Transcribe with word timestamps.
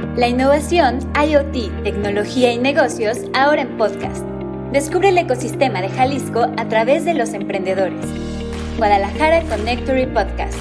La 0.00 0.28
innovación, 0.28 0.98
IoT, 1.14 1.84
tecnología 1.84 2.52
y 2.52 2.58
negocios 2.58 3.18
ahora 3.34 3.62
en 3.62 3.76
podcast. 3.76 4.24
Descubre 4.72 5.10
el 5.10 5.18
ecosistema 5.18 5.82
de 5.82 5.90
Jalisco 5.90 6.40
a 6.56 6.68
través 6.68 7.04
de 7.04 7.12
los 7.12 7.34
emprendedores. 7.34 8.06
Guadalajara 8.78 9.42
Connectory 9.42 10.06
Podcast. 10.06 10.58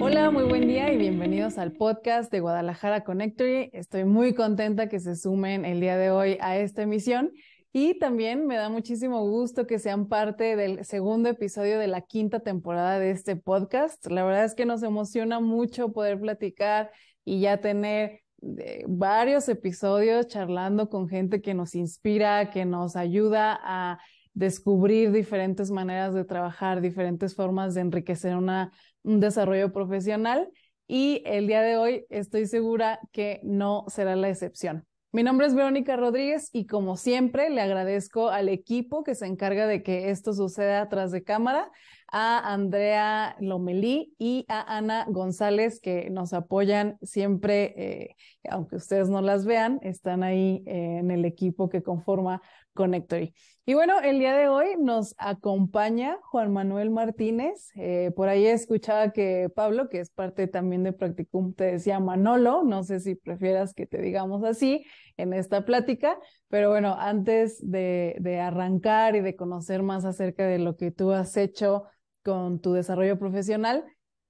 Hola, 0.00 0.30
muy 0.30 0.44
buen 0.44 0.66
día 0.66 0.92
y 0.92 0.96
bienvenidos 0.96 1.58
al 1.58 1.72
podcast 1.72 2.32
de 2.32 2.40
Guadalajara 2.40 3.04
Connectory. 3.04 3.68
Estoy 3.74 4.04
muy 4.04 4.34
contenta 4.34 4.88
que 4.88 4.98
se 4.98 5.14
sumen 5.14 5.66
el 5.66 5.80
día 5.80 5.98
de 5.98 6.10
hoy 6.10 6.38
a 6.40 6.56
esta 6.56 6.82
emisión 6.82 7.32
y 7.70 7.98
también 7.98 8.46
me 8.46 8.56
da 8.56 8.70
muchísimo 8.70 9.28
gusto 9.28 9.66
que 9.66 9.78
sean 9.78 10.08
parte 10.08 10.56
del 10.56 10.84
segundo 10.84 11.28
episodio 11.28 11.78
de 11.78 11.88
la 11.88 12.00
quinta 12.00 12.40
temporada 12.40 12.98
de 12.98 13.10
este 13.10 13.36
podcast. 13.36 14.06
La 14.06 14.24
verdad 14.24 14.44
es 14.44 14.54
que 14.54 14.64
nos 14.64 14.82
emociona 14.82 15.40
mucho 15.40 15.92
poder 15.92 16.18
platicar 16.18 16.90
y 17.24 17.40
ya 17.40 17.58
tener 17.60 18.20
eh, 18.58 18.84
varios 18.86 19.48
episodios 19.48 20.26
charlando 20.26 20.88
con 20.88 21.08
gente 21.08 21.40
que 21.40 21.54
nos 21.54 21.74
inspira, 21.74 22.50
que 22.50 22.64
nos 22.64 22.96
ayuda 22.96 23.58
a 23.62 23.98
descubrir 24.34 25.12
diferentes 25.12 25.70
maneras 25.70 26.14
de 26.14 26.24
trabajar, 26.24 26.80
diferentes 26.80 27.34
formas 27.34 27.74
de 27.74 27.82
enriquecer 27.82 28.36
un 28.36 29.20
desarrollo 29.20 29.72
profesional. 29.72 30.50
Y 30.86 31.22
el 31.24 31.46
día 31.46 31.62
de 31.62 31.76
hoy 31.78 32.06
estoy 32.10 32.46
segura 32.46 33.00
que 33.12 33.40
no 33.42 33.84
será 33.88 34.16
la 34.16 34.28
excepción. 34.28 34.84
Mi 35.12 35.22
nombre 35.22 35.46
es 35.46 35.54
Verónica 35.54 35.96
Rodríguez 35.96 36.50
y 36.52 36.66
como 36.66 36.96
siempre 36.96 37.48
le 37.48 37.60
agradezco 37.60 38.30
al 38.30 38.48
equipo 38.48 39.04
que 39.04 39.14
se 39.14 39.26
encarga 39.26 39.68
de 39.68 39.84
que 39.84 40.10
esto 40.10 40.32
suceda 40.32 40.82
atrás 40.82 41.12
de 41.12 41.22
cámara, 41.22 41.70
a 42.16 42.52
Andrea 42.52 43.34
Lomelí 43.40 44.14
y 44.18 44.44
a 44.46 44.76
Ana 44.76 45.04
González 45.08 45.80
que 45.80 46.10
nos 46.10 46.32
apoyan 46.32 46.96
siempre, 47.02 47.74
eh, 47.76 48.16
aunque 48.48 48.76
ustedes 48.76 49.08
no 49.08 49.20
las 49.20 49.44
vean, 49.44 49.80
están 49.82 50.22
ahí 50.22 50.62
eh, 50.64 50.98
en 51.00 51.10
el 51.10 51.24
equipo 51.24 51.68
que 51.68 51.82
conforma 51.82 52.40
Connectory. 52.72 53.34
Y 53.66 53.74
bueno, 53.74 53.98
el 54.00 54.20
día 54.20 54.36
de 54.36 54.46
hoy 54.46 54.76
nos 54.78 55.16
acompaña 55.18 56.18
Juan 56.22 56.52
Manuel 56.52 56.90
Martínez. 56.90 57.70
Eh, 57.74 58.12
por 58.14 58.28
ahí 58.28 58.46
escuchaba 58.46 59.10
que 59.10 59.48
Pablo, 59.52 59.88
que 59.88 59.98
es 59.98 60.10
parte 60.10 60.46
también 60.46 60.84
de 60.84 60.92
Practicum, 60.92 61.52
te 61.52 61.64
decía 61.64 61.98
Manolo. 61.98 62.62
No 62.62 62.84
sé 62.84 63.00
si 63.00 63.16
prefieras 63.16 63.74
que 63.74 63.86
te 63.86 64.00
digamos 64.00 64.44
así 64.44 64.84
en 65.16 65.32
esta 65.32 65.64
plática, 65.64 66.16
pero 66.46 66.70
bueno, 66.70 66.94
antes 66.96 67.58
de, 67.60 68.14
de 68.20 68.38
arrancar 68.38 69.16
y 69.16 69.20
de 69.20 69.34
conocer 69.34 69.82
más 69.82 70.04
acerca 70.04 70.46
de 70.46 70.60
lo 70.60 70.76
que 70.76 70.92
tú 70.92 71.10
has 71.10 71.36
hecho 71.36 71.84
con 72.24 72.58
tu 72.58 72.72
desarrollo 72.72 73.18
profesional, 73.18 73.84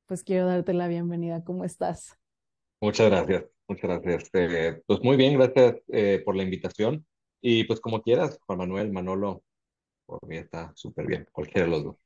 pues 0.07 0.25
quiero 0.25 0.47
darte 0.47 0.75
la 0.75 0.89
bienvenida. 0.89 1.45
¿Cómo 1.45 1.65
estás? 1.65 2.19
Muchas 2.81 3.09
gracias, 3.09 3.45
muchas 3.69 4.03
gracias. 4.03 4.31
Eh, 4.35 4.83
pues 4.87 5.01
muy 5.03 5.17
bien, 5.17 5.39
gracias 5.39 5.77
eh, 5.89 6.21
por 6.25 6.37
la 6.37 6.43
invitación. 6.43 7.07
Y 7.41 7.65
pues 7.65 7.81
como 7.81 8.03
quieras, 8.03 8.39
Juan 8.47 8.59
Manuel, 8.59 8.93
Manolo, 8.93 9.43
por 10.07 10.27
mí 10.27 10.37
está 10.37 10.73
súper 10.75 11.07
bien, 11.07 11.27
cualquiera 11.33 11.67
de 11.67 11.71
los 11.71 11.85
dos. 11.85 11.97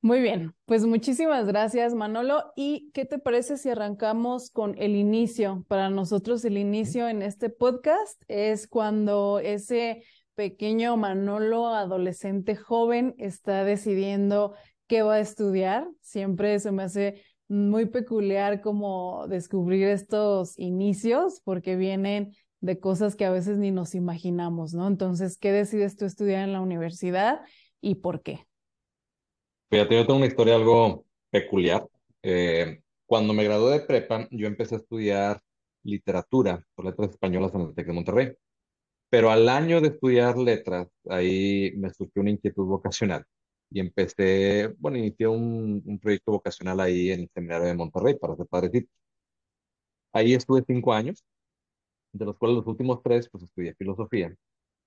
Muy 0.00 0.20
bien, 0.20 0.52
pues 0.64 0.84
muchísimas 0.84 1.46
gracias 1.46 1.94
Manolo. 1.94 2.52
¿Y 2.56 2.90
qué 2.92 3.04
te 3.04 3.20
parece 3.20 3.56
si 3.56 3.68
arrancamos 3.68 4.50
con 4.50 4.74
el 4.78 4.96
inicio? 4.96 5.64
Para 5.68 5.90
nosotros 5.90 6.44
el 6.44 6.58
inicio 6.58 7.08
en 7.08 7.22
este 7.22 7.50
podcast 7.50 8.20
es 8.26 8.66
cuando 8.66 9.38
ese 9.38 10.02
pequeño 10.34 10.96
Manolo, 10.96 11.68
adolescente 11.68 12.56
joven, 12.56 13.14
está 13.18 13.62
decidiendo 13.62 14.54
qué 14.92 15.00
va 15.00 15.14
a 15.14 15.20
estudiar. 15.20 15.88
Siempre 16.02 16.58
se 16.58 16.70
me 16.70 16.82
hace 16.82 17.22
muy 17.48 17.86
peculiar 17.86 18.60
como 18.60 19.26
descubrir 19.26 19.88
estos 19.88 20.58
inicios 20.58 21.40
porque 21.44 21.76
vienen 21.76 22.36
de 22.60 22.78
cosas 22.78 23.16
que 23.16 23.24
a 23.24 23.30
veces 23.30 23.56
ni 23.56 23.70
nos 23.70 23.94
imaginamos, 23.94 24.74
¿no? 24.74 24.86
Entonces, 24.86 25.38
¿qué 25.38 25.50
decides 25.50 25.96
tú 25.96 26.04
estudiar 26.04 26.44
en 26.44 26.52
la 26.52 26.60
universidad 26.60 27.40
y 27.80 27.94
por 27.94 28.20
qué? 28.20 28.44
Fíjate, 29.70 29.94
yo 29.94 30.06
tengo 30.06 30.18
una 30.18 30.26
historia 30.26 30.56
algo 30.56 31.06
peculiar. 31.30 31.88
Eh, 32.22 32.82
cuando 33.06 33.32
me 33.32 33.44
gradué 33.44 33.78
de 33.78 33.86
prepa, 33.86 34.28
yo 34.30 34.46
empecé 34.46 34.74
a 34.74 34.78
estudiar 34.78 35.40
literatura 35.84 36.62
por 36.74 36.84
letras 36.84 37.12
españolas 37.12 37.54
en 37.54 37.62
el 37.62 37.74
TEC 37.74 37.86
de 37.86 37.92
Monterrey. 37.94 38.32
Pero 39.08 39.30
al 39.30 39.48
año 39.48 39.80
de 39.80 39.88
estudiar 39.88 40.36
letras, 40.36 40.88
ahí 41.08 41.72
me 41.78 41.88
surgió 41.94 42.20
una 42.20 42.32
inquietud 42.32 42.66
vocacional 42.66 43.24
y 43.72 43.80
empecé, 43.80 44.68
bueno, 44.78 44.98
inicié 44.98 45.26
un, 45.28 45.82
un 45.84 45.98
proyecto 45.98 46.32
vocacional 46.32 46.80
ahí 46.80 47.10
en 47.10 47.20
el 47.22 47.30
seminario 47.34 47.66
de 47.68 47.74
Monterrey 47.74 48.16
para 48.18 48.36
ser 48.36 48.46
padrecito. 48.46 48.90
Ahí 50.12 50.34
estuve 50.34 50.62
cinco 50.66 50.92
años 50.92 51.24
de 52.12 52.24
los 52.26 52.36
cuales 52.38 52.58
los 52.58 52.66
últimos 52.66 53.02
tres, 53.02 53.28
pues 53.30 53.44
estudié 53.44 53.74
filosofía, 53.74 54.34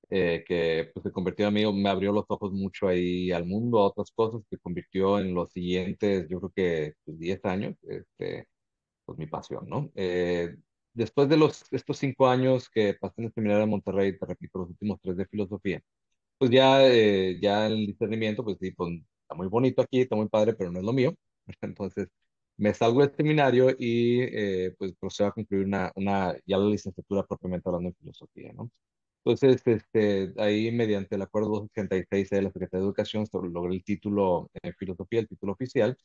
eh, 0.10 0.44
que 0.48 0.92
pues 0.94 1.04
se 1.04 1.12
convirtió 1.12 1.48
en 1.48 1.54
mí, 1.56 1.74
me 1.74 1.90
abrió 1.90 2.12
los 2.14 2.26
ojos 2.30 2.52
mucho 2.54 2.88
ahí 2.88 3.32
al 3.32 3.46
mundo, 3.46 3.80
a 3.80 3.88
otras 3.88 4.12
cosas, 4.12 4.44
que 4.50 4.58
convirtió 4.60 5.20
en 5.20 5.34
los 5.36 5.52
siguientes, 5.52 6.28
yo 6.30 6.40
creo 6.42 6.54
que 6.56 6.94
pues, 7.06 7.20
10 7.20 7.46
años, 7.46 7.76
este, 7.84 8.48
pues 9.06 9.18
mi 9.20 9.28
pasión, 9.28 9.68
¿no? 9.70 9.92
Eh, 9.96 10.56
después 10.94 11.30
de 11.30 11.38
los, 11.38 11.66
estos 11.74 11.98
cinco 12.00 12.28
años 12.28 12.70
que 12.70 12.96
pasé 12.96 13.16
en 13.22 13.26
el 13.28 13.34
seminario 13.34 13.62
de 13.62 13.68
Monterrey, 13.72 14.18
te 14.20 14.26
repito, 14.26 14.60
los 14.60 14.70
últimos 14.72 15.00
tres 15.02 15.18
de 15.18 15.28
filosofía, 15.28 15.82
pues 16.38 16.52
ya, 16.52 16.86
eh, 16.88 17.40
ya 17.42 17.68
el 17.68 17.88
discernimiento, 17.88 18.44
pues 18.44 18.58
sí, 18.60 18.72
pues, 18.72 18.94
está 19.22 19.36
muy 19.36 19.48
bonito 19.48 19.82
aquí, 19.82 20.02
está 20.02 20.16
muy 20.16 20.28
padre, 20.30 20.54
pero 20.54 20.72
no 20.72 20.80
es 20.80 20.86
lo 20.86 20.94
mío. 20.94 21.14
Entonces, 21.62 22.08
me 22.58 22.74
salgo 22.74 23.02
del 23.02 23.16
seminario 23.16 23.70
y 23.78 24.22
eh, 24.22 24.74
pues 24.78 24.94
procedo 25.00 25.28
a 25.30 25.32
concluir 25.34 25.66
una, 25.66 25.92
una, 25.96 26.36
ya 26.46 26.58
la 26.58 26.66
licenciatura 26.70 27.24
propiamente 27.26 27.68
hablando 27.70 27.90
en 27.90 27.96
filosofía, 27.96 28.54
¿no? 28.54 28.70
Entonces, 29.24 29.62
este, 29.68 30.34
ahí 30.38 30.72
mediante 30.72 31.16
el 31.16 31.22
acuerdo 31.24 31.50
286 31.50 32.30
de 32.30 32.42
la 32.44 32.52
Secretaría 32.52 32.82
de 32.82 32.86
Educación 32.88 33.26
logré 33.52 33.76
el 33.76 33.84
título 33.84 34.50
en 34.62 34.74
filosofía, 34.76 35.22
el 35.22 35.28
título 35.28 35.54
oficial, 35.54 35.98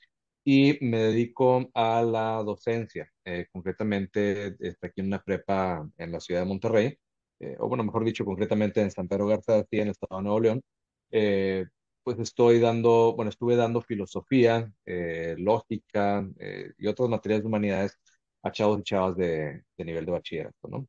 y 0.44 0.78
me 0.82 0.98
dedico 0.98 1.70
a 1.74 2.02
la 2.02 2.42
docencia, 2.42 3.10
eh, 3.24 3.46
concretamente 3.52 4.56
está 4.60 4.86
aquí 4.88 5.00
en 5.02 5.08
una 5.08 5.22
prepa 5.22 5.88
en 5.98 6.12
la 6.12 6.20
ciudad 6.20 6.40
de 6.42 6.46
Monterrey, 6.46 6.98
eh, 7.40 7.56
o 7.58 7.68
bueno, 7.68 7.84
mejor 7.84 8.04
dicho, 8.04 8.24
concretamente 8.24 8.80
en 8.80 8.90
San 8.90 9.08
Pedro 9.08 9.26
Garza 9.26 9.66
en 9.70 9.82
el 9.82 9.88
estado 9.90 10.18
de 10.18 10.24
Nuevo 10.24 10.40
León, 10.40 10.62
eh, 11.10 11.66
pues 12.02 12.18
estoy 12.18 12.60
dando, 12.60 13.14
bueno, 13.14 13.30
estuve 13.30 13.56
dando 13.56 13.82
filosofía, 13.82 14.72
eh, 14.86 15.34
lógica 15.38 16.26
eh, 16.38 16.72
y 16.78 16.86
otras 16.86 17.08
materias 17.08 17.42
de 17.42 17.48
humanidades 17.48 17.98
a 18.42 18.50
chavos 18.52 18.80
y 18.80 18.82
chavas 18.84 19.16
de, 19.16 19.64
de 19.76 19.84
nivel 19.84 20.06
de 20.06 20.12
bachillerato, 20.12 20.68
¿no? 20.68 20.86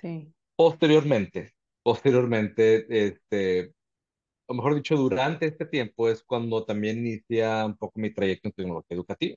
Sí. 0.00 0.32
Posteriormente, 0.56 1.52
posteriormente, 1.82 2.86
este, 3.06 3.72
o 4.46 4.54
mejor 4.54 4.74
dicho, 4.74 4.96
durante 4.96 5.46
este 5.46 5.66
tiempo 5.66 6.08
es 6.08 6.22
cuando 6.24 6.64
también 6.64 6.98
inicia 6.98 7.64
un 7.66 7.76
poco 7.76 7.98
mi 8.00 8.12
trayecto 8.12 8.48
en 8.48 8.52
tecnología 8.52 8.96
educativa. 8.96 9.36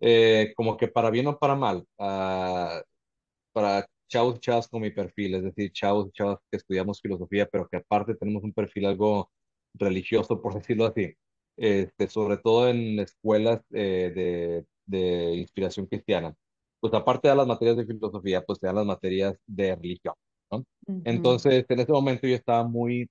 Eh, 0.00 0.52
como 0.56 0.76
que 0.76 0.88
para 0.88 1.10
bien 1.10 1.28
o 1.28 1.38
para 1.38 1.54
mal, 1.54 1.86
uh, 1.98 2.82
para 3.52 3.86
chavos 4.12 4.36
y 4.36 4.40
chavas 4.40 4.68
con 4.68 4.82
mi 4.82 4.90
perfil, 4.90 5.34
es 5.36 5.42
decir, 5.44 5.72
chavos 5.72 6.08
y 6.08 6.12
chavas 6.12 6.38
que 6.50 6.58
estudiamos 6.58 7.00
filosofía, 7.00 7.46
pero 7.50 7.66
que 7.68 7.78
aparte 7.78 8.14
tenemos 8.14 8.42
un 8.44 8.52
perfil 8.52 8.86
algo 8.86 9.30
religioso, 9.74 10.40
por 10.42 10.54
decirlo 10.62 10.86
así, 10.86 11.14
este, 11.56 12.08
sobre 12.08 12.36
todo 12.38 12.68
en 12.68 13.00
escuelas 13.00 13.62
eh, 13.72 14.12
de, 14.14 14.66
de, 14.86 15.34
inspiración 15.36 15.86
cristiana. 15.86 16.34
Pues 16.80 16.92
aparte 16.94 17.28
de 17.28 17.36
las 17.36 17.46
materias 17.46 17.76
de 17.76 17.86
filosofía, 17.86 18.42
pues 18.42 18.58
se 18.58 18.66
dan 18.66 18.76
las 18.76 18.86
materias 18.86 19.36
de 19.46 19.76
religión, 19.76 20.14
¿no? 20.50 20.58
Uh 20.58 20.64
-huh. 20.86 21.02
Entonces, 21.04 21.64
en 21.68 21.80
ese 21.80 21.92
momento 21.92 22.26
yo 22.26 22.34
estaba 22.34 22.64
muy, 22.64 23.08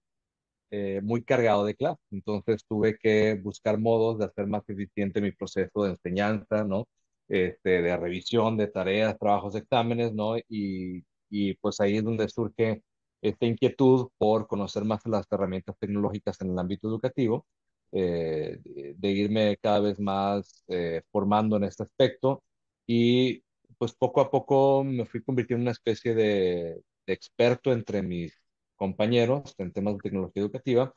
eh, 0.71 1.01
muy 1.03 1.23
cargado 1.23 1.65
de 1.65 1.75
clase, 1.75 2.01
entonces 2.11 2.63
tuve 2.67 2.97
que 2.97 3.35
buscar 3.35 3.79
modos 3.79 4.19
de 4.19 4.25
hacer 4.25 4.47
más 4.47 4.63
eficiente 4.69 5.21
mi 5.21 5.31
proceso 5.31 5.83
de 5.83 5.91
enseñanza, 5.91 6.63
¿no? 6.63 6.85
Este, 7.31 7.81
de 7.81 7.95
revisión 7.97 8.57
de 8.57 8.67
tareas, 8.67 9.17
trabajos, 9.17 9.55
exámenes, 9.55 10.13
¿no? 10.13 10.37
Y, 10.37 11.05
y 11.29 11.53
pues 11.55 11.79
ahí 11.79 11.97
es 11.97 12.03
donde 12.03 12.27
surge 12.27 12.83
esta 13.21 13.45
inquietud 13.45 14.09
por 14.17 14.47
conocer 14.47 14.83
más 14.83 15.05
las 15.05 15.25
herramientas 15.31 15.77
tecnológicas 15.79 16.41
en 16.41 16.51
el 16.51 16.59
ámbito 16.59 16.89
educativo, 16.89 17.45
eh, 17.93 18.57
de, 18.63 19.11
irme 19.11 19.57
cada 19.61 19.79
vez 19.79 19.99
más 19.99 20.65
eh, 20.67 21.03
formando 21.11 21.55
en 21.57 21.63
este 21.65 21.83
aspecto 21.83 22.43
y 22.87 23.43
pues 23.77 23.93
poco 23.93 24.21
a 24.21 24.29
poco 24.31 24.83
me 24.83 25.05
fui 25.05 25.23
convirtiendo 25.23 25.61
en 25.61 25.63
una 25.67 25.71
especie 25.71 26.13
de, 26.13 26.81
de 27.05 27.13
experto 27.13 27.71
entre 27.71 28.01
mis 28.01 28.33
compañeros 28.75 29.55
en 29.57 29.71
temas 29.71 29.95
de 29.95 30.01
tecnología 30.01 30.41
educativa, 30.43 30.93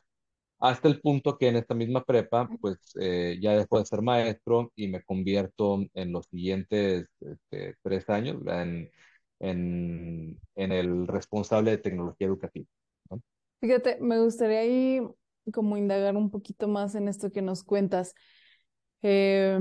hasta 0.59 0.87
el 0.87 1.01
punto 1.01 1.37
que 1.37 1.49
en 1.49 1.57
esta 1.57 1.75
misma 1.75 2.03
prepa, 2.03 2.49
pues 2.61 2.77
eh, 2.99 3.37
ya 3.41 3.53
dejo 3.55 3.79
de 3.79 3.85
ser 3.85 4.01
maestro 4.01 4.71
y 4.75 4.87
me 4.87 5.03
convierto 5.03 5.79
en 5.93 6.11
los 6.11 6.27
siguientes 6.27 7.07
este, 7.19 7.75
tres 7.83 8.09
años 8.09 8.41
en 8.47 8.89
en, 9.39 10.39
en 10.55 10.71
el 10.71 11.07
responsable 11.07 11.71
de 11.71 11.77
tecnología 11.77 12.27
educativa. 12.27 12.67
¿no? 13.09 13.21
Fíjate, 13.61 13.97
me 14.01 14.19
gustaría 14.19 14.59
ahí 14.59 15.01
como 15.53 15.77
indagar 15.77 16.15
un 16.15 16.31
poquito 16.31 16.67
más 16.67 16.95
en 16.95 17.07
esto 17.07 17.31
que 17.31 17.41
nos 17.41 17.63
cuentas. 17.63 18.15
Eh, 19.01 19.59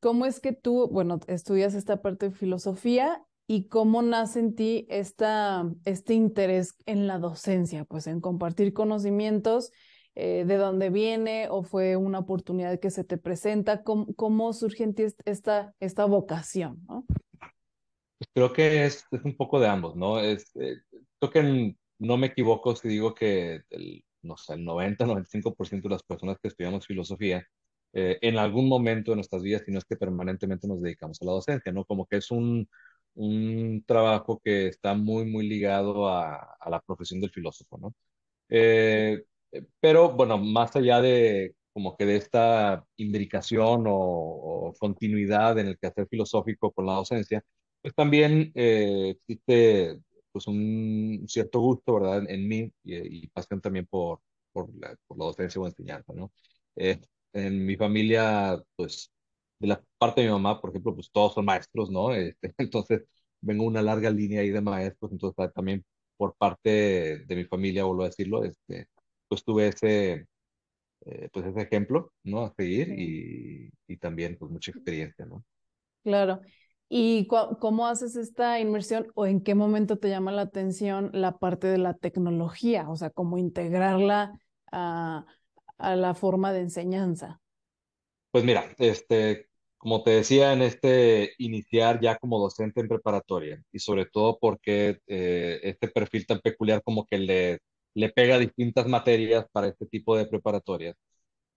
¿cómo 0.00 0.26
es 0.26 0.40
que 0.40 0.52
tú, 0.52 0.88
bueno, 0.88 1.20
estudias 1.26 1.74
esta 1.74 2.00
parte 2.00 2.30
de 2.30 2.34
filosofía 2.34 3.22
y 3.46 3.68
cómo 3.68 4.02
nace 4.02 4.40
en 4.40 4.54
ti 4.54 4.86
esta, 4.88 5.70
este 5.84 6.14
interés 6.14 6.74
en 6.86 7.06
la 7.06 7.18
docencia, 7.18 7.84
pues 7.84 8.06
en 8.06 8.20
compartir 8.20 8.72
conocimientos, 8.72 9.72
eh, 10.18 10.44
de 10.46 10.56
dónde 10.56 10.88
viene 10.88 11.48
o 11.50 11.62
fue 11.62 11.96
una 11.96 12.20
oportunidad 12.20 12.80
que 12.80 12.90
se 12.90 13.04
te 13.04 13.18
presenta, 13.18 13.82
cómo, 13.82 14.06
cómo 14.14 14.52
surge 14.54 14.82
en 14.82 14.94
ti 14.94 15.04
esta, 15.26 15.74
esta 15.78 16.06
vocación, 16.06 16.82
¿no? 16.88 17.04
Pues 18.18 18.30
creo 18.32 18.52
que 18.54 18.86
es, 18.86 19.04
es, 19.10 19.22
un 19.24 19.36
poco 19.36 19.60
de 19.60 19.68
ambos, 19.68 19.94
¿no? 19.94 20.18
Es, 20.18 20.56
eh, 20.56 20.78
creo 21.18 21.30
que 21.30 21.76
no 21.98 22.16
me 22.16 22.28
equivoco 22.28 22.74
si 22.74 22.88
digo 22.88 23.14
que 23.14 23.60
el, 23.68 24.04
no 24.22 24.38
sé, 24.38 24.54
el 24.54 24.64
90-95% 24.64 25.82
de 25.82 25.88
las 25.90 26.02
personas 26.02 26.38
que 26.40 26.48
estudiamos 26.48 26.86
filosofía, 26.86 27.46
eh, 27.92 28.18
en 28.22 28.38
algún 28.38 28.68
momento 28.68 29.10
de 29.10 29.16
nuestras 29.16 29.42
vidas, 29.42 29.62
si 29.66 29.70
no 29.72 29.78
es 29.78 29.84
que 29.84 29.96
permanentemente 29.96 30.66
nos 30.66 30.80
dedicamos 30.80 31.20
a 31.20 31.26
la 31.26 31.32
docencia, 31.32 31.72
¿no? 31.72 31.84
Como 31.84 32.06
que 32.06 32.16
es 32.16 32.30
un, 32.30 32.66
un 33.14 33.84
trabajo 33.86 34.40
que 34.42 34.68
está 34.68 34.94
muy, 34.94 35.26
muy 35.26 35.46
ligado 35.46 36.08
a, 36.08 36.56
a 36.58 36.70
la 36.70 36.80
profesión 36.80 37.20
del 37.20 37.30
filósofo, 37.30 37.76
¿no? 37.78 37.94
Eh, 38.48 39.22
pero 39.80 40.12
bueno, 40.12 40.38
más 40.38 40.76
allá 40.76 41.00
de 41.00 41.54
como 41.72 41.96
que 41.96 42.06
de 42.06 42.16
esta 42.16 42.84
imbricación 42.96 43.86
o, 43.86 43.92
o, 43.94 44.74
continuidad 44.78 45.58
en 45.58 45.68
el 45.68 45.78
quehacer 45.78 46.08
filosófico 46.08 46.72
con 46.72 46.86
la 46.86 46.94
docencia, 46.94 47.44
pues 47.82 47.94
también 47.94 48.50
eh, 48.54 49.10
existe 49.10 50.00
pues 50.32 50.46
un 50.46 51.24
cierto 51.28 51.60
gusto, 51.60 51.94
¿verdad? 51.94 52.24
En, 52.30 52.48
mí 52.48 52.72
y, 52.84 53.26
pasión 53.28 53.60
también 53.60 53.86
por, 53.86 54.20
por, 54.52 54.68
la, 54.74 54.96
por 55.06 55.18
la 55.18 55.26
docencia 55.26 55.60
o 55.60 55.66
enseñanza, 55.66 56.12
¿no? 56.14 56.32
Eh, 56.76 57.00
en 57.32 57.64
mi 57.66 57.76
familia, 57.76 58.62
pues 58.76 59.12
de 59.58 59.68
la 59.68 59.82
parte 59.98 60.20
de 60.22 60.28
mi 60.28 60.32
mamá, 60.32 60.60
por 60.60 60.70
ejemplo, 60.70 60.94
pues 60.94 61.10
todos 61.10 61.34
son 61.34 61.44
maestros, 61.44 61.90
¿no? 61.90 62.12
Este, 62.14 62.54
entonces, 62.58 63.04
vengo 63.40 63.64
una 63.64 63.82
larga 63.82 64.10
línea 64.10 64.40
ahí 64.40 64.50
de 64.50 64.60
maestros, 64.60 65.12
entonces 65.12 65.52
también 65.54 65.84
por 66.16 66.34
parte 66.36 66.70
de 67.26 67.36
mi 67.36 67.44
familia, 67.44 67.84
vuelvo 67.84 68.02
a 68.04 68.06
decirlo, 68.06 68.44
este, 68.44 68.88
pues 69.28 69.44
tuve 69.44 69.68
ese, 69.68 70.26
eh, 71.06 71.28
pues 71.32 71.46
ese 71.46 71.62
ejemplo, 71.62 72.12
¿no? 72.24 72.42
A 72.42 72.54
seguir 72.56 72.88
y, 72.98 73.70
y, 73.86 73.96
también 73.98 74.36
pues 74.38 74.50
mucha 74.50 74.70
experiencia, 74.70 75.26
¿no? 75.26 75.44
Claro. 76.04 76.40
¿Y 76.88 77.26
cómo 77.26 77.88
haces 77.88 78.14
esta 78.14 78.60
inmersión 78.60 79.08
o 79.14 79.26
en 79.26 79.40
qué 79.40 79.56
momento 79.56 79.98
te 79.98 80.08
llama 80.08 80.30
la 80.30 80.42
atención 80.42 81.10
la 81.12 81.38
parte 81.38 81.66
de 81.66 81.78
la 81.78 81.94
tecnología? 81.94 82.88
O 82.88 82.96
sea, 82.96 83.10
cómo 83.10 83.38
integrarla 83.38 84.38
a, 84.70 85.26
a 85.78 85.96
la 85.96 86.14
forma 86.14 86.52
de 86.52 86.60
enseñanza. 86.60 87.40
Pues 88.30 88.44
mira, 88.44 88.74
este, 88.78 89.48
como 89.78 90.02
te 90.02 90.10
decía, 90.10 90.52
en 90.52 90.62
este 90.62 91.32
iniciar 91.38 92.00
ya 92.00 92.16
como 92.18 92.38
docente 92.38 92.80
en 92.80 92.88
preparatoria 92.88 93.62
y 93.72 93.78
sobre 93.78 94.06
todo 94.06 94.38
porque 94.40 94.98
eh, 95.06 95.60
este 95.62 95.88
perfil 95.88 96.26
tan 96.26 96.40
peculiar 96.40 96.82
como 96.82 97.06
que 97.06 97.18
le, 97.18 97.58
le 97.96 98.10
pega 98.10 98.38
distintas 98.38 98.86
materias 98.86 99.46
para 99.52 99.68
este 99.68 99.86
tipo 99.86 100.16
de 100.16 100.26
preparatorias, 100.26 100.96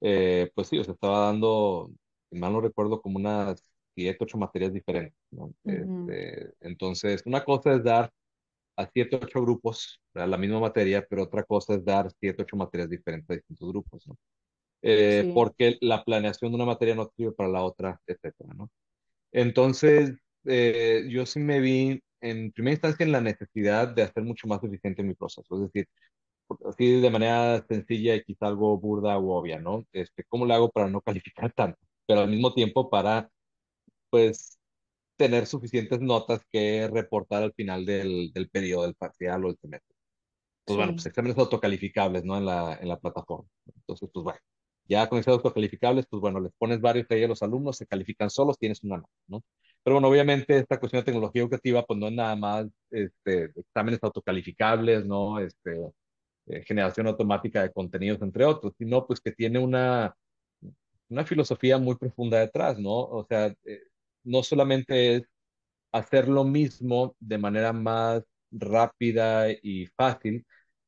eh, 0.01 0.49
pues 0.55 0.69
sí, 0.69 0.77
o 0.79 0.83
sea, 0.85 0.93
estaba 0.93 1.27
dando, 1.27 1.91
si 2.31 2.39
mal 2.39 2.53
no 2.53 2.61
recuerdo, 2.61 3.01
como 3.01 3.17
unas 3.19 3.61
siete, 3.95 4.17
ocho 4.23 4.37
materias 4.37 4.73
diferentes, 4.73 5.19
¿no? 5.31 5.45
Uh 5.45 5.53
-huh. 5.65 6.11
este, 6.11 6.53
entonces, 6.61 7.23
una 7.25 7.43
cosa 7.43 7.73
es 7.75 7.83
dar 7.83 8.09
a 8.77 8.89
siete, 8.93 9.19
ocho 9.21 9.41
grupos 9.41 10.01
la 10.13 10.37
misma 10.37 10.61
materia, 10.61 11.05
pero 11.09 11.23
otra 11.23 11.43
cosa 11.43 11.75
es 11.75 11.83
dar 11.83 12.09
siete, 12.21 12.43
ocho 12.43 12.55
materias 12.55 12.89
diferentes 12.89 13.29
a 13.29 13.35
distintos 13.35 13.69
grupos, 13.69 14.07
¿no? 14.07 14.17
Eh, 14.81 15.23
sí. 15.25 15.31
Porque 15.33 15.77
la 15.81 16.05
planeación 16.05 16.51
de 16.51 16.55
una 16.55 16.65
materia 16.65 16.95
no 16.95 17.11
sirve 17.17 17.33
para 17.33 17.49
la 17.49 17.63
otra, 17.63 17.99
etcétera, 18.07 18.53
¿no? 18.55 18.69
Entonces, 19.33 20.13
eh, 20.45 21.05
yo 21.09 21.25
sí 21.25 21.39
me 21.41 21.59
vi 21.59 22.01
en 22.21 22.51
primera 22.53 22.75
instancia 22.75 23.05
en 23.05 23.11
la 23.11 23.21
necesidad 23.21 23.89
de 23.89 24.03
hacer 24.03 24.23
mucho 24.23 24.47
más 24.47 24.63
eficiente 24.63 25.03
mi 25.03 25.15
proceso, 25.15 25.55
es 25.55 25.61
decir, 25.73 25.87
así 26.65 26.99
de 27.01 27.09
manera 27.09 27.65
sencilla 27.67 28.15
y 28.15 28.23
quizá 28.23 28.47
algo 28.47 28.77
burda 28.79 29.19
u 29.19 29.31
obvia, 29.31 29.59
¿no? 29.59 29.85
Este, 29.91 30.23
¿Cómo 30.25 30.45
lo 30.45 30.53
hago 30.53 30.69
para 30.71 30.89
no 30.89 31.01
calificar 31.01 31.51
tanto? 31.53 31.79
Pero 32.05 32.21
al 32.21 32.29
mismo 32.29 32.53
tiempo 32.53 32.89
para 32.89 33.29
pues 34.09 34.59
tener 35.17 35.45
suficientes 35.47 36.01
notas 36.01 36.41
que 36.51 36.89
reportar 36.91 37.43
al 37.43 37.53
final 37.53 37.85
del, 37.85 38.31
del 38.33 38.49
periodo, 38.49 38.83
del 38.83 38.95
parcial 38.95 39.45
o 39.45 39.47
del 39.49 39.57
semestre. 39.59 39.95
Pues 40.65 40.75
sí. 40.75 40.77
bueno, 40.77 40.93
pues 40.93 41.05
exámenes 41.07 41.37
autocalificables, 41.37 42.23
¿no? 42.25 42.37
En 42.37 42.45
la, 42.45 42.77
en 42.81 42.87
la 42.89 42.99
plataforma. 42.99 43.49
Entonces, 43.75 44.09
pues 44.13 44.23
bueno, 44.23 44.39
ya 44.85 45.07
con 45.07 45.19
esos 45.19 45.33
autocalificables, 45.33 46.07
pues 46.09 46.21
bueno, 46.21 46.39
les 46.39 46.51
pones 46.57 46.81
varios 46.81 47.07
ahí 47.11 47.23
a 47.23 47.27
los 47.27 47.43
alumnos, 47.43 47.77
se 47.77 47.87
califican 47.87 48.29
solos, 48.29 48.57
tienes 48.57 48.83
una 48.83 48.97
nota, 48.97 49.09
¿no? 49.27 49.43
Pero 49.83 49.95
bueno, 49.95 50.09
obviamente 50.09 50.57
esta 50.57 50.79
cuestión 50.79 51.01
de 51.01 51.05
tecnología 51.05 51.41
educativa, 51.43 51.85
pues 51.85 51.99
no 51.99 52.07
es 52.07 52.13
nada 52.13 52.35
más 52.35 52.67
este, 52.91 53.51
exámenes 53.55 53.99
autocalificables, 54.03 55.05
¿no? 55.05 55.39
Este, 55.39 55.91
eh, 56.49 56.63
generación 56.65 57.07
automática 57.07 57.61
de 57.63 57.71
contenidos, 57.71 58.21
entre 58.21 58.45
otros, 58.45 58.73
sino 58.77 59.05
pues 59.07 59.19
que 59.21 59.31
tiene 59.31 59.59
una, 59.59 60.13
una 61.09 61.25
filosofía 61.25 61.77
muy 61.77 61.95
profunda 61.97 62.39
detrás, 62.39 62.79
¿no? 62.79 62.91
O 62.91 63.25
sea, 63.27 63.47
eh, 63.65 63.81
no 64.23 64.43
solamente 64.43 65.15
es 65.17 65.23
hacer 65.91 66.27
lo 66.29 66.43
mismo 66.45 67.15
de 67.19 67.37
manera 67.37 67.73
más 67.73 68.23
rápida 68.51 69.51
y 69.51 69.87
fácil, 69.97 70.45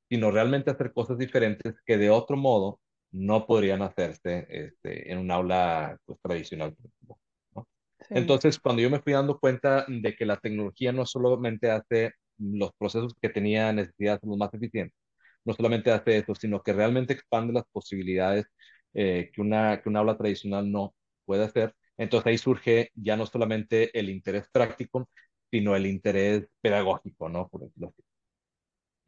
sino 0.10 0.32
realmente 0.32 0.72
hacer 0.72 0.94
cosas 0.94 1.18
diferentes 1.18 1.76
que 1.86 1.98
de 1.98 2.10
otro 2.10 2.38
modo 2.38 2.80
no 3.12 3.46
podrían 3.46 3.82
hacerse 3.82 4.48
este, 4.50 5.12
en 5.12 5.20
un 5.20 5.32
aula 5.32 5.98
pues, 6.06 6.20
tradicional. 6.22 6.76
¿no? 7.08 7.68
Sí. 8.00 8.08
Entonces, 8.10 8.60
cuando 8.60 8.82
yo 8.82 8.90
me 8.90 9.02
fui 9.02 9.14
dando 9.14 9.40
cuenta 9.40 9.86
de 9.88 10.16
que 10.16 10.26
la 10.26 10.38
tecnología 10.38 10.92
no 10.92 11.06
solamente 11.06 11.72
hace 11.72 12.14
los 12.38 12.72
procesos 12.78 13.14
que 13.22 13.30
tenía 13.30 13.72
necesidad 13.74 14.20
los 14.24 14.38
más 14.38 14.54
eficientes, 14.54 14.98
no 15.46 15.54
solamente 15.54 15.92
hace 15.92 16.18
eso, 16.18 16.36
sino 16.36 16.62
que 16.64 16.74
realmente 16.74 17.14
expande 17.14 17.54
las 17.54 17.66
posibilidades 17.72 18.46
eh, 18.94 19.32
que, 19.34 19.42
una, 19.42 19.82
que 19.82 19.90
una 19.90 20.00
aula 20.00 20.18
tradicional 20.18 20.72
no 20.72 20.96
puede 21.26 21.44
hacer, 21.46 21.76
entonces 21.98 22.28
ahí 22.28 22.38
surge 22.38 22.92
ya 22.96 23.16
no 23.18 23.26
solamente 23.26 23.98
el 23.98 24.10
interés 24.10 24.46
práctico, 24.52 25.10
sino 25.52 25.76
el 25.76 25.86
interés 25.86 26.48
pedagógico, 26.62 27.30
¿no? 27.30 27.48
Por 27.50 27.62
decirlo 27.62 27.90
así. 27.90 28.04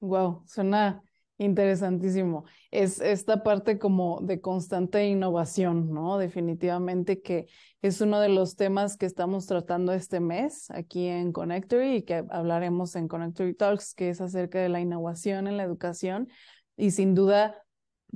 Wow, 0.00 0.44
suena 0.46 1.02
interesantísimo. 1.38 2.44
Es 2.70 3.00
esta 3.00 3.42
parte 3.42 3.78
como 3.78 4.20
de 4.22 4.40
constante 4.40 5.06
innovación, 5.06 5.90
¿no? 5.92 6.18
Definitivamente 6.18 7.20
que 7.20 7.46
es 7.82 8.00
uno 8.00 8.20
de 8.20 8.28
los 8.28 8.56
temas 8.56 8.96
que 8.96 9.06
estamos 9.06 9.46
tratando 9.46 9.92
este 9.92 10.20
mes 10.20 10.70
aquí 10.70 11.06
en 11.06 11.32
Connectory 11.32 11.96
y 11.96 12.02
que 12.02 12.24
hablaremos 12.30 12.96
en 12.96 13.08
Connectory 13.08 13.54
Talks, 13.54 13.94
que 13.94 14.10
es 14.10 14.20
acerca 14.20 14.58
de 14.58 14.68
la 14.68 14.80
innovación 14.80 15.46
en 15.46 15.56
la 15.56 15.64
educación. 15.64 16.28
Y 16.76 16.90
sin 16.90 17.14
duda, 17.14 17.62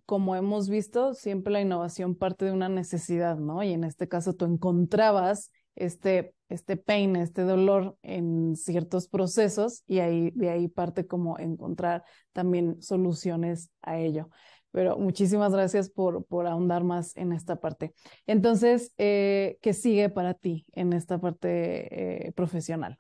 como 0.07 0.35
hemos 0.37 0.69
visto, 0.69 1.15
siempre 1.15 1.53
la 1.53 1.61
innovación 1.61 2.15
parte 2.15 2.45
de 2.45 2.53
una 2.53 2.69
necesidad, 2.69 3.37
¿no? 3.37 3.63
Y 3.63 3.73
en 3.73 3.85
este 3.85 4.09
caso 4.09 4.35
tú 4.35 4.45
encontrabas 4.47 5.51
este, 5.75 6.35
este 6.51 6.77
pain, 6.77 7.17
este 7.17 7.43
dolor 7.43 7.97
en 8.03 8.57
ciertos 8.57 9.09
procesos 9.09 9.85
y 9.87 10.01
ahí, 10.01 10.31
de 10.35 10.51
ahí 10.51 10.69
parte 10.69 11.07
como 11.07 11.39
encontrar 11.39 12.05
también 12.33 12.83
soluciones 12.83 13.71
a 13.83 13.99
ello. 13.99 14.29
Pero 14.73 14.99
muchísimas 14.99 15.53
gracias 15.53 15.91
por, 15.91 16.25
por 16.27 16.47
ahondar 16.47 16.85
más 16.85 17.17
en 17.17 17.33
esta 17.33 17.57
parte. 17.57 17.95
Entonces, 18.27 18.93
eh, 18.99 19.59
¿qué 19.63 19.73
sigue 19.73 20.11
para 20.11 20.35
ti 20.35 20.67
en 20.73 20.93
esta 20.93 21.21
parte 21.21 22.27
eh, 22.27 22.33
profesional? 22.33 22.99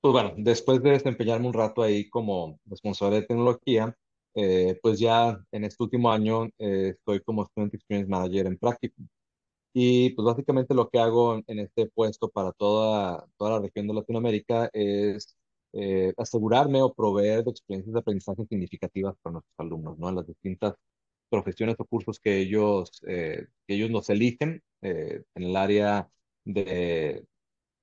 Pues 0.00 0.12
bueno, 0.12 0.32
después 0.36 0.82
de 0.82 0.90
desempeñarme 0.90 1.46
un 1.46 1.54
rato 1.54 1.82
ahí 1.82 2.08
como 2.10 2.58
responsable 2.66 3.20
de 3.20 3.26
tecnología, 3.26 3.96
eh, 4.34 4.78
pues 4.82 4.98
ya 4.98 5.38
en 5.52 5.64
este 5.64 5.82
último 5.82 6.10
año 6.10 6.48
estoy 6.58 7.20
como 7.20 7.46
Student 7.46 7.74
Experience 7.74 8.10
Manager 8.10 8.46
en 8.46 8.58
Practicum. 8.58 9.06
Y 9.74 10.10
pues 10.10 10.24
básicamente 10.26 10.74
lo 10.74 10.88
que 10.88 10.98
hago 11.00 11.42
en, 11.46 11.58
este 11.58 11.86
puesto 11.86 12.30
para 12.30 12.52
toda, 12.52 13.26
toda 13.36 13.52
la 13.52 13.60
región 13.60 13.88
de 13.88 13.94
Latinoamérica 13.94 14.70
es 14.72 15.36
eh, 15.72 16.14
asegurarme 16.16 16.82
o 16.82 16.94
proveer 16.94 17.44
de 17.44 17.50
experiencias 17.50 17.92
de 17.94 18.00
aprendizaje 18.00 18.46
significativas 18.46 19.16
para 19.22 19.34
nuestros 19.34 19.54
alumnos, 19.58 19.98
¿no? 19.98 20.08
En 20.10 20.16
las 20.16 20.26
distintas 20.26 20.74
profesiones 21.28 21.76
o 21.78 21.84
cursos 21.86 22.20
que 22.20 22.38
ellos, 22.38 23.00
que 23.02 23.48
ellos 23.68 23.90
nos 23.90 24.08
eligen 24.10 24.62
en 24.82 25.24
el 25.34 25.56
área 25.56 26.08
de 26.44 27.26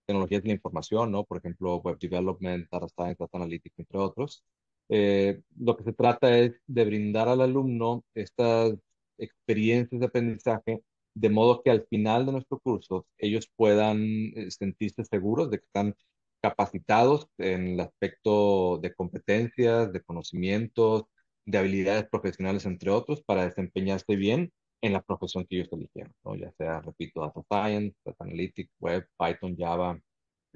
tecnologías 0.05 0.43
de 0.43 0.50
la 0.50 0.55
información, 0.55 1.12
¿no? 1.12 1.24
Por 1.25 1.38
ejemplo, 1.38 1.77
Web 1.77 2.00
Development, 2.00 2.67
Data 2.71 2.88
Science, 2.89 3.17
Data 3.19 3.38
Analytics, 3.38 3.79
entre 3.79 3.98
otros. 4.00 4.43
Eh, 4.89 5.41
lo 5.57 5.77
que 5.77 5.83
se 5.86 5.93
trata 5.93 6.38
es 6.38 6.53
de 6.67 6.86
brindar 6.86 7.29
al 7.29 7.41
alumno 7.41 8.03
estas 8.13 8.74
experiencias 9.17 10.00
de 10.01 10.07
aprendizaje 10.07 10.81
de 11.13 11.30
modo 11.30 11.62
que 11.63 11.72
al 11.72 11.86
final 11.89 12.25
de 12.25 12.34
nuestro 12.34 12.60
curso 12.60 13.06
ellos 13.18 13.51
puedan 13.56 14.00
eh, 14.01 14.51
sentirse 14.51 15.03
seguros 15.06 15.50
de 15.51 15.60
que 15.60 15.65
están 15.65 15.96
capacitados 16.41 17.27
en 17.38 17.68
el 17.70 17.80
aspecto 17.82 18.80
de 18.80 18.94
competencias, 18.94 19.91
de 19.94 20.01
conocimientos, 20.01 21.03
de 21.46 21.58
habilidades 21.58 22.08
profesionales, 22.10 22.65
entre 22.65 22.89
otros, 22.91 23.24
para 23.24 23.46
desempeñarse 23.46 24.15
bien 24.15 24.51
en 24.82 24.94
la 24.94 25.01
profesión 25.01 25.46
que 25.46 25.58
ellos 25.58 25.70
eligieron, 25.72 26.13
¿no? 26.24 26.36
Ya 26.36 26.51
sea, 26.53 26.82
repito, 26.82 27.22
Data 27.22 27.41
Science, 27.50 27.96
Data 28.03 28.24
Analytics, 28.24 28.72
Web, 28.80 29.08
Python, 29.18 29.56
Java, 29.58 30.00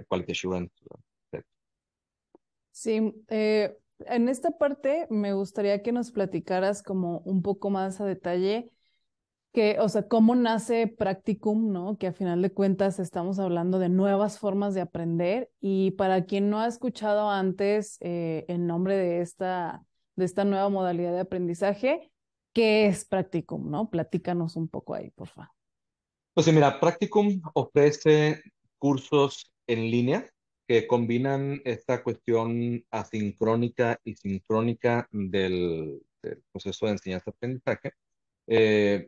Quality 0.07 0.31
Assurance, 0.31 0.73
etc. 1.31 1.45
Sí, 2.71 3.13
eh, 3.29 3.77
en 3.99 4.27
esta 4.27 4.51
parte 4.57 5.07
me 5.09 5.33
gustaría 5.33 5.81
que 5.81 5.91
nos 5.91 6.11
platicaras 6.11 6.81
como 6.81 7.19
un 7.19 7.41
poco 7.41 7.69
más 7.69 8.01
a 8.01 8.05
detalle 8.05 8.71
que, 9.55 9.77
o 9.79 9.87
sea, 9.87 10.05
cómo 10.09 10.35
nace 10.35 10.85
Practicum, 10.87 11.71
¿no? 11.71 11.97
Que 11.97 12.07
a 12.07 12.13
final 12.13 12.41
de 12.41 12.51
cuentas 12.51 12.99
estamos 12.99 13.39
hablando 13.39 13.79
de 13.79 13.87
nuevas 13.87 14.37
formas 14.37 14.73
de 14.73 14.81
aprender 14.81 15.49
y 15.61 15.91
para 15.91 16.25
quien 16.25 16.49
no 16.49 16.59
ha 16.59 16.67
escuchado 16.67 17.29
antes 17.29 17.97
eh, 18.01 18.43
el 18.49 18.67
nombre 18.67 18.97
de 18.97 19.21
esta, 19.21 19.85
de 20.17 20.25
esta 20.25 20.43
nueva 20.43 20.67
modalidad 20.67 21.13
de 21.13 21.21
aprendizaje, 21.21 22.11
¿qué 22.53 22.87
es 22.87 23.05
Practicum, 23.05 23.71
no? 23.71 23.89
Platícanos 23.89 24.57
un 24.57 24.67
poco 24.67 24.93
ahí, 24.93 25.09
por 25.11 25.29
favor. 25.29 25.49
Pues 26.33 26.51
mira, 26.51 26.77
Practicum 26.77 27.41
ofrece 27.53 28.41
cursos 28.77 29.53
en 29.67 29.89
línea 29.89 30.29
que 30.67 30.85
combinan 30.85 31.61
esta 31.63 32.03
cuestión 32.03 32.83
asincrónica 32.91 34.01
y 34.03 34.15
sincrónica 34.15 35.07
del, 35.13 36.01
proceso 36.51 36.87
de 36.87 36.91
enseñanza-aprendizaje, 36.91 37.93
eh, 38.47 39.07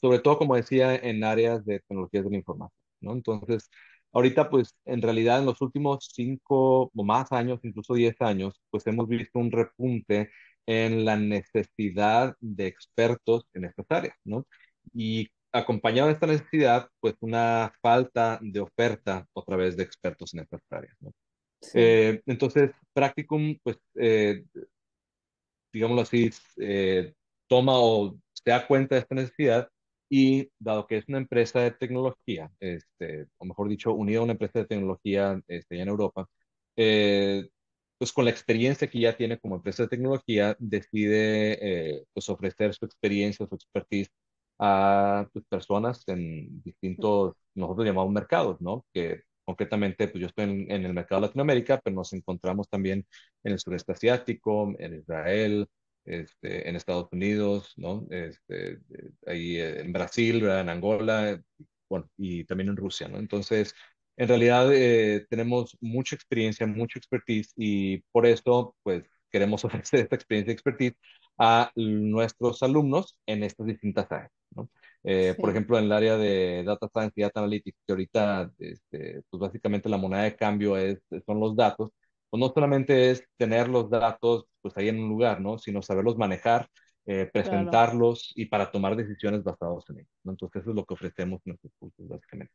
sobre 0.00 0.20
todo, 0.20 0.38
como 0.38 0.56
decía, 0.56 0.94
en 0.96 1.24
áreas 1.24 1.64
de 1.64 1.80
tecnologías 1.80 2.24
de 2.24 2.30
la 2.30 2.36
información, 2.36 2.80
¿no? 3.00 3.12
Entonces, 3.12 3.70
ahorita, 4.12 4.50
pues, 4.50 4.76
en 4.84 5.02
realidad, 5.02 5.40
en 5.40 5.46
los 5.46 5.60
últimos 5.62 6.08
cinco 6.12 6.90
o 6.94 7.04
más 7.04 7.32
años, 7.32 7.60
incluso 7.62 7.94
diez 7.94 8.16
años, 8.20 8.60
pues 8.70 8.86
hemos 8.86 9.08
visto 9.08 9.38
un 9.38 9.50
repunte 9.52 10.30
en 10.66 11.04
la 11.04 11.16
necesidad 11.16 12.36
de 12.40 12.66
expertos 12.66 13.46
en 13.54 13.64
estas 13.64 13.86
áreas, 13.90 14.16
¿no? 14.24 14.46
Y 14.94 15.28
acompañado 15.52 16.08
de 16.08 16.14
esta 16.14 16.26
necesidad, 16.26 16.88
pues 17.00 17.14
una 17.20 17.72
falta 17.82 18.38
de 18.42 18.60
oferta 18.60 19.26
otra 19.32 19.56
vez 19.56 19.76
de 19.76 19.82
expertos 19.84 20.34
en 20.34 20.40
estas 20.40 20.60
áreas. 20.70 20.96
¿no? 21.00 21.12
Eh, 21.74 22.22
entonces, 22.26 22.70
Practicum, 22.92 23.58
pues, 23.62 23.78
eh, 23.96 24.44
digámoslo 25.72 26.02
así, 26.02 26.30
eh, 26.58 27.14
toma 27.46 27.72
o 27.76 28.18
se 28.32 28.50
da 28.50 28.66
cuenta 28.66 28.94
de 28.94 29.00
esta 29.02 29.14
necesidad 29.14 29.68
y 30.08 30.50
dado 30.58 30.86
que 30.86 30.98
es 30.98 31.08
una 31.08 31.18
empresa 31.18 31.60
de 31.60 31.72
tecnología, 31.72 32.50
este, 32.60 33.26
o 33.38 33.44
mejor 33.44 33.68
dicho, 33.68 33.92
unida 33.92 34.20
a 34.20 34.22
una 34.22 34.32
empresa 34.32 34.60
de 34.60 34.66
tecnología 34.66 35.40
este, 35.48 35.80
en 35.80 35.88
Europa, 35.88 36.28
pues 37.98 38.12
con 38.12 38.24
la 38.24 38.30
experiencia 38.30 38.88
que 38.88 39.00
ya 39.00 39.16
tiene 39.16 39.38
como 39.38 39.56
empresa 39.56 39.82
de 39.84 39.88
tecnología, 39.88 40.56
decide 40.58 42.06
pues 42.12 42.28
ofrecer 42.28 42.74
su 42.74 42.84
experiencia, 42.86 43.46
su 43.46 43.54
expertise 43.56 44.10
a 44.58 45.28
pues, 45.32 45.44
personas 45.48 46.02
en 46.08 46.62
distintos, 46.62 47.34
nosotros 47.54 47.86
llamamos 47.86 48.12
mercados, 48.12 48.60
¿no? 48.60 48.84
Que 48.92 49.22
concretamente, 49.44 50.08
pues 50.08 50.20
yo 50.20 50.26
estoy 50.28 50.44
en, 50.44 50.84
el 50.84 50.92
mercado 50.94 51.20
de 51.20 51.28
Latinoamérica, 51.28 51.80
pero 51.82 51.96
nos 51.96 52.12
encontramos 52.12 52.68
también 52.68 53.06
en 53.44 53.52
el 53.52 53.58
sureste 53.58 53.92
asiático, 53.92 54.74
en 54.78 54.96
Israel, 54.96 55.68
este, 56.08 56.68
en 56.68 56.76
Estados 56.76 57.08
Unidos, 57.12 57.72
¿no? 57.76 58.06
Este, 58.10 58.80
ahí 59.26 59.58
en 59.60 59.92
Brasil, 59.92 60.42
en 60.48 60.68
Angola, 60.68 61.40
bueno, 61.88 62.10
y 62.16 62.44
también 62.44 62.70
en 62.70 62.76
Rusia, 62.76 63.08
¿no? 63.08 63.18
Entonces, 63.18 63.74
en 64.16 64.28
realidad 64.28 64.72
eh, 64.74 65.26
tenemos 65.30 65.76
mucha 65.80 66.16
experiencia, 66.16 66.66
mucha 66.66 66.98
expertise 66.98 67.52
y 67.56 67.98
por 68.12 68.26
eso, 68.26 68.76
pues, 68.82 69.04
queremos 69.30 69.64
ofrecer 69.64 70.00
esta 70.00 70.16
experiencia 70.16 70.52
y 70.52 70.54
expertise 70.54 70.94
a 71.38 71.70
nuestros 71.76 72.62
alumnos 72.62 73.18
en 73.26 73.44
estas 73.44 73.66
distintas 73.66 74.10
áreas. 74.10 74.32
¿no? 74.50 74.70
Eh, 75.04 75.34
por 75.38 75.50
ejemplo, 75.50 75.78
en 75.78 75.84
el 75.84 75.92
área 75.92 76.16
de 76.16 76.64
Data 76.64 76.88
Science 76.88 77.12
y 77.16 77.22
Data 77.22 77.40
Analytics, 77.40 77.78
que 77.86 77.92
ahorita, 77.92 78.50
este, 78.58 79.22
pues 79.30 79.40
básicamente 79.40 79.88
la 79.88 79.98
moneda 79.98 80.22
de 80.24 80.36
cambio 80.36 80.76
es, 80.76 80.98
son 81.26 81.40
los 81.40 81.54
datos, 81.56 81.90
pues 82.30 82.40
no 82.40 82.52
solamente 82.52 83.10
es 83.10 83.24
tener 83.36 83.68
los 83.68 83.90
datos 83.90 84.46
pues 84.60 84.76
ahí 84.76 84.88
en 84.88 85.00
un 85.00 85.08
lugar, 85.08 85.40
¿no? 85.40 85.58
Sino 85.58 85.82
saberlos 85.82 86.16
manejar, 86.16 86.68
eh, 87.06 87.28
presentarlos 87.32 88.32
y 88.34 88.46
para 88.46 88.70
tomar 88.70 88.96
decisiones 88.96 89.42
basadas 89.42 89.84
en 89.90 90.00
ellos. 90.00 90.10
¿no? 90.24 90.32
Entonces, 90.32 90.62
eso 90.62 90.70
es 90.70 90.76
lo 90.76 90.84
que 90.84 90.94
ofrecemos 90.94 91.40
en 91.44 91.50
nuestros 91.52 91.72
cursos, 91.78 92.08
básicamente. 92.08 92.52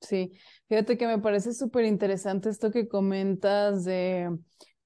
Sí, 0.00 0.32
fíjate 0.68 0.96
que 0.96 1.06
me 1.08 1.18
parece 1.18 1.52
súper 1.52 1.84
interesante 1.84 2.48
esto 2.48 2.70
que 2.70 2.86
comentas 2.86 3.84
de 3.84 4.30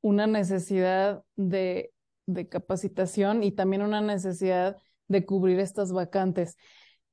una 0.00 0.26
necesidad 0.26 1.22
de 1.36 1.92
de 2.26 2.48
capacitación 2.48 3.42
y 3.42 3.52
también 3.52 3.82
una 3.82 4.00
necesidad 4.00 4.76
de 5.08 5.24
cubrir 5.26 5.58
estas 5.60 5.92
vacantes. 5.92 6.56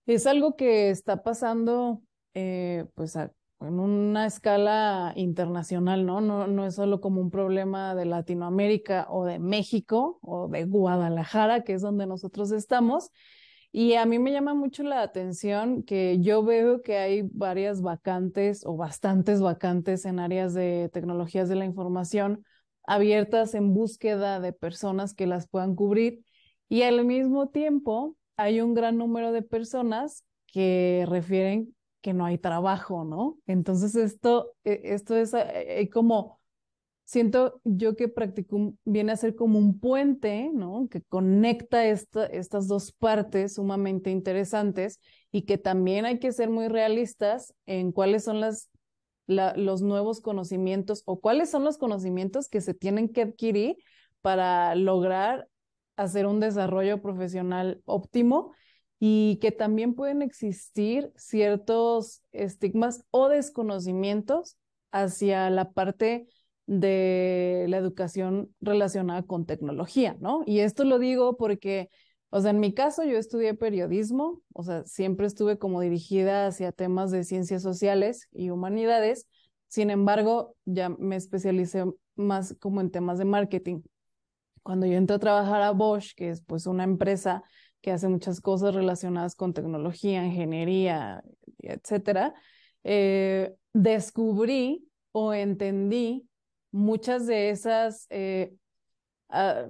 Es 0.06 0.26
algo 0.28 0.56
que 0.56 0.90
está 0.90 1.24
pasando 1.24 2.02
eh, 2.34 2.86
pues 2.96 3.18
en 3.62 3.80
una 3.80 4.26
escala 4.26 5.14
internacional, 5.16 6.06
¿no? 6.06 6.22
¿no? 6.22 6.66
Es 6.66 6.76
solo 6.76 7.02
como 7.02 7.22
un 7.22 7.30
problema 7.30 7.94
de 7.96 8.06
Latinoamérica 8.06 9.08
o 9.10 9.26
de 9.26 9.40
México 9.40 10.20
o 10.22 10.48
de 10.48 10.66
Guadalajara, 10.66 11.64
que 11.64 11.74
es 11.74 11.82
donde 11.82 12.06
nosotros 12.06 12.52
estamos. 12.52 13.12
Y 13.72 13.94
a 13.96 14.06
mí 14.06 14.18
me 14.18 14.32
llama 14.32 14.54
mucho 14.54 14.84
la 14.84 15.02
atención 15.02 15.84
que 15.84 16.20
yo 16.20 16.44
veo 16.44 16.82
que 16.82 16.98
hay 16.98 17.22
varias 17.22 17.82
vacantes 17.82 18.66
o 18.66 18.76
bastantes 18.78 19.42
vacantes 19.42 20.06
en 20.06 20.20
áreas 20.20 20.54
de 20.54 20.90
tecnologías 20.92 21.50
de 21.50 21.56
la 21.56 21.66
información 21.66 22.46
abiertas 22.88 23.54
en 23.54 23.74
búsqueda 23.76 24.40
de 24.40 24.54
personas 24.54 25.14
que 25.14 25.28
las 25.28 25.48
puedan 25.48 25.76
cubrir 25.76 26.24
y 26.70 26.82
al 26.82 27.06
mismo 27.06 27.50
tiempo 27.50 28.16
hay 28.36 28.62
un 28.62 28.74
gran 28.74 28.98
número 28.98 29.32
de 29.32 29.44
personas 29.44 30.26
que 30.48 31.06
refieren 31.08 31.76
que 32.02 32.14
no 32.14 32.26
hay 32.26 32.38
trabajo, 32.38 33.04
¿no? 33.04 33.38
Entonces 33.48 33.96
esto, 33.96 34.54
e, 34.64 34.82
esto 34.84 35.16
es 35.16 35.34
eh, 35.34 35.82
eh, 35.82 35.90
como, 35.90 36.40
siento 37.04 37.62
yo 37.64 37.96
que 37.96 38.08
Practicum 38.08 38.78
viene 38.86 39.12
a 39.12 39.18
ser 39.18 39.36
como 39.36 39.60
un 39.60 39.80
puente, 39.80 40.52
¿no? 40.54 40.88
Que 40.90 41.02
conecta 41.02 41.86
esta, 41.86 42.26
estas 42.26 42.68
dos 42.68 42.92
partes 42.92 43.56
sumamente 43.56 44.12
interesantes 44.12 45.00
y 45.32 45.44
que 45.44 45.58
también 45.58 46.06
hay 46.06 46.20
que 46.20 46.32
ser 46.32 46.50
muy 46.50 46.68
realistas 46.68 47.54
en 47.66 47.92
cuáles 47.92 48.24
son 48.24 48.40
las 48.42 48.70
los 49.30 49.82
nuevos 49.84 50.22
conocimientos 50.22 51.04
o 51.06 51.20
cuáles 51.20 51.52
son 51.52 51.64
los 51.64 51.78
conocimientos 51.78 52.50
que 52.50 52.62
se 52.62 52.74
tienen 52.74 53.10
que 53.10 53.22
adquirir 53.22 53.78
para 54.22 54.74
lograr 54.74 55.48
hacer 55.96 56.26
un 56.26 56.40
desarrollo 56.40 57.02
profesional 57.02 57.82
óptimo 57.86 58.54
y 59.00 59.38
que 59.42 59.52
también 59.52 59.96
pueden 59.96 60.22
existir 60.22 61.12
ciertos 61.16 62.22
estigmas 62.32 63.06
o 63.12 63.30
desconocimientos 63.30 64.58
hacia 64.92 65.50
la 65.50 65.72
parte 65.72 66.28
de 66.66 67.66
la 67.70 67.78
educación 67.78 68.54
relacionada 68.62 69.24
con 69.24 69.46
tecnología, 69.46 70.18
¿no? 70.20 70.44
Y 70.46 70.60
esto 70.60 70.84
lo 70.84 71.00
digo 71.00 71.38
porque 71.38 71.90
o 72.32 72.42
sea, 72.42 72.52
en 72.52 72.60
mi 72.60 72.74
caso 72.74 73.04
yo 73.04 73.18
estudié 73.18 73.56
periodismo, 73.56 74.42
o 74.54 74.64
sea, 74.64 74.86
siempre 74.86 75.26
estuve 75.26 75.58
como 75.58 75.82
dirigida 75.82 76.46
hacia 76.46 76.72
temas 76.72 77.10
de 77.10 77.24
ciencias 77.24 77.64
sociales 77.64 78.28
y 78.32 78.52
humanidades. 78.52 79.28
Sin 79.68 79.90
embargo, 79.90 80.56
ya 80.66 80.90
me 80.90 81.16
especialicé 81.16 81.86
más 82.16 82.56
como 82.60 82.82
en 82.82 82.92
temas 82.92 83.18
de 83.18 83.26
marketing. 83.26 83.82
Cuando 84.62 84.86
yo 84.86 84.94
entré 84.94 85.16
a 85.16 85.20
trabajar 85.20 85.62
a 85.64 85.72
Bosch, 85.72 86.14
que 86.16 86.30
es 86.30 86.42
pues 86.42 86.68
una 86.68 86.84
empresa 86.84 87.44
que 87.82 87.92
hace 87.92 88.08
muchas 88.08 88.42
cosas 88.42 88.76
relacionadas 88.76 89.36
con 89.36 89.54
tecnología, 89.54 90.26
ingeniería, 90.26 91.24
etcétera, 91.60 92.34
eh, 92.84 93.54
descubrí 93.74 94.88
o 95.12 95.34
entendí 95.34 96.28
muchas 96.72 97.26
de 97.26 97.50
esas, 97.50 98.06
eh, 98.10 98.54
ah, 99.30 99.66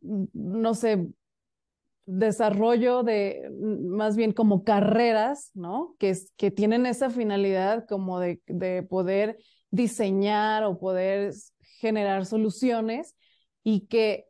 no 0.00 0.74
sé, 0.74 1.08
desarrollo 2.06 3.02
de 3.02 3.50
más 3.60 4.16
bien 4.16 4.32
como 4.32 4.64
carreras, 4.64 5.50
¿no? 5.54 5.94
Que, 5.98 6.16
que 6.38 6.50
tienen 6.50 6.86
esa 6.86 7.10
finalidad 7.10 7.86
como 7.86 8.18
de, 8.18 8.40
de 8.46 8.82
poder 8.82 9.38
diseñar 9.70 10.64
o 10.64 10.78
poder 10.78 11.34
generar 11.80 12.24
soluciones 12.24 13.14
y 13.62 13.86
que, 13.88 14.24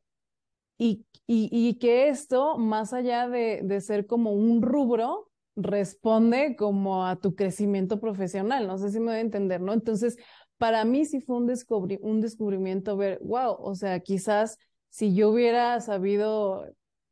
y, 0.79 1.07
y, 1.27 1.79
que 1.79 2.09
esto, 2.09 2.57
más 2.57 2.93
allá 2.93 3.29
de, 3.29 3.61
de, 3.63 3.81
ser 3.81 4.07
como 4.07 4.33
un 4.33 4.63
rubro, 4.63 5.29
responde 5.57 6.57
como 6.57 7.05
a 7.07 7.17
tu 7.17 7.35
crecimiento 7.35 8.01
profesional. 8.01 8.67
No 8.67 8.79
sé 8.79 8.91
si 8.91 9.01
me 9.01 9.07
voy 9.07 9.17
a 9.17 9.21
entender, 9.21 9.61
¿no? 9.61 9.73
Entonces, 9.73 10.17
para 10.57 10.85
mí 10.85 11.05
sí 11.05 11.21
fue 11.21 11.37
un, 11.37 11.47
descubri 11.47 11.99
un 12.01 12.21
descubrimiento 12.21 12.97
ver, 12.97 13.19
wow, 13.23 13.57
o 13.59 13.75
sea, 13.75 14.01
quizás 14.01 14.59
si 14.89 15.15
yo 15.15 15.31
hubiera 15.31 15.81
sabido 15.81 16.65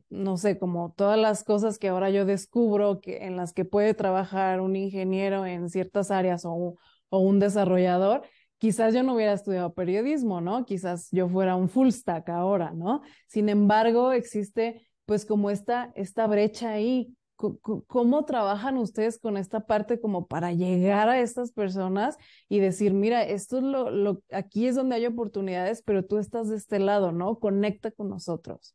no 0.09 0.37
sé, 0.37 0.59
como 0.59 0.93
todas 0.97 1.19
las 1.19 1.45
cosas 1.45 1.79
que 1.79 1.89
ahora 1.89 2.11
yo 2.11 2.25
descubro 2.25 3.01
que, 3.01 3.19
en 3.27 3.37
las 3.37 3.53
que 3.53 3.65
puede 3.65 3.95
trabajar 3.95 4.61
un 4.61 4.77
ingeniero 4.77 5.47
en 5.47 5.69
ciertas 5.69 6.11
áreas 6.11 6.45
o, 6.45 6.77
o 7.09 7.19
un 7.19 7.39
desarrollador, 7.39 8.23
quizás 8.59 8.95
yo 8.95 9.03
no 9.03 9.15
hubiera 9.15 9.33
estudiado 9.33 9.75
periodismo, 9.75 10.41
¿no? 10.41 10.65
Quizás 10.65 11.09
yo 11.13 11.29
fuera 11.29 11.57
un 11.57 11.69
full 11.69 11.91
stack 11.91 12.29
ahora, 12.31 12.73
¿no? 12.73 13.03
Sin 13.27 13.49
embargo, 13.49 14.13
existe 14.13 14.89
pues 15.05 15.25
como 15.25 15.51
esta, 15.51 15.93
esta 15.95 16.27
brecha 16.27 16.71
ahí 16.71 17.17
¿Cómo 17.37 18.25
trabajan 18.25 18.79
ustedes 18.79 19.19
con 19.19 19.37
esta 19.37 19.67
parte 19.67 20.01
como 20.01 20.27
para 20.27 20.53
llegar 20.53 21.11
a 21.11 21.21
estas 21.21 21.53
personas 21.53 22.17
y 22.49 22.61
decir, 22.61 22.95
mira, 22.95 23.25
esto 23.25 23.59
es 23.59 23.63
lo, 23.63 23.91
lo, 23.91 24.23
aquí 24.33 24.67
es 24.67 24.75
donde 24.75 24.97
hay 24.97 25.05
oportunidades, 25.05 25.83
pero 25.85 26.03
tú 26.03 26.17
estás 26.17 26.49
de 26.49 26.57
este 26.57 26.79
lado, 26.79 27.13
¿no? 27.13 27.39
Conecta 27.39 27.91
con 27.91 28.09
nosotros. 28.09 28.75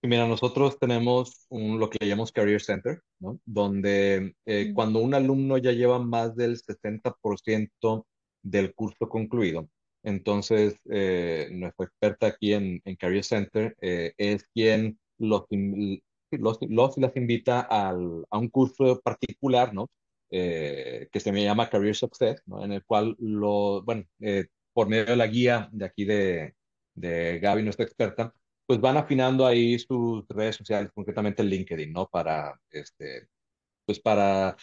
Mira, 0.00 0.26
nosotros 0.26 0.78
tenemos 0.78 1.44
un, 1.50 1.78
lo 1.78 1.90
que 1.90 2.06
llamamos 2.06 2.32
Career 2.32 2.62
Center, 2.62 3.02
¿no? 3.18 3.38
Donde 3.44 4.34
eh, 4.46 4.72
cuando 4.74 5.00
un 5.00 5.12
alumno 5.12 5.58
ya 5.58 5.72
lleva 5.72 5.98
más 5.98 6.34
del 6.34 6.56
60% 6.56 8.06
del 8.42 8.74
curso 8.74 9.08
concluido, 9.08 9.68
entonces 10.02 10.76
eh, 10.90 11.48
nuestra 11.52 11.86
experta 11.86 12.28
aquí 12.28 12.52
en, 12.54 12.80
Career 12.98 13.24
Center 13.24 13.76
eh, 13.80 14.12
es 14.16 14.44
quien 14.54 14.98
los, 15.18 15.44
los, 16.30 16.58
los 16.62 16.98
las 16.98 17.16
invita 17.16 17.60
al, 17.60 18.24
a 18.30 18.38
un 18.38 18.48
curso 18.48 19.00
particular, 19.00 19.74
¿no? 19.74 19.90
Eh, 20.30 21.08
que 21.10 21.20
se 21.20 21.32
me 21.32 21.42
llama 21.42 21.70
Career 21.70 21.96
Success, 21.96 22.42
¿no? 22.46 22.64
En 22.64 22.72
el 22.72 22.84
cual, 22.84 23.16
lo, 23.18 23.82
bueno, 23.82 24.04
eh, 24.20 24.46
por 24.72 24.88
medio 24.88 25.06
de 25.06 25.16
la 25.16 25.26
guía 25.26 25.68
de 25.72 25.84
aquí 25.84 26.04
de, 26.04 26.54
de 26.94 27.38
Gaby, 27.40 27.62
nuestra 27.62 27.84
experta, 27.86 28.34
pues 28.66 28.80
van 28.80 28.96
afinando 28.98 29.46
ahí 29.46 29.78
sus 29.78 30.26
redes 30.28 30.56
sociales, 30.56 30.90
concretamente 30.94 31.42
LinkedIn, 31.42 31.92
¿no? 31.92 32.08
Para, 32.08 32.60
este, 32.70 33.28
pues 33.86 34.00
para, 34.00 34.56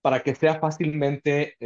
para 0.00 0.22
que 0.22 0.34
sea 0.34 0.58
fácilmente 0.60 1.56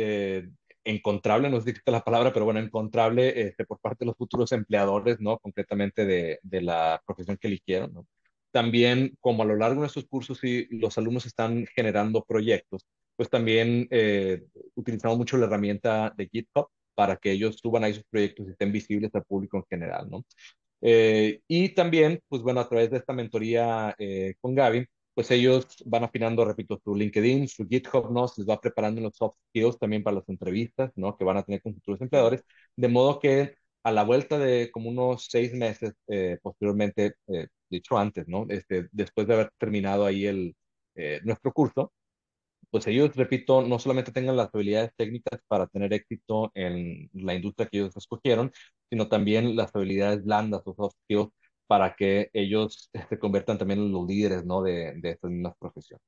encontrable, 0.84 1.50
no 1.50 1.60
sé 1.60 1.74
si 1.74 1.80
la 1.90 2.02
palabra, 2.02 2.32
pero 2.32 2.44
bueno, 2.44 2.60
encontrable 2.60 3.40
este, 3.40 3.64
por 3.66 3.78
parte 3.80 4.04
de 4.04 4.06
los 4.06 4.16
futuros 4.16 4.52
empleadores, 4.52 5.20
¿no? 5.20 5.38
Concretamente 5.38 6.04
de, 6.06 6.40
de 6.42 6.62
la 6.62 7.02
profesión 7.06 7.36
que 7.38 7.48
eligieron, 7.48 8.06
también, 8.50 9.16
como 9.20 9.42
a 9.42 9.46
lo 9.46 9.56
largo 9.56 9.82
de 9.82 9.86
estos 9.88 10.06
cursos 10.06 10.42
y 10.44 10.66
los 10.78 10.98
alumnos 10.98 11.26
están 11.26 11.66
generando 11.66 12.24
proyectos, 12.24 12.86
pues 13.16 13.30
también 13.30 13.86
eh, 13.90 14.44
utilizamos 14.74 15.18
mucho 15.18 15.36
la 15.36 15.46
herramienta 15.46 16.12
de 16.16 16.28
GitHub 16.28 16.68
para 16.94 17.16
que 17.16 17.32
ellos 17.32 17.58
suban 17.62 17.84
ahí 17.84 17.94
sus 17.94 18.04
proyectos 18.04 18.46
y 18.48 18.50
estén 18.50 18.72
visibles 18.72 19.14
al 19.14 19.24
público 19.24 19.58
en 19.58 19.64
general, 19.68 20.10
¿no? 20.10 20.24
Eh, 20.82 21.40
y 21.46 21.70
también, 21.70 22.20
pues 22.28 22.42
bueno, 22.42 22.60
a 22.60 22.68
través 22.68 22.90
de 22.90 22.98
esta 22.98 23.12
mentoría 23.12 23.94
eh, 23.98 24.34
con 24.40 24.54
Gaby, 24.54 24.86
pues 25.20 25.30
ellos 25.32 25.66
van 25.84 26.04
afinando, 26.04 26.46
repito, 26.46 26.80
su 26.82 26.94
LinkedIn, 26.94 27.46
su 27.46 27.66
GitHub, 27.68 28.10
¿no? 28.10 28.26
Se 28.26 28.40
les 28.40 28.48
va 28.48 28.58
preparando 28.58 29.02
los 29.02 29.14
soft 29.16 29.36
skills 29.50 29.78
también 29.78 30.02
para 30.02 30.16
las 30.16 30.28
entrevistas, 30.30 30.90
¿no? 30.96 31.14
Que 31.18 31.24
van 31.24 31.36
a 31.36 31.42
tener 31.42 31.60
con 31.60 31.74
futuros 31.74 32.00
empleadores, 32.00 32.42
de 32.74 32.88
modo 32.88 33.18
que 33.20 33.54
a 33.82 33.92
la 33.92 34.02
vuelta 34.04 34.38
de 34.38 34.70
como 34.70 34.88
unos 34.88 35.26
seis 35.30 35.52
meses 35.52 35.92
eh, 36.08 36.38
posteriormente, 36.42 37.16
eh, 37.28 37.48
dicho 37.68 37.98
antes, 37.98 38.26
¿no? 38.28 38.46
Este, 38.48 38.88
después 38.92 39.26
de 39.26 39.34
haber 39.34 39.50
terminado 39.58 40.06
ahí 40.06 40.24
el, 40.26 40.56
eh, 40.94 41.20
nuestro 41.22 41.52
curso, 41.52 41.92
pues 42.70 42.86
ellos, 42.86 43.16
repito, 43.16 43.62
no 43.62 43.78
solamente 43.78 44.12
tengan 44.12 44.36
las 44.36 44.54
habilidades 44.54 44.92
técnicas 44.96 45.40
para 45.48 45.66
tener 45.66 45.92
éxito 45.92 46.50
en 46.54 47.10
la 47.14 47.34
industria 47.34 47.68
que 47.68 47.78
ellos 47.78 47.96
escogieron, 47.96 48.52
sino 48.90 49.08
también 49.08 49.56
las 49.56 49.74
habilidades 49.74 50.24
blandas 50.24 50.62
o 50.66 50.74
soft 50.74 50.94
skills 51.04 51.30
para 51.70 51.94
que 51.94 52.30
ellos 52.32 52.90
se 53.08 53.18
conviertan 53.20 53.56
también 53.58 53.78
en 53.80 53.92
los 53.92 54.04
líderes, 54.08 54.44
¿no? 54.44 54.60
De, 54.62 54.94
de 54.96 55.10
estas 55.10 55.30
mismas 55.30 55.54
profesiones. 55.56 56.02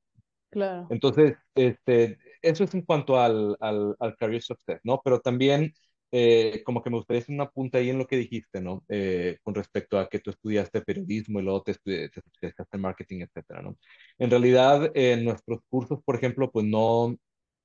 Claro. 0.51 0.87
Entonces, 0.91 1.37
este, 1.55 2.19
eso 2.43 2.65
es 2.65 2.75
en 2.75 2.83
cuanto 2.83 3.19
al, 3.21 3.57
al, 3.61 3.95
al 4.01 4.17
career 4.17 4.43
success, 4.43 4.81
¿no? 4.83 5.01
Pero 5.05 5.21
también 5.21 5.73
eh, 6.11 6.63
como 6.65 6.83
que 6.83 6.91
me 6.91 6.97
gustaría 6.97 7.23
hacer 7.23 7.35
una 7.35 7.49
punta 7.51 7.79
ahí 7.79 7.91
en 7.91 7.99
lo 7.99 8.07
que 8.09 8.17
dijiste, 8.17 8.61
¿no? 8.61 8.85
Eh, 8.89 9.39
con 9.45 9.55
respecto 9.55 9.99
a 9.99 10.09
que 10.09 10.19
tú 10.19 10.31
estudiaste 10.31 10.83
periodismo 10.83 11.39
y 11.41 11.45
luego 11.45 11.63
te, 11.63 11.75
te 11.85 12.07
especializaste 12.07 12.77
en 12.77 12.81
marketing, 12.83 13.21
etcétera, 13.23 13.63
¿no? 13.63 13.79
En 14.19 14.31
realidad, 14.31 14.91
en 14.95 15.25
nuestros 15.25 15.61
cursos, 15.71 16.01
por 16.05 16.17
ejemplo, 16.17 16.51
pues 16.51 16.67
no, 16.67 17.15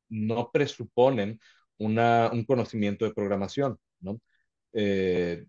no 0.09 0.51
presuponen 0.51 1.39
una, 1.79 2.29
un 2.33 2.45
conocimiento 2.45 3.05
de 3.05 3.13
programación, 3.13 3.77
¿no? 4.01 4.19
Eh, 4.73 5.45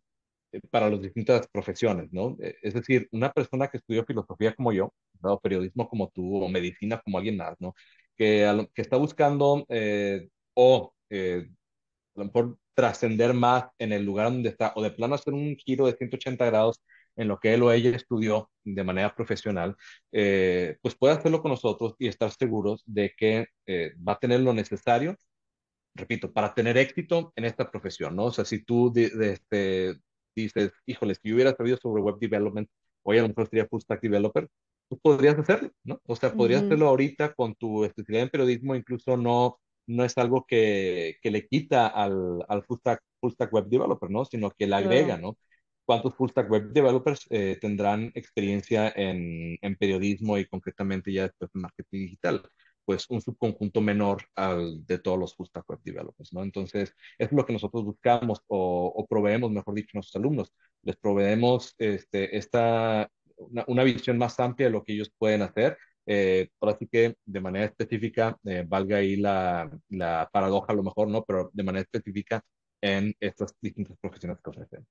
para 0.70 0.90
las 0.90 1.02
distintas 1.02 1.46
profesiones, 1.48 2.12
¿no? 2.12 2.36
Es 2.62 2.74
decir, 2.74 3.08
una 3.12 3.32
persona 3.32 3.68
que 3.68 3.78
estudió 3.78 4.04
filosofía 4.04 4.54
como 4.54 4.72
yo, 4.72 4.92
o 5.22 5.40
periodismo 5.40 5.88
como 5.88 6.08
tú, 6.10 6.42
o 6.42 6.48
medicina 6.48 7.00
como 7.04 7.18
alguien 7.18 7.36
más, 7.36 7.54
¿no? 7.60 7.74
Que, 8.16 8.66
que 8.74 8.82
está 8.82 8.96
buscando 8.96 9.66
o 10.54 10.94
a 11.10 12.20
lo 12.20 12.24
mejor 12.24 12.58
trascender 12.74 13.34
más 13.34 13.66
en 13.78 13.92
el 13.92 14.04
lugar 14.04 14.30
donde 14.30 14.50
está, 14.50 14.72
o 14.76 14.82
de 14.82 14.90
plano 14.90 15.14
hacer 15.14 15.34
un 15.34 15.56
giro 15.56 15.86
de 15.86 15.96
180 15.96 16.44
grados 16.46 16.80
en 17.16 17.28
lo 17.28 17.38
que 17.40 17.54
él 17.54 17.62
o 17.62 17.72
ella 17.72 17.90
estudió 17.90 18.50
de 18.64 18.84
manera 18.84 19.14
profesional, 19.14 19.76
eh, 20.12 20.76
pues 20.82 20.94
puede 20.94 21.14
hacerlo 21.14 21.42
con 21.42 21.50
nosotros 21.50 21.94
y 21.98 22.06
estar 22.06 22.30
seguros 22.30 22.82
de 22.86 23.12
que 23.16 23.46
eh, 23.66 23.92
va 24.06 24.12
a 24.12 24.18
tener 24.18 24.40
lo 24.40 24.54
necesario, 24.54 25.16
repito, 25.94 26.32
para 26.32 26.54
tener 26.54 26.76
éxito 26.78 27.32
en 27.36 27.44
esta 27.46 27.70
profesión, 27.70 28.14
¿no? 28.16 28.26
O 28.26 28.32
sea, 28.32 28.44
si 28.44 28.64
tú 28.64 28.92
de, 28.92 29.10
este, 29.32 29.96
dices, 30.42 30.72
híjole, 30.86 31.14
si 31.14 31.28
yo 31.28 31.34
hubiera 31.34 31.54
sabido 31.54 31.76
sobre 31.78 32.02
web 32.02 32.18
development, 32.18 32.68
hoy 33.02 33.18
a 33.18 33.22
lo 33.22 33.28
mejor 33.28 33.48
sería 33.48 33.66
full 33.66 33.80
stack 33.80 34.00
developer, 34.02 34.48
tú 34.88 34.98
podrías 34.98 35.38
hacerlo, 35.38 35.70
¿no? 35.84 36.00
O 36.06 36.16
sea, 36.16 36.32
podrías 36.32 36.62
hacerlo 36.62 36.88
ahorita 36.88 37.34
con 37.34 37.54
tu 37.54 37.84
especialidad 37.84 38.24
en 38.24 38.30
periodismo, 38.30 38.74
incluso 38.74 39.16
no 39.16 39.58
no 39.88 40.04
es 40.04 40.16
algo 40.18 40.44
que, 40.46 41.16
que 41.22 41.30
le 41.30 41.48
quita 41.48 41.88
al, 41.88 42.44
al 42.48 42.62
full, 42.64 42.78
stack, 42.78 43.02
full, 43.20 43.32
stack, 43.32 43.52
web 43.52 43.66
developer, 43.68 44.10
¿no? 44.10 44.24
Sino 44.24 44.50
que 44.50 44.66
le 44.66 44.76
agrega, 44.76 45.16
¿no? 45.16 45.36
¿Cuántos 45.84 46.14
full 46.14 46.30
stack 46.30 46.50
web 46.50 46.70
developers 46.72 47.26
eh, 47.30 47.56
tendrán 47.60 48.12
experiencia 48.14 48.92
en, 48.94 49.58
en, 49.62 49.76
periodismo 49.76 50.36
y 50.36 50.44
concretamente 50.44 51.12
ya 51.12 51.22
después 51.22 51.50
en 51.54 51.62
marketing 51.62 52.00
digital? 52.00 52.42
Pues 52.88 53.04
un 53.10 53.20
subconjunto 53.20 53.82
menor 53.82 54.22
al 54.34 54.86
de 54.86 54.98
todos 54.98 55.18
los 55.18 55.36
stack 55.38 55.68
web 55.68 55.80
developers, 55.84 56.32
¿no? 56.32 56.42
Entonces, 56.42 56.94
es 57.18 57.30
lo 57.32 57.44
que 57.44 57.52
nosotros 57.52 57.84
buscamos 57.84 58.40
o, 58.46 58.86
o 58.96 59.06
proveemos, 59.06 59.50
mejor 59.50 59.74
dicho, 59.74 59.90
a 59.92 59.98
nuestros 59.98 60.16
alumnos. 60.16 60.54
Les 60.82 60.96
proveemos 60.96 61.74
este, 61.76 62.34
esta, 62.38 63.10
una, 63.36 63.64
una 63.68 63.84
visión 63.84 64.16
más 64.16 64.40
amplia 64.40 64.68
de 64.68 64.72
lo 64.72 64.84
que 64.84 64.94
ellos 64.94 65.12
pueden 65.18 65.42
hacer 65.42 65.76
eh, 66.10 66.48
ahora 66.58 66.74
sí 66.78 66.86
que 66.86 67.16
de 67.26 67.40
manera 67.40 67.66
específica, 67.66 68.38
eh, 68.44 68.64
valga 68.66 68.96
ahí 68.96 69.16
la, 69.16 69.70
la, 69.90 70.26
paradoja 70.32 70.72
a 70.72 70.76
lo 70.76 70.82
mejor, 70.82 71.08
¿no? 71.08 71.22
Pero 71.22 71.50
de 71.52 71.62
manera 71.62 71.82
específica 71.82 72.42
en 72.80 73.14
estas 73.20 73.54
distintas 73.60 73.98
profesiones 73.98 74.38
que 74.42 74.48
ofrecen. 74.48 74.86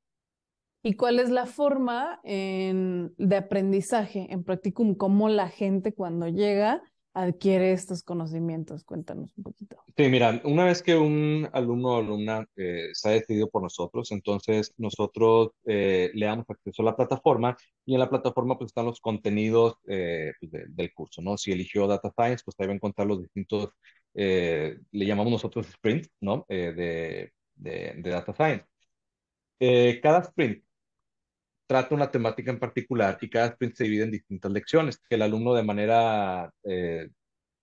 ¿Y 0.84 0.94
cuál 0.94 1.20
es 1.20 1.32
la 1.32 1.48
forma 1.48 2.20
en, 2.24 3.16
de 3.18 3.36
aprendizaje 3.36 4.28
en 4.30 4.44
Practicum? 4.44 4.94
¿Cómo 4.94 5.28
la 5.28 5.50
gente 5.50 5.92
cuando 5.92 6.28
llega 6.28 6.84
adquiere 7.14 7.72
estos 7.72 8.04
conocimientos? 8.04 8.84
Cuéntanos 8.84 9.36
un 9.38 9.44
poquito. 9.44 9.78
Sí, 9.96 10.08
mira, 10.10 10.40
una 10.44 10.66
vez 10.66 10.84
que 10.84 10.96
un 10.96 11.50
alumno 11.54 11.96
o 11.96 11.98
alumna 11.98 12.46
eh, 12.56 12.90
se 12.94 13.10
ha 13.10 13.12
decidido 13.14 13.50
por 13.50 13.64
nosotros, 13.64 14.12
entonces 14.12 14.74
nosotros 14.78 15.52
eh, 15.66 16.12
le 16.14 16.26
damos 16.26 16.46
acceso 16.50 16.82
a 16.82 16.86
la 16.86 16.96
plataforma 16.96 17.58
y 17.86 17.94
en 17.96 18.00
la 18.00 18.10
plataforma 18.10 18.58
pues 18.58 18.70
están 18.70 18.86
los 18.86 19.00
contenidos 19.00 19.76
eh, 19.88 20.34
pues, 20.40 20.52
del 20.70 20.94
curso, 20.94 21.22
¿no? 21.22 21.38
Si 21.38 21.52
eligió 21.52 21.88
Data 21.88 22.12
Science, 22.12 22.44
pues 22.46 22.56
ahí 22.60 22.68
va 22.68 22.74
a 22.74 22.76
encontrar 22.76 23.08
los 23.08 23.22
distintos, 23.22 23.70
le 24.14 24.80
llamamos 24.92 25.32
nosotros 25.32 25.68
sprints, 25.68 26.10
¿no? 26.22 26.46
de, 26.48 27.32
de 27.56 28.02
Data 28.02 28.34
Science. 28.34 28.66
cada 30.02 30.22
sprint 30.22 30.67
trata 31.68 31.94
una 31.96 32.10
temática 32.10 32.52
en 32.52 32.60
particular 32.60 33.18
y 33.22 33.30
cada 33.30 33.48
sprint 33.48 33.76
se 33.76 33.84
divide 33.84 34.04
en 34.04 34.12
distintas 34.12 34.52
lecciones, 34.52 35.00
que 35.00 35.16
el 35.16 35.22
alumno 35.22 35.54
de 35.54 35.64
manera, 35.64 36.52
eh, 36.64 37.10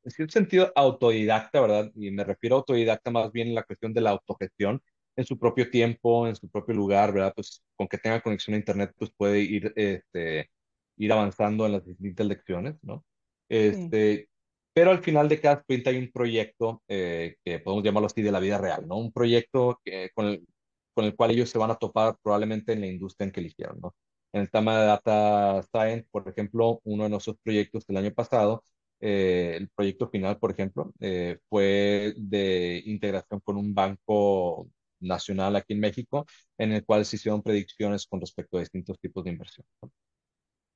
en 0.04 0.10
cierto 0.10 0.32
sentido, 0.32 0.72
autodidacta, 0.76 1.60
¿verdad? 1.60 1.90
Y 1.96 2.10
me 2.10 2.24
refiero 2.24 2.56
a 2.56 2.58
autodidacta 2.60 3.10
más 3.10 3.32
bien 3.32 3.48
en 3.48 3.54
la 3.54 3.64
cuestión 3.64 3.94
de 3.94 4.02
la 4.02 4.10
autogestión, 4.10 4.82
en 5.16 5.24
su 5.24 5.38
propio 5.38 5.70
tiempo, 5.70 6.28
en 6.28 6.36
su 6.36 6.48
propio 6.50 6.74
lugar, 6.74 7.12
¿verdad? 7.12 7.32
Pues 7.34 7.64
con 7.76 7.88
que 7.88 7.98
tenga 7.98 8.20
conexión 8.20 8.54
a 8.54 8.58
Internet, 8.58 8.92
pues 8.98 9.10
puede 9.16 9.40
ir, 9.40 9.72
este, 9.76 10.50
ir 10.98 11.12
avanzando 11.12 11.66
en 11.66 11.72
las 11.72 11.86
distintas 11.86 12.26
lecciones, 12.26 12.76
¿no? 12.82 13.04
Este, 13.48 14.28
Pero 14.74 14.90
al 14.90 15.02
final 15.02 15.28
de 15.28 15.40
cada 15.40 15.56
sprint 15.56 15.86
hay 15.86 15.98
un 15.98 16.10
proyecto 16.12 16.82
eh, 16.88 17.36
que 17.44 17.60
podemos 17.60 17.84
llamarlo 17.84 18.06
así 18.06 18.22
de 18.22 18.32
la 18.32 18.40
vida 18.40 18.58
real, 18.58 18.86
¿no? 18.88 18.96
Un 18.98 19.12
proyecto 19.12 19.80
que, 19.84 20.10
con 20.14 20.26
el, 20.26 20.46
con 20.94 21.04
el 21.04 21.16
cual 21.16 21.32
ellos 21.32 21.50
se 21.50 21.58
van 21.58 21.70
a 21.70 21.76
topar 21.76 22.16
probablemente 22.22 22.72
en 22.72 22.80
la 22.80 22.86
industria 22.86 23.26
en 23.26 23.32
que 23.32 23.40
eligieron, 23.40 23.80
¿no? 23.80 23.94
En 24.32 24.42
el 24.42 24.50
tema 24.50 24.80
de 24.80 24.86
Data 24.86 25.62
Science, 25.62 26.08
por 26.10 26.28
ejemplo, 26.28 26.80
uno 26.84 27.04
de 27.04 27.10
nuestros 27.10 27.36
proyectos 27.42 27.86
del 27.86 27.98
año 27.98 28.12
pasado, 28.12 28.64
eh, 29.00 29.54
el 29.56 29.68
proyecto 29.70 30.08
final, 30.08 30.38
por 30.38 30.50
ejemplo, 30.50 30.92
eh, 31.00 31.38
fue 31.48 32.14
de 32.16 32.82
integración 32.86 33.40
con 33.40 33.56
un 33.56 33.74
banco 33.74 34.68
nacional 35.00 35.56
aquí 35.56 35.74
en 35.74 35.80
México, 35.80 36.26
en 36.58 36.72
el 36.72 36.84
cual 36.84 37.04
se 37.04 37.16
hicieron 37.16 37.42
predicciones 37.42 38.06
con 38.06 38.20
respecto 38.20 38.56
a 38.56 38.60
distintos 38.60 38.98
tipos 38.98 39.24
de 39.24 39.30
inversión. 39.30 39.66
¿no? 39.82 39.92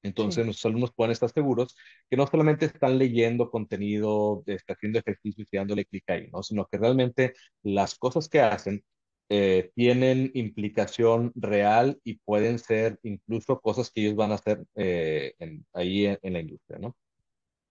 Entonces, 0.03 0.45
nuestros 0.45 0.67
alumnos 0.67 0.93
pueden 0.95 1.13
estar 1.13 1.31
seguros 1.31 1.75
que 2.09 2.17
no 2.17 2.27
solamente 2.27 2.67
están 2.67 2.99
leyendo 2.99 3.51
contenido, 3.51 4.43
está 4.47 4.75
haciendo 4.75 4.99
ejercicios 5.01 5.49
y 5.51 5.57
dándole 5.57 5.85
clic 5.87 6.05
ahí, 6.09 6.29
¿no? 6.33 6.43
sino 6.43 6.67
que 6.67 6.79
realmente 6.79 7.35
las 7.63 7.97
cosas 7.97 8.29
que 8.29 8.41
hacen 8.41 8.85
eh, 9.31 9.71
tienen 9.75 10.31
implicación 10.35 11.33
real 11.35 12.01
y 12.05 12.19
pueden 12.19 12.59
ser 12.59 12.99
incluso 13.03 13.61
cosas 13.61 13.91
que 13.91 14.03
ellos 14.03 14.17
van 14.17 14.33
a 14.33 14.37
hacer 14.37 14.65
eh, 14.75 15.35
ahí 15.75 16.07
en, 16.07 16.33
la 16.33 16.41
industria, 16.41 16.79
¿no? 16.79 16.97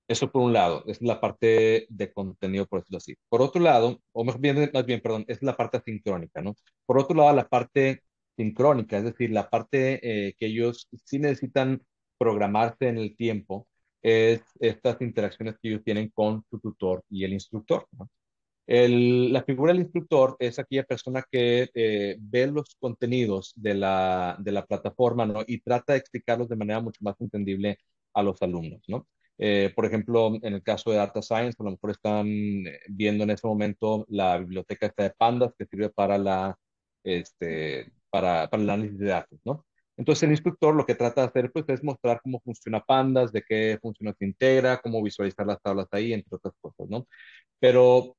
Eso 0.08 0.32
por 0.32 0.43
un 0.43 0.54
lado, 0.54 0.84
es 0.88 1.02
la 1.02 1.20
parte 1.20 1.88
de 1.89 2.13
contenido, 2.13 2.65
por 2.67 2.80
decirlo 2.80 2.98
así. 3.00 3.15
Por 3.30 3.41
otro 3.41 3.62
lado, 3.62 4.02
o 4.13 4.24
más 4.24 4.39
bien, 4.39 4.70
más 4.74 4.86
bien, 4.86 5.02
perdón, 5.02 5.26
es 5.28 5.41
la 5.43 5.58
parte 5.58 5.82
sincrónica, 5.86 6.41
¿no? 6.41 6.56
Por 6.86 7.00
otro 7.00 7.15
lado, 7.17 7.36
la 7.36 7.48
parte 7.50 8.04
sincrónica, 8.38 8.98
es 8.98 9.04
decir, 9.06 9.32
la 9.32 9.50
parte 9.50 10.00
eh, 10.28 10.36
que 10.38 10.48
ellos 10.48 10.88
sí 11.06 11.20
necesitan 11.20 11.82
programarse 12.17 12.88
en 12.89 12.98
el 13.00 13.15
tiempo, 13.15 13.67
es 14.02 14.41
estas 14.60 15.02
interacciones 15.02 15.56
que 15.62 15.70
ellos 15.70 15.84
tienen 15.84 16.10
con 16.10 16.43
su 16.50 16.60
tutor 16.60 17.04
y 17.10 17.24
el 17.26 17.34
instructor, 17.34 17.88
¿no? 17.91 18.10
El, 18.67 19.32
la 19.34 19.43
figura 19.43 19.71
del 19.73 19.82
instructor 19.84 20.36
es 20.39 20.60
aquella 20.60 20.84
persona 20.84 21.23
que 21.32 21.69
eh, 21.73 22.17
ve 22.19 22.47
los 22.47 22.75
contenidos 22.80 23.53
de 23.56 23.73
la, 23.75 24.36
de 24.39 24.51
la 24.51 24.65
plataforma 24.65 25.25
¿no? 25.25 25.43
y 25.47 25.62
trata 25.62 25.93
de 25.93 25.99
explicarlos 25.99 26.49
de 26.49 26.58
manera 26.58 26.82
mucho 26.82 26.99
más 27.01 27.15
entendible 27.21 27.77
a 28.13 28.23
los 28.23 28.41
alumnos. 28.41 28.82
¿no? 28.89 29.08
Eh, 29.38 29.71
por 29.75 29.86
ejemplo, 29.86 30.34
en 30.41 30.53
el 30.53 30.63
caso 30.63 30.91
de 30.91 30.97
Data 30.97 31.21
Science, 31.21 31.56
a 31.60 31.63
lo 31.63 31.71
mejor 31.71 31.91
están 31.91 32.27
eh, 32.27 32.80
viendo 32.89 33.23
en 33.23 33.30
ese 33.32 33.47
momento 33.47 34.06
la 34.10 34.38
biblioteca 34.38 34.88
esta 34.88 35.03
de 35.03 35.12
Pandas 35.17 35.53
que 35.58 35.65
sirve 35.65 35.89
para, 35.89 36.17
la, 36.17 36.58
este, 37.03 37.91
para, 38.10 38.49
para 38.49 38.63
el 38.63 38.69
análisis 38.69 38.99
de 38.99 39.08
datos. 39.08 39.39
¿no? 39.45 39.65
Entonces 39.95 40.23
el 40.23 40.32
instructor 40.32 40.75
lo 40.75 40.86
que 40.86 40.95
trata 40.95 41.21
de 41.21 41.27
hacer 41.27 41.51
pues, 41.53 41.65
es 41.69 41.84
mostrar 41.84 42.19
cómo 42.21 42.41
funciona 42.41 42.82
Pandas, 42.82 43.32
de 43.32 43.43
qué 43.47 43.80
funciones 43.82 44.15
se 44.19 44.25
integra, 44.25 44.77
cómo 44.82 45.01
visualizar 45.01 45.45
las 45.47 45.62
tablas 45.62 45.88
ahí, 45.91 46.13
entre 46.13 46.36
otras 46.36 46.53
cosas, 46.62 46.88
¿no? 46.89 47.08
Pero 47.60 48.17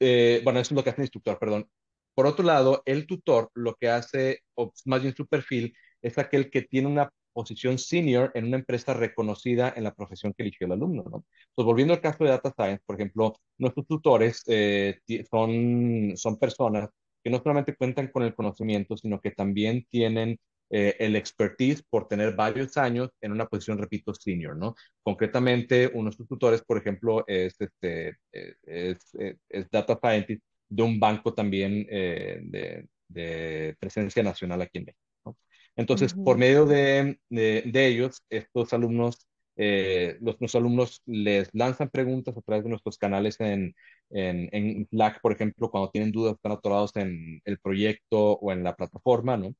eh, 0.00 0.40
bueno, 0.44 0.60
eso 0.60 0.74
es 0.74 0.76
lo 0.76 0.84
que 0.84 0.90
hace 0.90 1.00
el 1.02 1.06
instructor, 1.06 1.38
perdón. 1.38 1.68
Por 2.14 2.26
otro 2.26 2.44
lado, 2.44 2.82
el 2.86 3.06
tutor 3.06 3.50
lo 3.54 3.74
que 3.74 3.88
hace, 3.88 4.40
o 4.54 4.72
más 4.86 5.02
bien 5.02 5.14
su 5.14 5.26
perfil, 5.26 5.74
es 6.02 6.18
aquel 6.18 6.50
que 6.50 6.62
tiene 6.62 6.88
una 6.88 7.10
posición 7.32 7.78
senior 7.78 8.30
en 8.34 8.46
una 8.46 8.58
empresa 8.58 8.94
reconocida 8.94 9.72
en 9.76 9.84
la 9.84 9.94
profesión 9.94 10.32
que 10.32 10.44
eligió 10.44 10.66
el 10.66 10.72
alumno, 10.74 11.04
¿no? 11.10 11.24
Pues 11.54 11.66
volviendo 11.66 11.92
al 11.94 12.00
caso 12.00 12.24
de 12.24 12.30
Data 12.30 12.52
Science, 12.56 12.82
por 12.86 12.96
ejemplo, 12.96 13.34
nuestros 13.58 13.86
tutores 13.86 14.42
eh, 14.46 15.00
son, 15.30 16.12
son 16.16 16.38
personas 16.38 16.88
que 17.22 17.30
no 17.30 17.38
solamente 17.38 17.74
cuentan 17.76 18.08
con 18.08 18.22
el 18.22 18.34
conocimiento, 18.34 18.96
sino 18.96 19.20
que 19.20 19.32
también 19.32 19.84
tienen 19.90 20.38
eh, 20.70 20.96
el 20.98 21.14
expertise 21.14 21.82
por 21.88 22.08
tener 22.08 22.34
varios 22.34 22.76
años 22.76 23.10
en 23.20 23.32
una 23.32 23.46
posición, 23.46 23.78
repito, 23.78 24.14
senior, 24.14 24.56
¿no? 24.56 24.74
Concretamente, 25.02 25.90
uno 25.92 26.10
de 26.10 26.16
sus 26.16 26.26
tutores, 26.26 26.62
por 26.62 26.78
ejemplo, 26.78 27.24
es, 27.26 27.54
este, 27.60 28.16
eh, 28.32 28.54
es, 28.62 29.14
eh, 29.18 29.36
es, 29.48 29.70
data 29.70 29.98
scientist 30.02 30.42
de 30.68 30.82
un 30.82 30.98
banco 30.98 31.34
también 31.34 31.86
de, 31.86 32.88
de, 33.08 33.76
presencia 33.78 34.22
nacional 34.22 34.62
aquí 34.62 34.78
en 34.78 34.84
México. 34.86 35.02
¿no? 35.26 35.36
Entonces, 35.76 36.14
uh 36.14 36.16
-huh. 36.18 36.24
por 36.24 36.38
medio 36.38 36.66
de, 36.66 37.18
de, 37.28 37.62
de, 37.66 37.86
ellos, 37.86 38.22
estos 38.30 38.72
alumnos, 38.72 39.28
eh, 39.56 40.16
los, 40.20 40.36
los, 40.40 40.54
alumnos 40.54 41.02
les 41.06 41.48
lanzan 41.52 41.90
preguntas 41.90 42.36
a 42.36 42.40
través 42.40 42.64
de 42.64 42.70
nuestros 42.70 42.98
canales 42.98 43.38
en, 43.40 43.74
en, 44.10 44.48
en 44.52 44.86
Slack, 44.90 45.20
por 45.20 45.32
ejemplo, 45.32 45.70
cuando 45.70 45.90
tienen 45.90 46.10
dudas, 46.10 46.34
están 46.34 46.52
atorados 46.52 46.96
en 46.96 47.40
el 47.44 47.58
proyecto 47.58 48.32
o 48.32 48.50
en 48.52 48.64
la 48.64 48.74
plataforma, 48.74 49.36
¿no? 49.36 49.54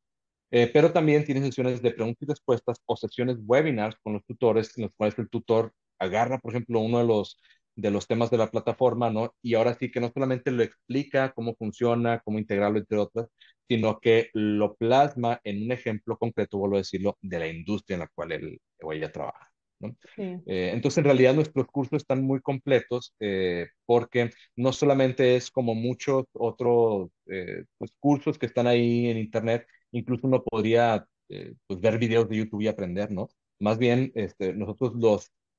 Eh, 0.56 0.70
pero 0.72 0.92
también 0.92 1.24
tiene 1.24 1.40
sesiones 1.40 1.82
de 1.82 1.90
preguntas 1.90 2.22
y 2.22 2.26
respuestas 2.26 2.80
o 2.86 2.96
sesiones 2.96 3.38
webinars 3.44 3.96
con 4.04 4.12
los 4.12 4.24
tutores, 4.24 4.78
en 4.78 4.84
los 4.84 4.92
cuales 4.96 5.18
el 5.18 5.28
tutor 5.28 5.72
agarra, 5.98 6.38
por 6.38 6.52
ejemplo, 6.52 6.78
uno 6.78 6.98
de 6.98 7.04
los, 7.04 7.40
de 7.74 7.90
los 7.90 8.06
temas 8.06 8.30
de 8.30 8.38
la 8.38 8.52
plataforma, 8.52 9.10
¿no? 9.10 9.34
Y 9.42 9.54
ahora 9.54 9.74
sí 9.74 9.90
que 9.90 9.98
no 9.98 10.12
solamente 10.14 10.52
lo 10.52 10.62
explica 10.62 11.32
cómo 11.32 11.56
funciona, 11.56 12.20
cómo 12.20 12.38
integrarlo, 12.38 12.78
entre 12.78 12.98
otras, 12.98 13.26
sino 13.66 13.98
que 13.98 14.30
lo 14.32 14.76
plasma 14.76 15.40
en 15.42 15.64
un 15.64 15.72
ejemplo 15.72 16.16
concreto, 16.16 16.58
vuelvo 16.58 16.76
a 16.76 16.78
decirlo, 16.78 17.18
de 17.20 17.38
la 17.40 17.48
industria 17.48 17.94
en 17.94 18.00
la 18.00 18.08
cual 18.14 18.30
él 18.30 18.60
o 18.80 18.92
ella 18.92 19.10
trabaja. 19.10 19.50
¿no? 19.80 19.96
Sí. 20.14 20.22
Eh, 20.46 20.70
entonces, 20.72 20.98
en 20.98 21.04
realidad, 21.04 21.34
nuestros 21.34 21.66
cursos 21.66 21.96
están 22.02 22.22
muy 22.22 22.40
completos 22.40 23.12
eh, 23.18 23.66
porque 23.86 24.30
no 24.54 24.72
solamente 24.72 25.34
es 25.34 25.50
como 25.50 25.74
muchos 25.74 26.26
otros 26.32 27.10
eh, 27.26 27.64
pues, 27.76 27.90
cursos 27.98 28.38
que 28.38 28.46
están 28.46 28.68
ahí 28.68 29.08
en 29.08 29.18
Internet, 29.18 29.66
incluso 29.94 30.26
uno 30.26 30.42
podría 30.44 31.06
eh, 31.28 31.54
pues, 31.66 31.80
ver 31.80 31.98
videos 31.98 32.28
de 32.28 32.36
YouTube 32.36 32.62
y 32.62 32.68
aprender, 32.68 33.10
¿no? 33.10 33.28
Más 33.60 33.78
bien, 33.78 34.12
este, 34.14 34.52
nosotros 34.54 34.94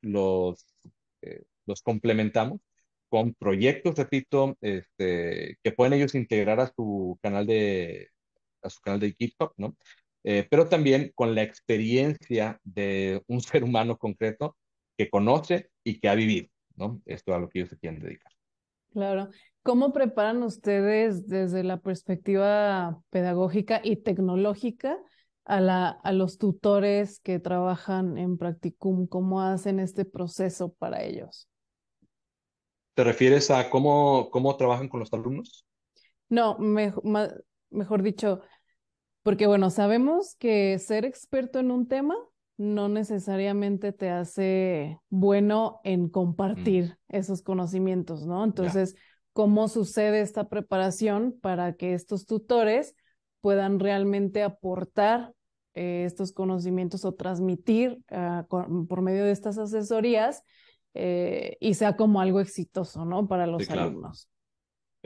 los, 0.02 0.65
eh, 1.21 1.43
los 1.65 1.82
complementamos 1.82 2.62
con 3.10 3.34
proyectos, 3.36 3.95
repito, 3.98 4.58
este, 4.62 5.58
que 5.63 5.71
pueden 5.71 5.93
ellos 5.93 6.15
integrar 6.15 6.60
a 6.60 6.71
su 6.76 7.17
canal 7.21 7.48
de, 7.48 8.10
a 8.62 8.69
su 8.69 8.82
canal 8.82 9.00
de 9.00 9.15
¿no? 9.58 9.76
Eh, 10.24 10.48
pero 10.50 10.67
también 10.67 11.12
con 11.15 11.36
la 11.36 11.43
experiencia 11.43 12.60
de 12.63 13.21
un 13.28 13.41
ser 13.41 13.63
humano 13.63 13.98
concreto 13.98 14.58
que 14.98 15.10
conoce 15.10 15.69
y 15.84 16.00
que 16.00 16.10
ha 16.10 16.15
vivido, 16.15 16.50
¿no? 16.76 17.02
Esto 17.06 17.32
es 17.32 17.38
a 17.38 17.39
lo 17.39 17.50
que 17.50 17.60
ellos 17.60 17.69
se 17.69 17.78
quieren 17.78 18.02
dedicar. 18.02 18.35
Claro. 18.95 19.27
¿Cómo 19.62 19.91
preparan 19.91 20.41
ustedes 20.41 21.27
desde 21.27 21.65
la 21.65 21.81
perspectiva 21.81 22.97
pedagógica 23.10 23.81
y 23.84 23.97
tecnológica 23.97 24.97
a, 25.43 25.60
la, 25.60 25.89
a 25.89 26.13
los 26.13 26.38
tutores 26.38 27.19
que 27.19 27.39
trabajan 27.39 28.17
en 28.17 28.38
Practicum? 28.38 29.05
¿Cómo 29.05 29.41
hacen 29.41 29.81
este 29.81 30.05
proceso 30.05 30.73
para 30.75 31.03
ellos? 31.03 31.49
¿Te 32.93 33.03
refieres 33.03 33.51
a 33.51 33.69
cómo, 33.69 34.29
cómo 34.29 34.55
trabajan 34.55 34.88
con 34.88 35.01
los 35.01 35.12
alumnos? 35.12 35.65
No, 36.29 36.58
me, 36.58 36.93
mejor 37.69 38.01
dicho, 38.01 38.39
porque 39.23 39.45
bueno, 39.45 39.71
sabemos 39.71 40.38
que 40.39 40.79
ser 40.79 41.03
experto 41.03 41.60
en 41.60 41.69
un 41.69 41.89
tema 41.89 42.15
no 42.58 42.88
necesariamente 42.89 43.91
te 43.91 44.10
hace 44.10 45.00
bueno 45.10 45.82
en 45.84 46.10
compartir 46.10 46.98
mm. 47.10 47.15
esos 47.15 47.41
conocimientos, 47.41 48.26
¿no? 48.26 48.44
Entonces, 48.44 48.94
yeah 48.94 49.02
cómo 49.36 49.68
sucede 49.68 50.22
esta 50.22 50.48
preparación 50.48 51.38
para 51.41 51.74
que 51.74 51.94
estos 51.94 52.26
tutores 52.26 52.96
puedan 53.41 53.82
realmente 53.82 54.44
aportar 54.44 55.34
eh, 55.74 56.06
estos 56.06 56.32
conocimientos 56.32 57.04
o 57.04 57.15
transmitir 57.15 58.00
uh, 58.12 58.48
con, 58.48 58.88
por 58.88 59.02
medio 59.02 59.26
de 59.26 59.32
estas 59.32 59.58
asesorías 59.58 60.44
eh, 60.94 61.58
y 61.60 61.74
sea 61.74 61.98
como 61.98 62.22
algo 62.22 62.39
exitoso, 62.39 63.04
¿no? 63.04 63.28
Para 63.28 63.46
los 63.46 63.65
sí, 63.65 63.74
alumnos. 63.74 64.30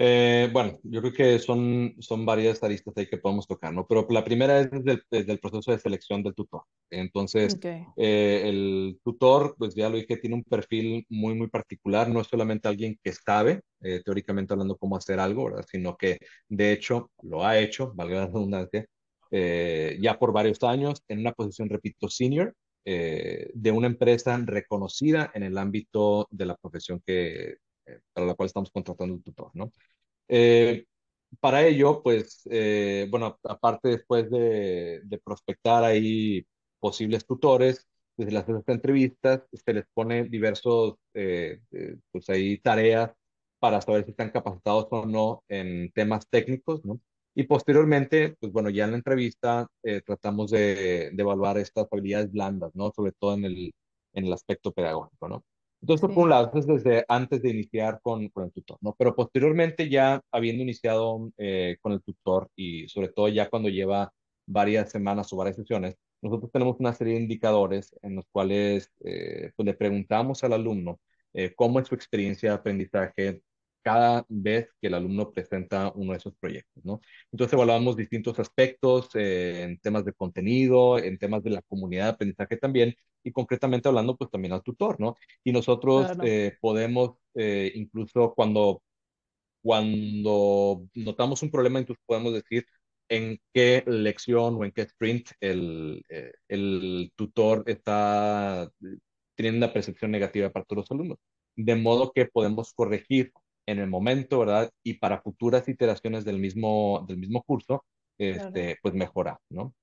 Eh, 0.02 0.50
bueno, 0.54 0.80
yo 0.84 1.02
creo 1.02 1.12
que 1.12 1.40
son, 1.40 1.94
son 2.00 2.26
varias 2.26 2.64
aristas 2.64 2.94
ahí 2.96 3.06
que 3.06 3.18
podemos 3.18 3.46
tocar, 3.46 3.74
¿no? 3.74 3.86
Pero 3.86 4.08
la 4.10 4.24
primera 4.24 4.62
es 4.62 4.72
desde 4.72 4.92
el, 4.94 5.04
desde 5.12 5.34
el 5.34 5.40
proceso 5.40 5.72
de 5.72 5.80
selección 5.80 6.24
del 6.24 6.34
tutor. 6.34 6.62
Entonces, 6.90 7.56
okay. 7.56 7.84
eh, 7.98 8.44
el 8.46 8.98
tutor, 9.04 9.56
pues 9.58 9.76
ya 9.76 9.90
lo 9.90 9.98
dije, 9.98 10.16
tiene 10.16 10.38
un 10.38 10.46
perfil 10.46 11.06
muy, 11.10 11.36
muy 11.36 11.48
particular. 11.50 12.08
No 12.08 12.22
es 12.22 12.28
solamente 12.28 12.70
alguien 12.70 12.98
que 13.04 13.12
sabe, 13.12 13.60
eh, 13.82 14.02
teóricamente 14.06 14.54
hablando, 14.54 14.78
cómo 14.78 14.96
hacer 14.96 15.20
algo, 15.20 15.46
¿verdad? 15.46 15.66
Sino 15.70 15.98
que, 15.98 16.18
de 16.48 16.72
hecho, 16.72 17.12
lo 17.22 17.46
ha 17.46 17.60
hecho, 17.60 17.92
valga 17.94 18.22
la 18.22 18.28
redundancia, 18.28 18.86
eh, 19.32 19.98
ya 20.02 20.18
por 20.18 20.32
varios 20.32 20.64
años, 20.64 21.04
en 21.10 21.20
una 21.20 21.34
posición, 21.34 21.68
repito, 21.68 22.08
senior, 22.08 22.56
eh, 22.86 23.52
de 23.54 23.72
una 23.72 23.88
empresa 23.88 24.42
reconocida 24.46 25.30
en 25.34 25.44
el 25.44 25.58
ámbito 25.58 26.26
de 26.32 26.46
la 26.46 26.56
profesión 26.56 27.02
que 27.06 27.58
para 28.14 28.28
la 28.28 28.36
cual 28.36 28.48
estamos 28.48 28.72
contratando 28.72 29.16
un 29.16 29.24
tutor, 29.24 29.52
¿no? 29.54 29.72
Eh, 30.28 30.86
para 31.40 31.66
ello, 31.66 32.02
pues, 32.04 32.42
eh, 32.52 33.08
bueno, 33.10 33.40
aparte 33.44 33.90
después 33.90 34.30
de, 34.32 35.02
de, 35.04 35.18
prospectar 35.20 35.84
ahí 35.84 36.46
posibles 36.80 37.26
tutores, 37.26 37.88
desde 38.18 38.32
las 38.34 38.46
entrevistas, 38.68 39.44
se 39.52 39.74
les 39.74 39.86
pone 39.94 40.26
diversos, 40.26 40.96
eh, 41.14 41.62
pues 42.12 42.30
ahí 42.30 42.58
tareas 42.60 43.12
para 43.60 43.82
saber 43.82 44.06
si 44.06 44.12
están 44.12 44.32
capacitados 44.32 44.88
o 44.92 45.06
no 45.06 45.44
en 45.48 45.92
temas 45.92 46.28
técnicos, 46.30 46.84
¿no? 46.86 47.00
Y 47.36 47.44
posteriormente, 47.44 48.36
pues 48.40 48.52
bueno, 48.52 48.70
ya 48.70 48.86
en 48.86 48.92
la 48.92 48.98
entrevista 48.98 49.68
eh, 49.84 50.02
tratamos 50.06 50.52
de, 50.52 51.12
de, 51.14 51.22
evaluar 51.24 51.58
estas 51.58 51.88
habilidades 51.92 52.32
blandas, 52.32 52.72
¿no? 52.76 52.92
Sobre 52.92 53.14
todo 53.14 53.36
en 53.36 53.46
el, 53.46 53.74
en 54.14 54.26
el 54.26 54.34
aspecto 54.34 54.72
pedagógico, 54.74 55.30
¿no? 55.30 55.44
Entonces, 55.82 56.08
sí. 56.10 56.14
por 56.14 56.24
un 56.26 56.30
lado, 56.30 56.52
es 56.56 56.68
desde 56.68 57.06
antes 57.08 57.42
de 57.42 57.50
iniciar 57.50 58.00
con, 58.02 58.28
con, 58.30 58.46
el 58.46 58.52
tutor, 58.52 58.78
¿no? 58.82 58.96
Pero 58.98 59.16
posteriormente 59.16 59.90
ya 59.90 60.22
habiendo 60.32 60.64
iniciado 60.64 61.32
eh, 61.38 61.78
con 61.82 61.94
el 61.94 62.02
tutor 62.02 62.50
y 62.56 62.88
sobre 62.90 63.10
todo 63.10 63.30
ya 63.30 63.50
cuando 63.50 63.70
lleva 63.70 64.12
varias 64.46 64.92
semanas 64.92 65.32
o 65.32 65.38
varias 65.38 65.56
sesiones, 65.56 65.96
nosotros 66.22 66.52
tenemos 66.52 66.78
una 66.80 66.94
serie 66.94 67.14
de 67.16 67.22
indicadores 67.22 67.96
en 68.02 68.16
los 68.16 68.26
cuales 68.32 68.92
eh, 69.06 69.52
pues 69.56 69.66
le 69.66 69.74
preguntamos 69.74 70.44
al 70.44 70.54
alumno 70.54 71.00
eh, 71.34 71.54
cómo 71.56 71.80
es 71.80 71.88
su 71.88 71.96
experiencia 71.96 72.50
de 72.50 72.56
aprendizaje 72.56 73.42
cada 73.82 74.26
vez 74.30 74.70
que 74.82 74.88
el 74.88 74.94
alumno 74.94 75.32
presenta 75.32 75.92
uno 75.96 76.12
de 76.12 76.18
esos 76.18 76.36
proyectos, 76.36 76.84
¿no? 76.86 77.02
Entonces 77.32 77.54
evaluamos 77.54 77.96
distintos 77.96 78.40
aspectos 78.40 79.10
eh, 79.16 79.64
en 79.64 79.80
temas 79.80 80.06
de 80.06 80.14
contenido, 80.14 81.00
en 81.00 81.18
temas 81.18 81.44
de 81.44 81.52
la 81.52 81.62
comunidad 81.64 82.06
de 82.06 82.10
aprendizaje 82.12 82.58
también, 82.58 82.96
y 83.24 83.32
concretamente 83.32 83.88
hablando 83.88 84.18
pues 84.18 84.30
también 84.32 84.54
al 84.54 84.64
tutor, 84.64 85.00
¿no? 85.00 85.16
Y 85.44 85.52
nosotros 85.52 86.06
claro. 86.08 86.24
eh, 86.26 86.58
podemos 86.62 87.18
eh, 87.36 87.72
incluso 87.76 88.34
cuando, 88.36 88.82
cuando 89.62 90.88
notamos 90.96 91.44
un 91.44 91.52
problema, 91.52 91.80
incluso 91.80 92.02
podemos 92.06 92.34
decir 92.34 92.66
en 93.10 93.40
qué 93.54 93.84
lección 93.88 94.56
o 94.56 94.66
en 94.66 94.72
qué 94.72 94.84
sprint 94.84 95.32
el, 95.40 96.04
eh, 96.10 96.32
el 96.48 97.12
tutor 97.16 97.64
está 97.68 98.72
tienen 99.36 99.58
una 99.58 99.74
percepción 99.74 100.12
negativa 100.12 100.50
para 100.52 100.66
todos 100.66 100.84
los 100.84 100.92
alumnos. 100.92 101.18
De 101.56 101.76
modo 101.76 102.12
que 102.14 102.26
podemos 102.26 102.74
corregir 102.74 103.32
en 103.70 103.80
el 103.80 103.88
momento, 103.88 104.40
¿verdad? 104.40 104.72
Y 104.84 104.96
para 104.96 105.22
futuras 105.22 105.68
iteraciones 105.70 106.26
del 106.26 106.40
mismo, 106.40 107.06
del 107.08 107.18
mismo 107.18 107.44
curso, 107.44 107.86
este, 108.18 108.78
pues 108.82 108.96
mejorar, 108.96 109.38
¿no? 109.50 109.74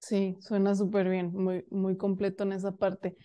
Sí, 0.00 0.36
suena 0.40 0.74
súper 0.74 1.08
bien, 1.08 1.32
muy, 1.32 1.64
muy 1.70 1.96
completo 1.96 2.44
en 2.44 2.52
esa 2.52 2.72
parte. 2.72 3.16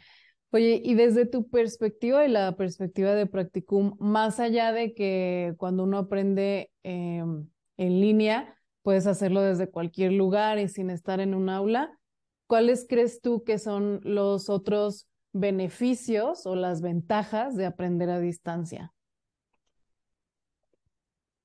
Oye, 0.51 0.81
y 0.83 0.93
desde 0.93 1.25
tu 1.25 1.49
perspectiva 1.49 2.25
y 2.25 2.29
la 2.29 2.55
perspectiva 2.55 3.13
de 3.13 3.25
Practicum, 3.25 3.97
más 3.99 4.39
allá 4.39 4.71
de 4.71 4.93
que 4.93 5.53
cuando 5.57 5.83
uno 5.83 5.97
aprende 5.97 6.71
em, 6.83 7.49
en 7.77 7.99
línea, 7.99 8.57
puedes 8.81 9.07
hacerlo 9.07 9.41
desde 9.41 9.69
cualquier 9.69 10.13
lugar 10.13 10.57
y 10.59 10.69
sin 10.69 10.89
estar 10.89 11.19
en 11.19 11.33
un 11.33 11.49
aula, 11.49 11.99
¿cuáles 12.47 12.85
crees 12.88 13.19
tú 13.19 13.43
que 13.43 13.59
son 13.59 13.99
los 14.03 14.49
otros 14.49 15.09
beneficios 15.33 16.45
o 16.45 16.55
las 16.55 16.81
ventajas 16.81 17.57
de 17.57 17.65
aprender 17.65 18.09
a 18.09 18.21
distancia? 18.21 18.94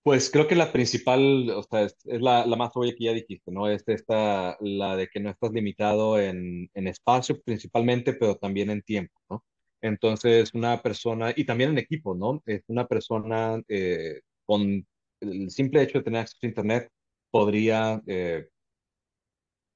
Pues 0.02 0.30
creo 0.30 0.48
que 0.48 0.54
la 0.54 0.72
principal, 0.72 1.50
o 1.50 1.62
sea, 1.62 1.82
es, 1.84 1.96
la, 2.04 2.46
más 2.46 2.70
obvia 2.74 2.94
que 2.96 3.04
ya 3.04 3.12
dijiste, 3.12 3.50
¿no? 3.52 3.68
Es 3.68 3.84
esta, 3.86 4.56
la 4.60 4.96
de 4.96 5.08
que 5.08 5.20
no 5.20 5.28
estás 5.30 5.52
limitado 5.52 6.18
en, 6.18 6.70
espacio 6.74 7.40
principalmente, 7.42 8.14
pero 8.14 8.36
también 8.36 8.70
en 8.70 8.82
tiempo, 8.82 9.20
¿no? 9.28 9.44
Entonces, 9.82 10.54
una 10.54 10.80
persona, 10.82 11.32
y 11.36 11.44
también 11.44 11.70
en 11.70 11.78
equipo, 11.78 12.14
¿no? 12.14 12.42
Es 12.46 12.62
una 12.68 12.86
persona 12.86 13.60
eh, 13.68 14.20
con 14.46 14.86
el 15.20 15.50
simple 15.50 15.82
hecho 15.82 15.98
de 15.98 16.04
tener 16.04 16.20
acceso 16.22 16.40
a 16.42 16.46
Internet 16.48 16.88
podría 17.30 18.02
eh, 18.06 18.48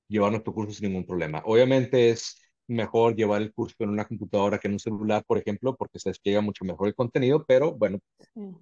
llevar 0.09 0.31
nuestro 0.33 0.55
curso 0.55 0.73
sin 0.73 0.89
ningún 0.89 1.07
problema. 1.07 1.43
Obviamente 1.45 2.11
es 2.11 2.41
mejor 2.67 3.15
llevar 3.17 3.43
el 3.43 3.53
curso 3.53 3.77
en 3.81 3.91
una 3.91 4.07
computadora 4.07 4.59
que 4.59 4.69
en 4.69 4.75
un 4.75 4.81
celular, 4.81 5.25
por 5.27 5.39
ejemplo, 5.39 5.77
porque 5.77 5.99
se 5.99 6.11
despliega 6.11 6.41
mucho 6.41 6.65
mejor 6.65 6.89
el 6.89 6.95
contenido, 6.95 7.45
pero 7.47 7.73
bueno, 7.73 8.01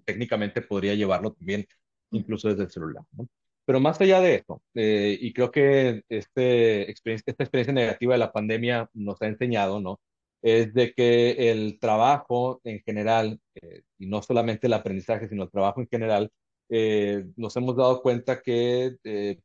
técnicamente 0.05 0.63
podría 0.63 0.95
llevarlo 0.95 1.33
también 1.33 1.67
incluso 2.11 2.49
desde 2.49 2.65
el 2.65 2.71
celular. 2.71 3.05
¿no? 3.13 3.29
Pero 3.65 3.81
más 3.81 4.01
allá 4.01 4.21
de 4.21 4.37
eso, 4.37 4.63
eh, 4.75 5.17
y 5.21 5.33
creo 5.33 5.51
que 5.51 6.03
este 6.09 6.91
experiencia, 6.91 7.31
esta 7.31 7.45
experiencia 7.45 7.73
negativa 7.75 8.15
de 8.15 8.19
la 8.19 8.33
pandemia 8.33 8.91
nos 8.93 9.23
ha 9.23 9.29
enseñado, 9.29 9.81
¿no? 9.81 10.01
Es 10.43 10.75
de 10.75 10.93
que 10.93 11.53
el 11.53 11.79
trabajo 11.79 12.61
en 12.65 12.81
general, 12.81 13.41
eh, 13.55 13.83
y 13.99 14.07
no 14.07 14.23
solamente 14.23 14.67
el 14.67 14.73
aprendizaje, 14.73 15.29
sino 15.29 15.45
el 15.45 15.51
trabajo 15.51 15.81
en 15.81 15.89
general, 15.89 16.31
eh, 16.69 17.25
nos 17.37 17.57
hemos 17.57 17.77
dado 17.77 18.03
cuenta 18.03 18.43
que 18.43 18.97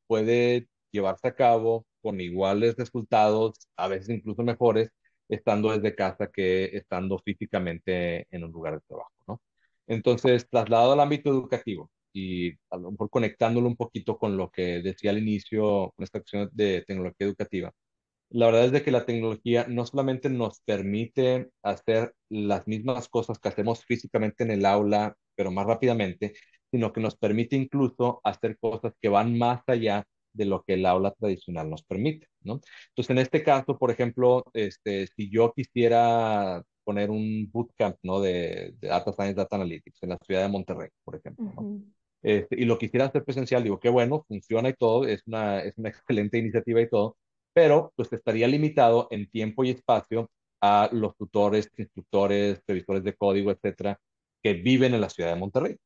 puede 0.07 0.67
llevarse 0.91 1.27
a 1.27 1.35
cabo 1.35 1.85
con 2.07 2.21
iguales 2.21 2.75
resultados, 2.77 3.67
a 3.75 3.89
veces 3.89 4.09
incluso 4.09 4.43
mejores, 4.43 4.89
estando 5.27 5.71
desde 5.73 5.93
casa 5.95 6.29
que 6.31 6.65
estando 6.73 7.19
físicamente 7.19 8.27
en 8.31 8.45
un 8.45 8.51
lugar 8.51 8.75
de 8.75 8.81
trabajo, 8.87 9.11
¿no? 9.27 9.41
Entonces, 9.87 10.47
trasladado 10.49 10.93
al 10.93 11.01
ámbito 11.01 11.29
educativo 11.29 11.91
y 12.13 12.51
a 12.69 12.77
lo 12.77 12.91
mejor 12.91 13.09
conectándolo 13.09 13.67
un 13.67 13.75
poquito 13.75 14.17
con 14.17 14.37
lo 14.37 14.49
que 14.51 14.81
decía 14.81 15.11
al 15.11 15.17
inicio, 15.17 15.91
con 15.95 16.03
esta 16.03 16.19
cuestión 16.21 16.49
de 16.53 16.83
tecnología 16.87 17.27
educativa, 17.27 17.73
la 18.29 18.47
verdad 18.47 18.65
es 18.65 18.71
de 18.71 18.83
que 18.83 18.91
la 18.91 19.05
tecnología 19.05 19.65
no 19.69 19.85
solamente 19.85 20.29
nos 20.29 20.61
permite 20.61 21.49
hacer 21.63 22.13
las 22.29 22.67
mismas 22.67 23.09
cosas 23.09 23.39
que 23.39 23.49
hacemos 23.49 23.85
físicamente 23.85 24.43
en 24.45 24.51
el 24.51 24.65
aula, 24.65 25.15
pero 25.35 25.51
más 25.51 25.65
rápidamente, 25.67 26.33
sino 26.71 26.93
que 26.93 27.01
nos 27.01 27.17
permite 27.17 27.55
incluso 27.57 28.21
hacer 28.23 28.57
cosas 28.59 28.93
que 29.01 29.09
van 29.09 29.37
más 29.37 29.61
allá 29.67 30.05
de 30.37 30.45
lo 30.45 30.63
que 30.63 30.75
el 30.75 30.85
aula 30.85 31.11
tradicional 31.11 31.69
nos 31.69 31.83
permite, 31.83 32.27
¿no? 32.41 32.61
Entonces, 32.89 33.09
en 33.09 33.17
este 33.19 33.43
caso, 33.43 33.77
por 33.77 33.91
ejemplo, 33.91 34.45
este, 34.53 35.07
si 35.07 35.29
yo 35.29 35.51
quisiera 35.53 36.63
poner 36.83 37.09
un 37.09 37.49
bootcamp, 37.51 37.97
¿no? 38.03 38.21
De, 38.21 38.75
Data 38.79 39.11
Science, 39.11 39.35
Data 39.35 39.55
Analytics 39.57 40.03
en 40.03 40.09
la 40.09 40.17
ciudad 40.25 40.43
de 40.43 40.49
Monterrey, 40.49 40.89
por 41.03 41.15
ejemplo, 41.15 41.51
¿no? 41.55 41.81
Este, 42.23 42.59
y 42.59 42.65
lo 42.65 42.77
quisiera 42.77 43.05
hacer 43.05 43.23
presencial, 43.23 43.63
digo, 43.63 43.79
qué 43.79 43.89
bueno, 43.89 44.23
funciona 44.27 44.69
y 44.69 44.73
todo, 44.73 45.05
es 45.05 45.21
una, 45.27 45.61
es 45.61 45.77
una 45.77 45.89
excelente 45.89 46.37
iniciativa 46.37 46.81
y 46.81 46.89
todo, 46.89 47.17
pero 47.53 47.91
pues 47.95 48.11
estaría 48.13 48.47
limitado 48.47 49.07
en 49.11 49.29
tiempo 49.29 49.63
y 49.63 49.71
espacio 49.71 50.29
a 50.61 50.89
los 50.91 51.15
tutores, 51.17 51.69
instructores, 51.77 52.61
revisores 52.67 53.03
de 53.03 53.15
código, 53.15 53.51
etcétera, 53.51 53.99
que 54.41 54.53
viven 54.53 54.93
en 54.93 55.01
la 55.01 55.09
ciudad 55.09 55.33
de 55.33 55.39
Monterrey. 55.39 55.77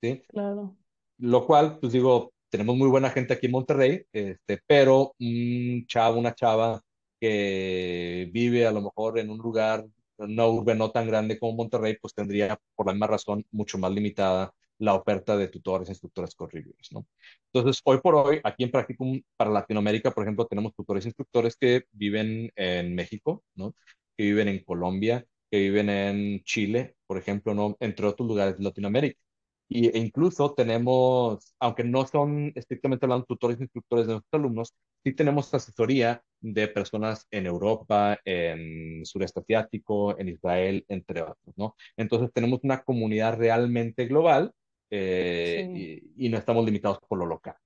¿sí? 0.00 0.22
Claro. 0.28 0.76
Lo 1.18 1.46
cual, 1.46 1.78
pues 1.80 1.92
digo, 1.92 2.32
tenemos 2.56 2.76
muy 2.76 2.88
buena 2.88 3.10
gente 3.10 3.34
aquí 3.34 3.46
en 3.46 3.52
Monterrey, 3.52 4.02
este, 4.12 4.60
pero 4.66 5.14
un 5.18 5.84
chavo, 5.86 6.18
una 6.18 6.34
chava 6.34 6.80
que 7.20 8.30
vive 8.32 8.66
a 8.66 8.72
lo 8.72 8.80
mejor 8.80 9.18
en 9.18 9.28
un 9.30 9.38
lugar, 9.38 9.86
no 10.18 10.48
urbe 10.50 10.74
no 10.74 10.90
tan 10.90 11.06
grande 11.06 11.38
como 11.38 11.52
Monterrey, 11.54 11.98
pues 12.00 12.14
tendría 12.14 12.58
por 12.74 12.86
la 12.86 12.92
misma 12.94 13.08
razón 13.08 13.44
mucho 13.50 13.76
más 13.78 13.92
limitada 13.92 14.54
la 14.78 14.94
oferta 14.94 15.36
de 15.36 15.48
tutores, 15.48 15.88
instructores, 15.90 16.34
corridores, 16.34 16.92
¿no? 16.92 17.06
Entonces, 17.52 17.82
hoy 17.84 17.98
por 18.00 18.14
hoy, 18.14 18.40
aquí 18.42 18.64
en 18.64 18.70
Practicum, 18.70 19.20
para 19.36 19.50
Latinoamérica, 19.50 20.10
por 20.10 20.24
ejemplo, 20.24 20.46
tenemos 20.46 20.74
tutores, 20.74 21.04
instructores 21.06 21.56
que 21.56 21.84
viven 21.92 22.50
en 22.56 22.94
México, 22.94 23.42
¿no? 23.54 23.74
Que 24.16 24.24
viven 24.24 24.48
en 24.48 24.64
Colombia, 24.64 25.26
que 25.50 25.58
viven 25.58 25.90
en 25.90 26.42
Chile, 26.42 26.96
por 27.06 27.18
ejemplo, 27.18 27.54
¿no? 27.54 27.76
Entre 27.80 28.06
otros 28.06 28.26
lugares 28.28 28.56
de 28.58 28.64
Latinoamérica. 28.64 29.25
Y, 29.68 29.88
e 29.88 29.98
incluso 29.98 30.54
tenemos, 30.54 31.54
aunque 31.58 31.82
no 31.84 32.06
son 32.06 32.52
estrictamente 32.54 33.04
hablando 33.06 33.26
tutores 33.26 33.58
e 33.58 33.64
instructores 33.64 34.06
de 34.06 34.14
nuestros 34.14 34.40
alumnos, 34.40 34.74
sí 35.02 35.12
tenemos 35.12 35.52
asesoría 35.52 36.22
de 36.40 36.68
personas 36.68 37.26
en 37.30 37.46
Europa, 37.46 38.18
en 38.24 39.04
sureste 39.04 39.40
asiático, 39.40 40.18
en 40.18 40.28
Israel, 40.28 40.84
entre 40.88 41.22
otros, 41.22 41.56
¿no? 41.56 41.74
Entonces 41.96 42.32
tenemos 42.32 42.60
una 42.62 42.82
comunidad 42.82 43.36
realmente 43.36 44.06
global 44.06 44.52
eh, 44.90 46.00
y, 46.16 46.28
no 46.28 46.38
estamos 46.38 46.64
limitados 46.64 46.98
por 47.08 47.18
lo 47.18 47.26
local. 47.26 47.56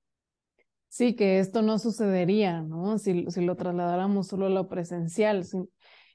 Sí, 0.88 1.14
que 1.14 1.38
esto 1.38 1.62
no 1.62 1.78
sucedería, 1.78 2.62
¿no? 2.62 2.98
Si, 2.98 3.26
si 3.30 3.42
lo 3.42 3.56
trasladáramos 3.56 4.26
solo 4.26 4.46
a 4.46 4.50
lo 4.50 4.68
presencial. 4.68 5.44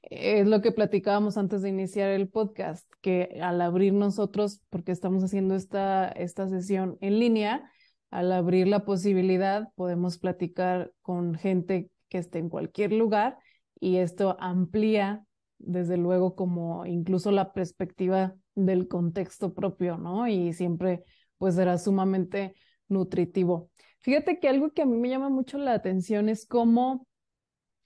Es 0.08 0.46
lo 0.46 0.62
que 0.62 0.70
platicábamos 0.70 1.36
antes 1.36 1.62
de 1.62 1.68
iniciar 1.68 2.10
el 2.10 2.28
podcast, 2.28 2.88
que 3.00 3.40
al 3.42 3.60
abrir 3.60 3.92
nosotros, 3.92 4.62
porque 4.70 4.92
estamos 4.92 5.24
haciendo 5.24 5.56
esta, 5.56 6.08
esta 6.08 6.48
sesión 6.48 6.96
en 7.00 7.18
línea, 7.18 7.70
al 8.10 8.30
abrir 8.30 8.68
la 8.68 8.84
posibilidad 8.84 9.68
podemos 9.74 10.18
platicar 10.18 10.92
con 11.02 11.34
gente 11.34 11.90
que 12.08 12.18
esté 12.18 12.38
en 12.38 12.48
cualquier 12.48 12.92
lugar 12.92 13.36
y 13.80 13.96
esto 13.96 14.36
amplía 14.38 15.24
desde 15.58 15.96
luego 15.96 16.36
como 16.36 16.86
incluso 16.86 17.32
la 17.32 17.52
perspectiva 17.52 18.34
del 18.54 18.86
contexto 18.86 19.54
propio, 19.54 19.98
¿no? 19.98 20.28
Y 20.28 20.52
siempre 20.52 21.02
pues 21.36 21.56
será 21.56 21.78
sumamente 21.78 22.54
nutritivo. 22.88 23.70
Fíjate 24.00 24.38
que 24.38 24.48
algo 24.48 24.70
que 24.70 24.82
a 24.82 24.86
mí 24.86 24.96
me 24.96 25.08
llama 25.08 25.30
mucho 25.30 25.58
la 25.58 25.74
atención 25.74 26.28
es 26.28 26.46
cómo 26.46 27.08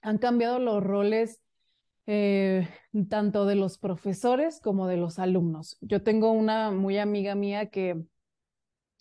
han 0.01 0.19
cambiado 0.19 0.59
los 0.59 0.83
roles 0.83 1.39
eh, 2.07 2.67
tanto 3.09 3.45
de 3.45 3.55
los 3.55 3.77
profesores 3.77 4.59
como 4.59 4.87
de 4.87 4.97
los 4.97 5.19
alumnos. 5.19 5.77
Yo 5.81 6.03
tengo 6.03 6.31
una 6.31 6.71
muy 6.71 6.97
amiga 6.97 7.35
mía 7.35 7.69
que 7.69 8.01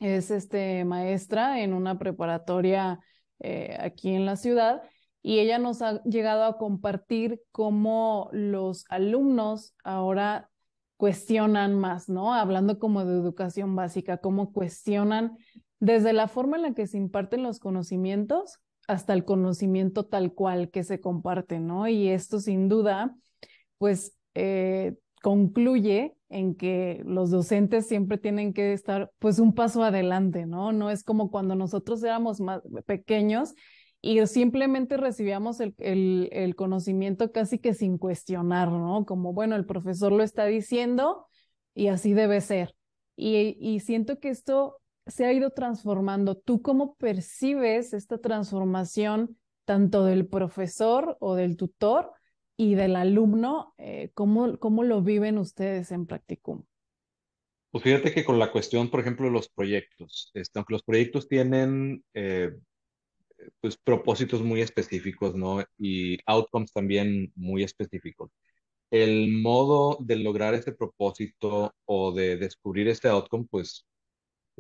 es 0.00 0.30
este, 0.30 0.84
maestra 0.84 1.60
en 1.60 1.72
una 1.74 1.98
preparatoria 1.98 3.00
eh, 3.38 3.76
aquí 3.80 4.10
en 4.10 4.26
la 4.26 4.36
ciudad 4.36 4.82
y 5.22 5.38
ella 5.38 5.58
nos 5.58 5.82
ha 5.82 6.02
llegado 6.04 6.44
a 6.44 6.56
compartir 6.56 7.42
cómo 7.52 8.28
los 8.32 8.84
alumnos 8.88 9.74
ahora 9.84 10.50
cuestionan 10.96 11.78
más, 11.78 12.08
¿no? 12.08 12.34
Hablando 12.34 12.78
como 12.78 13.04
de 13.04 13.14
educación 13.14 13.74
básica, 13.76 14.18
cómo 14.18 14.52
cuestionan 14.52 15.36
desde 15.78 16.12
la 16.12 16.28
forma 16.28 16.56
en 16.56 16.62
la 16.62 16.74
que 16.74 16.86
se 16.86 16.98
imparten 16.98 17.42
los 17.42 17.58
conocimientos 17.58 18.60
hasta 18.90 19.12
el 19.12 19.24
conocimiento 19.24 20.04
tal 20.06 20.32
cual 20.34 20.70
que 20.70 20.84
se 20.84 21.00
comparte, 21.00 21.60
¿no? 21.60 21.88
Y 21.88 22.08
esto 22.08 22.40
sin 22.40 22.68
duda, 22.68 23.16
pues 23.78 24.16
eh, 24.34 24.96
concluye 25.22 26.14
en 26.28 26.54
que 26.54 27.02
los 27.04 27.30
docentes 27.30 27.86
siempre 27.86 28.18
tienen 28.18 28.52
que 28.52 28.72
estar 28.72 29.10
pues 29.18 29.38
un 29.38 29.54
paso 29.54 29.82
adelante, 29.82 30.46
¿no? 30.46 30.72
No 30.72 30.90
es 30.90 31.02
como 31.02 31.30
cuando 31.30 31.54
nosotros 31.54 32.02
éramos 32.02 32.40
más 32.40 32.62
pequeños 32.86 33.54
y 34.00 34.26
simplemente 34.26 34.96
recibíamos 34.96 35.60
el, 35.60 35.74
el, 35.78 36.56
conocimiento 36.56 37.32
casi 37.32 37.58
que 37.58 37.74
sin 37.74 37.98
cuestionar, 37.98 38.70
¿no? 38.70 39.04
Como, 39.04 39.32
bueno, 39.34 39.56
el 39.56 39.66
profesor 39.66 40.12
lo 40.12 40.22
está 40.22 40.46
diciendo 40.46 41.26
y 41.74 41.88
así 41.88 42.14
debe 42.14 42.40
ser. 42.40 42.74
Y, 43.16 43.56
y 43.60 43.80
siento 43.80 44.18
que 44.18 44.30
esto 44.30 44.79
se 45.06 45.24
ha 45.24 45.32
ido 45.32 45.50
transformando. 45.50 46.36
¿Tú 46.36 46.62
cómo 46.62 46.94
percibes 46.96 47.92
esta 47.92 48.18
transformación 48.18 49.36
tanto 49.64 50.04
del 50.04 50.26
profesor 50.26 51.16
o 51.20 51.34
del 51.34 51.56
tutor 51.56 52.12
y 52.56 52.74
del 52.74 52.96
alumno? 52.96 53.74
Eh, 53.78 54.10
¿cómo, 54.14 54.58
¿Cómo 54.58 54.82
lo 54.84 55.02
viven 55.02 55.38
ustedes 55.38 55.92
en 55.92 56.06
Practicum? 56.06 56.64
Pues 57.70 57.84
fíjate 57.84 58.12
que 58.12 58.24
con 58.24 58.38
la 58.38 58.50
cuestión, 58.50 58.90
por 58.90 59.00
ejemplo, 59.00 59.26
de 59.26 59.32
los 59.32 59.48
proyectos, 59.48 60.30
este, 60.34 60.58
aunque 60.58 60.74
los 60.74 60.82
proyectos 60.82 61.28
tienen 61.28 62.04
eh, 62.14 62.50
pues 63.60 63.76
propósitos 63.76 64.42
muy 64.42 64.60
específicos, 64.60 65.34
¿no? 65.34 65.62
Y 65.78 66.18
outcomes 66.26 66.72
también 66.72 67.32
muy 67.36 67.62
específicos. 67.62 68.30
el 68.90 69.32
modo 69.32 69.98
de 70.00 70.16
lograr 70.16 70.54
ese 70.54 70.72
propósito 70.72 71.74
o 71.86 72.12
de 72.12 72.36
descubrir 72.36 72.88
este 72.88 73.08
outcome, 73.08 73.46
pues 73.50 73.86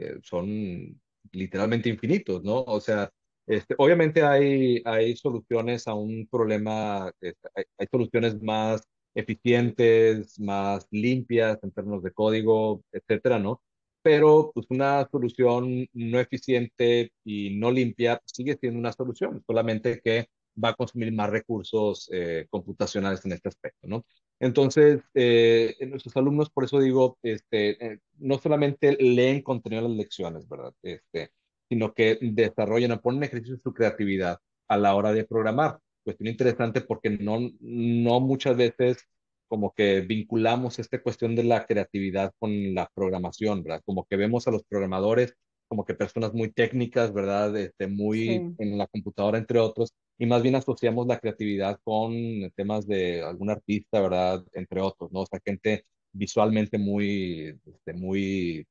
eh, 0.00 0.18
son 0.22 1.00
literalmente 1.32 1.88
infinitos, 1.88 2.42
¿no? 2.42 2.62
O 2.62 2.80
sea, 2.80 3.10
este, 3.46 3.74
obviamente 3.78 4.22
hay, 4.22 4.80
hay 4.84 5.16
soluciones 5.16 5.86
a 5.88 5.94
un 5.94 6.26
problema, 6.30 7.12
este, 7.20 7.48
hay, 7.78 7.86
soluciones 7.90 8.40
más 8.42 8.82
eficientes, 9.14 10.38
más 10.40 10.86
limpias 10.90 11.58
en 11.62 11.72
términos 11.72 12.02
de 12.02 12.12
código, 12.12 12.82
etcétera, 12.92 13.38
¿no? 13.38 13.60
Pero 14.02 14.52
pues 14.54 14.66
una 14.70 15.06
solución 15.10 15.86
no 15.92 16.20
eficiente 16.20 17.12
y 17.24 17.58
no 17.58 17.70
limpia 17.70 18.20
sigue 18.24 18.56
siendo 18.60 18.78
una 18.78 18.92
solución, 18.92 19.42
solamente 19.46 20.00
que 20.00 20.28
va 20.62 20.70
a 20.70 20.74
consumir 20.74 21.12
más 21.12 21.30
recursos 21.30 22.08
eh, 22.12 22.46
computacionales 22.50 23.24
en 23.24 23.32
este 23.32 23.48
aspecto, 23.48 23.88
¿no? 23.88 24.04
Entonces, 24.40 25.02
eh, 25.14 25.76
nuestros 25.86 26.16
alumnos, 26.16 26.50
por 26.50 26.64
eso 26.64 26.80
digo, 26.80 27.18
este, 27.22 27.84
eh, 27.84 27.98
no 28.18 28.38
solamente 28.38 28.96
leen 28.98 29.42
contenido 29.42 29.82
en 29.82 29.90
las 29.90 29.98
lecciones, 29.98 30.48
¿verdad? 30.48 30.72
Este, 30.82 31.30
sino 31.68 31.92
que 31.94 32.18
desarrollan 32.20 32.98
ponen 33.00 33.22
ejercicio 33.22 33.58
su 33.62 33.74
creatividad 33.74 34.38
a 34.68 34.78
la 34.78 34.94
hora 34.94 35.12
de 35.12 35.24
programar. 35.24 35.78
Cuestión 36.02 36.28
interesante 36.28 36.80
porque 36.80 37.10
no, 37.10 37.38
no 37.60 38.20
muchas 38.20 38.56
veces 38.56 39.06
como 39.46 39.74
que 39.74 40.00
vinculamos 40.00 40.78
esta 40.78 41.02
cuestión 41.02 41.36
de 41.36 41.44
la 41.44 41.66
creatividad 41.66 42.32
con 42.38 42.74
la 42.74 42.88
programación, 42.94 43.62
¿verdad? 43.62 43.82
Como 43.84 44.06
que 44.06 44.16
vemos 44.16 44.46
a 44.48 44.52
los 44.52 44.64
programadores 44.64 45.36
como 45.70 45.84
que 45.84 45.94
personas 45.94 46.34
muy 46.34 46.50
técnicas, 46.50 47.12
¿verdad? 47.12 47.56
Este, 47.56 47.86
muy 47.86 48.54
en 48.58 48.76
la 48.76 48.88
computadora, 48.88 49.38
entre 49.38 49.60
otros, 49.60 49.94
y 50.18 50.26
más 50.26 50.42
bien 50.42 50.56
asociamos 50.56 51.06
la 51.06 51.20
creatividad 51.20 51.78
con 51.84 52.12
temas 52.56 52.88
de 52.88 53.22
algún 53.22 53.50
artista, 53.50 54.00
¿verdad? 54.00 54.44
Entre 54.52 54.80
otros, 54.80 55.12
¿no? 55.12 55.20
O 55.20 55.26
sea, 55.26 55.40
gente 55.44 55.84
visualmente 56.12 56.76
muy, 56.76 57.56
este, 57.64 57.92
muy, 57.92 58.66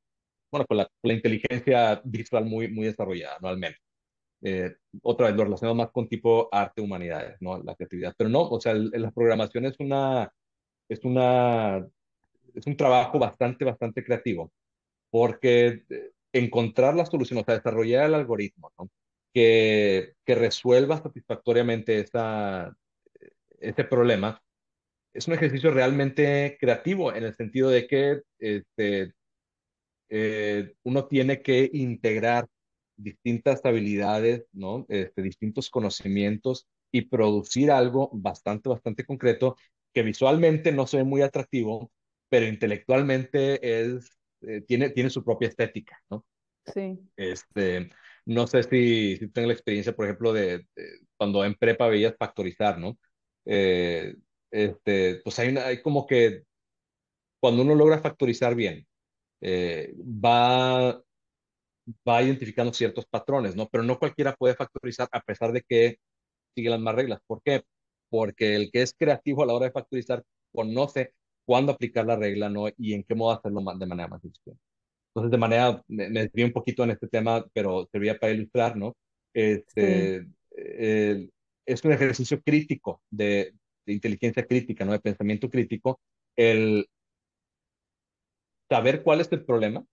bueno, 0.52 0.66
con 0.68 0.78
la, 0.78 0.90
inteligencia 1.04 2.02
visual 2.04 2.46
muy, 2.46 2.68
muy 2.68 2.88
desarrollada, 2.88 3.38
¿no? 3.42 3.48
Al 3.48 3.58
menos. 3.58 3.80
Eh, 4.42 4.76
otra 5.02 5.28
vez 5.28 5.38
lo 5.38 5.46
relacionamos 5.46 5.78
más 5.78 5.92
con 5.92 6.10
tipo 6.10 6.50
arte, 6.52 6.82
humanidades, 6.82 7.38
¿no? 7.42 7.64
La 7.64 7.76
creatividad. 7.76 8.14
Pero 8.18 8.30
no, 8.30 8.42
o 8.50 8.60
sea, 8.60 8.74
la 8.74 9.12
programación 9.12 9.66
es 9.66 9.80
una, 9.80 10.30
es 10.90 11.06
una, 11.06 11.88
es 12.56 12.68
un 12.68 12.76
trabajo 12.78 13.20
bastante, 13.20 13.64
bastante 13.66 14.04
creativo, 14.04 14.52
porque 15.12 15.84
eh, 15.90 16.12
encontrar 16.34 16.96
la 16.96 17.06
solución, 17.06 17.40
o 17.40 17.44
sea, 17.44 17.56
desarrollar 17.56 18.06
el 18.06 18.16
algoritmo, 18.16 18.72
¿no? 18.78 18.90
Que, 19.34 20.14
que 20.26 20.36
resuelva 20.36 21.02
satisfactoriamente 21.02 22.00
esa, 22.00 22.76
ese 23.60 23.84
problema, 23.84 24.42
es 25.14 25.28
un 25.28 25.34
ejercicio 25.34 25.72
realmente 25.72 26.58
creativo 26.60 27.14
en 27.14 27.24
el 27.26 27.36
sentido 27.36 27.70
de 27.70 27.88
que 27.88 28.22
este, 28.40 29.14
eh, 30.10 30.74
uno 30.84 31.08
tiene 31.08 31.42
que 31.42 31.70
integrar 31.74 32.48
distintas 32.98 33.66
habilidades, 33.66 34.46
¿no? 34.52 34.86
Este, 34.90 35.22
distintos 35.22 35.70
conocimientos 35.70 36.68
y 36.92 37.04
producir 37.04 37.72
algo 37.72 38.10
bastante, 38.14 38.70
bastante 38.70 39.06
concreto 39.06 39.56
que 39.94 40.04
visualmente 40.04 40.72
no 40.72 40.88
se 40.88 40.98
ve 40.98 41.04
muy 41.04 41.22
atractivo, 41.22 41.92
pero 42.30 42.48
intelectualmente 42.48 43.88
es 43.88 44.19
eh, 44.42 44.62
tiene, 44.62 44.90
tiene 44.90 45.10
su 45.10 45.24
propia 45.24 45.48
estética, 45.50 46.00
¿no? 46.10 46.26
Sí. 46.66 47.00
Este, 47.16 47.90
no 48.26 48.48
sé 48.48 48.64
si, 48.64 49.18
si 49.18 49.28
tengo 49.30 49.48
la 49.48 49.54
experiencia, 49.54 49.96
por 49.96 50.06
ejemplo, 50.06 50.34
de, 50.34 50.66
cuando 51.18 51.44
en 51.44 51.56
prepa 51.56 51.88
veías 51.88 52.16
factorizar, 52.18 52.78
¿no? 52.78 52.98
Eh, 53.46 54.16
este, 54.52 55.22
pues 55.24 55.40
hay, 55.40 55.50
una, 55.50 55.66
hay 55.66 55.82
como 55.82 56.06
que 56.06 56.44
cuando 57.40 57.64
uno 57.64 57.76
logra 57.76 58.00
factorizar 58.00 58.56
bien, 58.56 58.86
eh, 59.42 59.94
va, 59.96 61.02
va 62.08 62.24
identificando 62.24 62.74
ciertos 62.74 63.06
patrones, 63.06 63.56
¿no? 63.56 63.68
Pero 63.70 63.84
no 63.84 64.00
cualquiera 64.00 64.36
puede 64.36 64.56
factorizar 64.56 65.08
a 65.12 65.22
pesar 65.22 65.52
de 65.52 65.62
que 65.68 65.98
sigue 66.56 66.70
las 66.70 66.80
más 66.80 66.96
reglas. 66.96 67.22
¿Por 67.26 67.42
qué? 67.44 67.64
Porque 68.10 68.56
el 68.56 68.72
que 68.72 68.82
es 68.82 68.94
creativo 68.94 69.44
a 69.44 69.46
la 69.46 69.54
hora 69.54 69.66
de 69.68 69.72
factorizar 69.72 70.24
conoce 70.52 71.14
cuándo 71.50 71.72
aplicar 71.72 72.06
la 72.06 72.16
regla, 72.16 72.48
¿no? 72.48 72.68
Y 72.78 72.94
en 72.94 73.04
qué 73.04 73.16
modo 73.16 73.32
hacerlo 73.32 73.62
de 73.76 73.88
manera 73.88 74.08
más 74.08 74.24
eficiente. 74.24 74.62
Entonces, 75.10 75.32
de 75.32 75.38
manera, 75.40 75.84
me, 75.88 76.30
me 76.32 76.46
un 76.46 76.52
poquito 76.54 76.84
en 76.84 76.92
este 76.92 77.08
tema, 77.08 77.44
pero 77.54 77.88
servía 77.92 78.20
para 78.20 78.34
ilustrar, 78.34 78.78
¿no? 78.78 78.96
Este, 79.34 80.28
es 81.66 81.84
un 81.84 81.92
ejercicio 81.92 82.40
crítico 82.44 83.02
de, 83.10 83.56
de, 83.84 83.94
inteligencia 83.94 84.46
crítica, 84.46 84.86
¿no? 84.86 84.92
De 84.92 85.00
pensamiento 85.00 85.50
crítico, 85.50 86.00
el 86.36 86.88
saber 88.70 89.02
cuál 89.02 89.22
es 89.22 89.32
el 89.32 89.44
problema, 89.44 89.84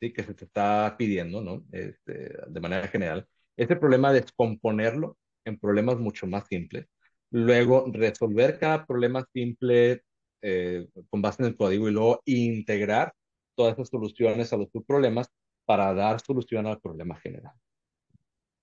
¿sí? 0.00 0.12
Que 0.12 0.22
se 0.22 0.34
te 0.34 0.44
está 0.44 0.94
pidiendo, 0.96 1.42
¿no? 1.42 1.64
Este, 1.72 2.32
de 2.46 2.60
manera 2.60 2.86
general. 2.86 3.26
Ese 3.56 3.74
problema, 3.74 4.12
descomponerlo 4.12 5.18
en 5.44 5.58
problemas 5.58 5.98
mucho 5.98 6.28
más 6.28 6.46
simples. 6.46 6.86
Luego, 7.30 7.86
resolver 7.92 8.56
cada 8.60 8.86
problema 8.86 9.26
simple 9.32 10.04
eh, 10.42 10.88
con 11.08 11.22
base 11.22 11.42
en 11.42 11.48
el 11.48 11.56
código 11.56 11.88
y 11.88 11.92
luego 11.92 12.22
integrar 12.24 13.12
todas 13.54 13.74
esas 13.74 13.88
soluciones 13.88 14.52
a 14.52 14.56
los 14.56 14.68
problemas 14.86 15.28
para 15.64 15.92
dar 15.94 16.20
solución 16.20 16.66
al 16.66 16.80
problema 16.80 17.16
general. 17.16 17.52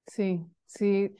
Sí, 0.07 0.41
sí, 0.65 1.15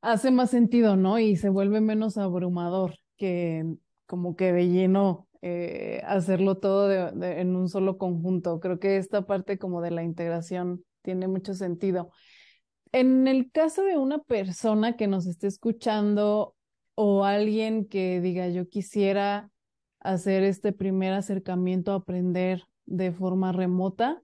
hace 0.00 0.30
más 0.30 0.50
sentido, 0.50 0.96
¿no? 0.96 1.18
Y 1.18 1.36
se 1.36 1.48
vuelve 1.48 1.80
menos 1.80 2.18
abrumador 2.18 2.96
que 3.16 3.64
como 4.06 4.36
que 4.36 4.52
de 4.52 4.68
lleno 4.68 5.28
eh, 5.40 6.02
hacerlo 6.04 6.58
todo 6.58 6.92
en 7.22 7.56
un 7.56 7.68
solo 7.68 7.98
conjunto. 7.98 8.60
Creo 8.60 8.78
que 8.78 8.96
esta 8.96 9.26
parte 9.26 9.58
como 9.58 9.80
de 9.80 9.90
la 9.90 10.02
integración 10.02 10.84
tiene 11.02 11.28
mucho 11.28 11.54
sentido. 11.54 12.10
En 12.92 13.26
el 13.26 13.50
caso 13.50 13.84
de 13.84 13.96
una 13.96 14.18
persona 14.18 14.96
que 14.96 15.06
nos 15.06 15.26
esté 15.26 15.46
escuchando 15.46 16.54
o 16.94 17.24
alguien 17.24 17.86
que 17.86 18.20
diga 18.20 18.48
yo 18.48 18.68
quisiera 18.68 19.51
hacer 20.02 20.42
este 20.42 20.72
primer 20.72 21.12
acercamiento 21.12 21.92
a 21.92 21.96
aprender 21.96 22.64
de 22.86 23.12
forma 23.12 23.52
remota, 23.52 24.22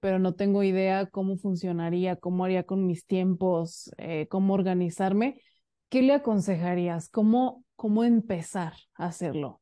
pero 0.00 0.18
no 0.18 0.34
tengo 0.34 0.62
idea 0.62 1.06
cómo 1.06 1.36
funcionaría, 1.36 2.16
cómo 2.16 2.44
haría 2.44 2.64
con 2.64 2.86
mis 2.86 3.06
tiempos, 3.06 3.90
eh, 3.98 4.26
cómo 4.28 4.54
organizarme. 4.54 5.40
¿Qué 5.88 6.02
le 6.02 6.14
aconsejarías? 6.14 7.08
¿Cómo, 7.08 7.64
cómo 7.76 8.04
empezar 8.04 8.74
a 8.94 9.06
hacerlo? 9.06 9.60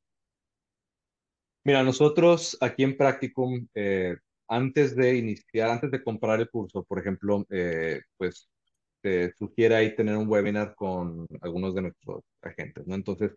Mira, 1.65 1.83
nosotros 1.83 2.57
aquí 2.61 2.85
en 2.85 2.97
Practicum, 2.97 3.67
eh, 3.75 4.17
antes 4.49 4.95
de 4.95 5.17
iniciar, 5.17 5.71
antes 5.71 5.91
de 5.91 6.03
comprar 6.03 6.41
el 6.41 6.49
curso, 6.49 6.85
por 6.85 6.99
ejemplo, 7.01 7.45
eh, 7.51 8.03
pues 8.17 8.49
te 9.01 9.33
sugiere 9.37 9.75
ahí 9.75 9.95
tener 9.97 10.17
un 10.17 10.29
webinar 10.29 10.75
con 10.77 11.27
algunos 11.41 11.75
de 11.75 11.83
nuestros 11.83 12.23
agentes, 12.43 12.87
¿no? 12.87 12.95
Entonces, 12.95 13.33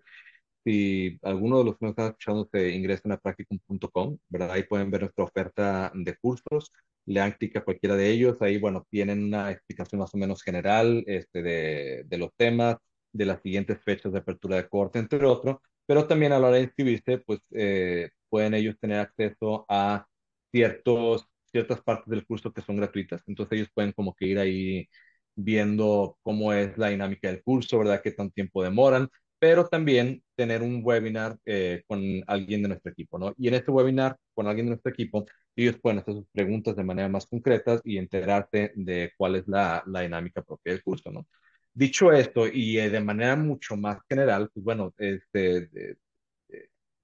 si 0.63 1.17
alguno 1.23 1.59
de 1.59 1.65
los 1.65 1.77
que 1.77 1.85
nos 1.85 1.91
están 1.91 2.07
escuchando 2.07 2.47
se 2.51 2.69
ingresan 2.71 3.11
a 3.13 3.17
practicum.com, 3.17 4.17
¿verdad? 4.29 4.51
Ahí 4.51 4.63
pueden 4.63 4.91
ver 4.91 5.01
nuestra 5.01 5.23
oferta 5.25 5.91
de 5.95 6.15
cursos, 6.17 6.71
le 7.05 7.19
dan 7.19 7.31
clic 7.33 7.55
a 7.57 7.63
cualquiera 7.63 7.95
de 7.95 8.09
ellos, 8.09 8.41
ahí, 8.41 8.57
bueno, 8.59 8.85
tienen 8.89 9.23
una 9.23 9.51
explicación 9.51 9.99
más 9.99 10.13
o 10.13 10.17
menos 10.17 10.43
general 10.43 11.03
este, 11.07 11.41
de, 11.41 12.03
de 12.05 12.17
los 12.17 12.31
temas, 12.37 12.77
de 13.11 13.25
las 13.25 13.41
siguientes 13.41 13.79
fechas 13.83 14.11
de 14.11 14.19
apertura 14.19 14.57
de 14.57 14.67
corte, 14.69 14.99
entre 14.99 15.25
otros, 15.25 15.57
pero 15.85 16.07
también 16.07 16.31
a 16.33 16.39
la 16.39 16.47
hora 16.47 16.57
de 16.57 16.63
inscribirse, 16.63 17.17
pues 17.19 17.39
eh, 17.51 18.09
pueden 18.29 18.53
ellos 18.53 18.75
tener 18.79 18.99
acceso 18.99 19.65
a 19.69 20.05
ciertos, 20.51 21.25
ciertas 21.51 21.81
partes 21.81 22.07
del 22.09 22.25
curso 22.25 22.51
que 22.53 22.61
son 22.61 22.77
gratuitas, 22.77 23.21
entonces 23.27 23.57
ellos 23.57 23.69
pueden 23.73 23.91
como 23.93 24.13
que 24.15 24.25
ir 24.27 24.39
ahí 24.39 24.87
viendo 25.35 26.17
cómo 26.21 26.53
es 26.53 26.77
la 26.77 26.89
dinámica 26.89 27.29
del 27.29 27.41
curso, 27.43 27.79
¿verdad? 27.79 28.01
Qué 28.03 28.11
tanto 28.11 28.33
tiempo 28.33 28.63
demoran, 28.63 29.09
pero 29.39 29.67
también 29.67 30.23
tener 30.35 30.61
un 30.61 30.81
webinar 30.83 31.37
eh, 31.45 31.83
con 31.87 32.01
alguien 32.27 32.61
de 32.63 32.69
nuestro 32.69 32.91
equipo, 32.91 33.17
¿no? 33.19 33.33
Y 33.37 33.47
en 33.47 33.55
este 33.55 33.71
webinar 33.71 34.17
con 34.33 34.47
alguien 34.47 34.67
de 34.67 34.71
nuestro 34.71 34.91
equipo, 34.91 35.25
ellos 35.55 35.77
pueden 35.81 35.99
hacer 35.99 36.13
sus 36.15 36.27
preguntas 36.31 36.75
de 36.75 36.83
manera 36.83 37.09
más 37.09 37.25
concretas 37.27 37.81
y 37.83 37.97
enterarse 37.97 38.71
de 38.75 39.11
cuál 39.17 39.35
es 39.35 39.47
la, 39.47 39.83
la 39.87 40.01
dinámica 40.01 40.41
propia 40.41 40.73
del 40.73 40.83
curso, 40.83 41.11
¿no? 41.11 41.27
Dicho 41.73 42.11
esto, 42.11 42.47
y 42.47 42.77
eh, 42.79 42.89
de 42.89 42.99
manera 43.01 43.35
mucho 43.35 43.77
más 43.77 43.99
general, 44.09 44.49
pues 44.53 44.63
bueno, 44.63 44.93
este, 44.97 45.69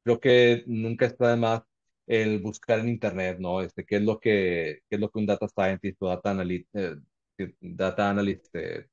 creo 0.03 0.19
que 0.19 0.63
nunca 0.67 1.05
está 1.05 1.31
de 1.31 1.37
más 1.37 1.61
el 2.07 2.39
buscar 2.39 2.79
en 2.79 2.89
internet, 2.89 3.37
¿no? 3.39 3.61
Este, 3.61 3.85
qué 3.85 3.97
es 3.97 4.01
lo 4.03 4.19
que, 4.19 4.79
qué 4.89 4.95
es 4.95 4.99
lo 5.01 5.09
que 5.09 5.19
un 5.19 5.25
data 5.25 5.47
scientist 5.47 5.97
o 6.01 6.07
data 6.09 6.31
analyst, 6.31 6.67
eh, 6.75 6.95
data 7.59 8.09
analyst, 8.09 8.47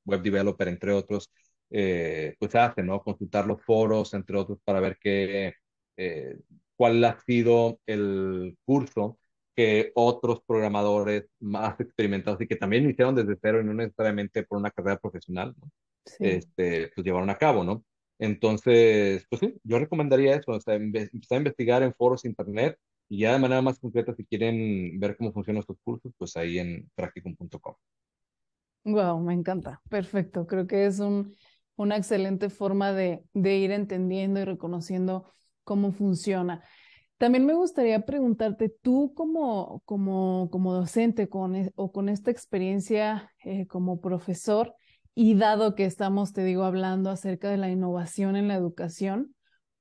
web 0.04 0.22
developer, 0.22 0.68
entre 0.68 0.92
otros, 0.92 1.30
eh, 1.72 2.36
pues 2.38 2.54
hace, 2.54 2.82
¿no? 2.82 3.02
Consultar 3.02 3.46
los 3.46 3.62
foros, 3.62 4.12
entre 4.14 4.36
otros, 4.36 4.58
para 4.64 4.80
ver 4.80 4.98
qué, 5.00 5.54
eh, 5.96 6.38
cuál 6.76 7.02
ha 7.04 7.18
sido 7.20 7.80
el 7.86 8.56
curso 8.64 9.18
que 9.56 9.92
otros 9.94 10.42
programadores 10.46 11.24
más 11.40 11.80
experimentados 11.80 12.40
y 12.40 12.46
que 12.46 12.56
también 12.56 12.84
iniciaron 12.84 13.14
desde 13.14 13.38
cero 13.40 13.60
y 13.60 13.64
no 13.64 13.74
necesariamente 13.74 14.42
por 14.44 14.58
una 14.58 14.70
carrera 14.70 14.98
profesional, 14.98 15.54
¿no? 15.58 15.70
Este, 16.18 16.90
pues 16.94 17.04
llevaron 17.04 17.30
a 17.30 17.38
cabo, 17.38 17.64
¿no? 17.64 17.84
Entonces, 18.18 19.26
pues 19.28 19.40
sí, 19.40 19.54
yo 19.64 19.78
recomendaría 19.78 20.36
eso, 20.36 20.52
o 20.52 20.60
sea, 20.60 20.74
empezar 20.74 21.36
a 21.36 21.36
investigar 21.36 21.82
en 21.82 21.94
foros 21.94 22.24
internet 22.24 22.78
y 23.08 23.20
ya 23.20 23.32
de 23.32 23.38
manera 23.38 23.62
más 23.62 23.78
concreta, 23.78 24.14
si 24.14 24.24
quieren 24.24 24.98
ver 25.00 25.16
cómo 25.16 25.32
funcionan 25.32 25.60
estos 25.60 25.76
cursos, 25.82 26.12
pues 26.18 26.36
ahí 26.36 26.58
en 26.58 26.90
practicum.com. 26.94 27.74
Wow, 28.84 29.20
me 29.20 29.34
encanta. 29.34 29.80
Perfecto. 29.88 30.46
Creo 30.46 30.66
que 30.66 30.86
es 30.86 30.98
un, 30.98 31.36
una 31.76 31.96
excelente 31.96 32.50
forma 32.50 32.92
de, 32.92 33.24
de 33.34 33.56
ir 33.56 33.70
entendiendo 33.70 34.40
y 34.40 34.44
reconociendo 34.44 35.32
cómo 35.64 35.92
funciona. 35.92 36.62
También 37.18 37.46
me 37.46 37.54
gustaría 37.54 38.04
preguntarte, 38.04 38.68
tú 38.68 39.14
como, 39.14 39.80
como, 39.84 40.48
como 40.50 40.74
docente 40.74 41.28
con, 41.28 41.54
e, 41.54 41.70
o 41.76 41.92
con 41.92 42.08
esta 42.08 42.30
experiencia 42.32 43.30
eh, 43.44 43.66
como 43.68 44.00
profesor, 44.00 44.74
y 45.14 45.34
dado 45.34 45.74
que 45.74 45.84
estamos, 45.84 46.32
te 46.32 46.42
digo, 46.42 46.64
hablando 46.64 47.10
acerca 47.10 47.50
de 47.50 47.58
la 47.58 47.70
innovación 47.70 48.34
en 48.34 48.48
la 48.48 48.54
educación, 48.54 49.34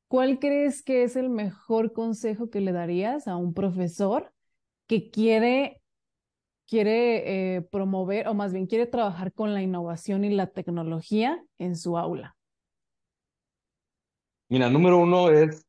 ¿cuál 0.08 0.40
crees 0.40 0.84
que 0.84 1.04
es 1.04 1.16
el 1.16 1.30
mejor 1.30 1.94
consejo 1.94 2.50
que 2.50 2.62
le 2.62 2.74
darías 2.74 3.28
a 3.28 3.38
un 3.38 3.54
profesor 3.54 4.34
que 4.88 5.10
quiere, 5.10 5.81
quiere 6.72 7.58
eh, 7.58 7.62
promover, 7.64 8.30
o 8.30 8.34
más 8.34 8.54
bien 8.54 8.66
quiere 8.66 8.86
trabajar 8.86 9.34
con 9.34 9.54
la 9.54 9.62
innovación 9.62 10.24
y 10.24 10.30
la 10.30 10.48
tecnología 10.48 11.44
en 11.60 11.76
su 11.76 11.98
aula? 11.98 12.38
Mira, 14.48 14.70
número 14.70 14.98
uno 14.98 15.30
es 15.30 15.66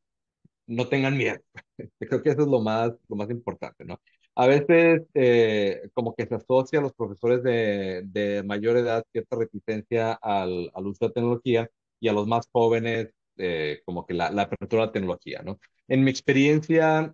no 0.65 0.87
tengan 0.87 1.17
miedo. 1.17 1.41
Creo 1.99 2.23
que 2.23 2.29
eso 2.29 2.43
es 2.43 2.47
lo 2.47 2.61
más, 2.61 2.93
lo 3.09 3.17
más 3.17 3.29
importante, 3.29 3.83
¿no? 3.83 3.99
A 4.35 4.47
veces 4.47 5.01
eh, 5.13 5.89
como 5.93 6.15
que 6.15 6.25
se 6.25 6.35
asocia 6.35 6.79
a 6.79 6.81
los 6.81 6.93
profesores 6.93 7.43
de, 7.43 8.03
de 8.05 8.41
mayor 8.43 8.77
edad 8.77 9.03
cierta 9.11 9.35
reticencia 9.35 10.13
al, 10.13 10.71
al, 10.73 10.87
uso 10.87 11.07
de 11.07 11.13
tecnología 11.13 11.69
y 11.99 12.07
a 12.07 12.13
los 12.13 12.27
más 12.27 12.47
jóvenes 12.49 13.09
eh, 13.35 13.81
como 13.83 14.05
que 14.05 14.13
la, 14.13 14.31
la 14.31 14.43
apertura 14.43 14.83
a 14.83 14.85
la 14.85 14.91
tecnología, 14.93 15.41
¿no? 15.43 15.59
En 15.89 16.05
mi 16.05 16.11
experiencia, 16.11 17.13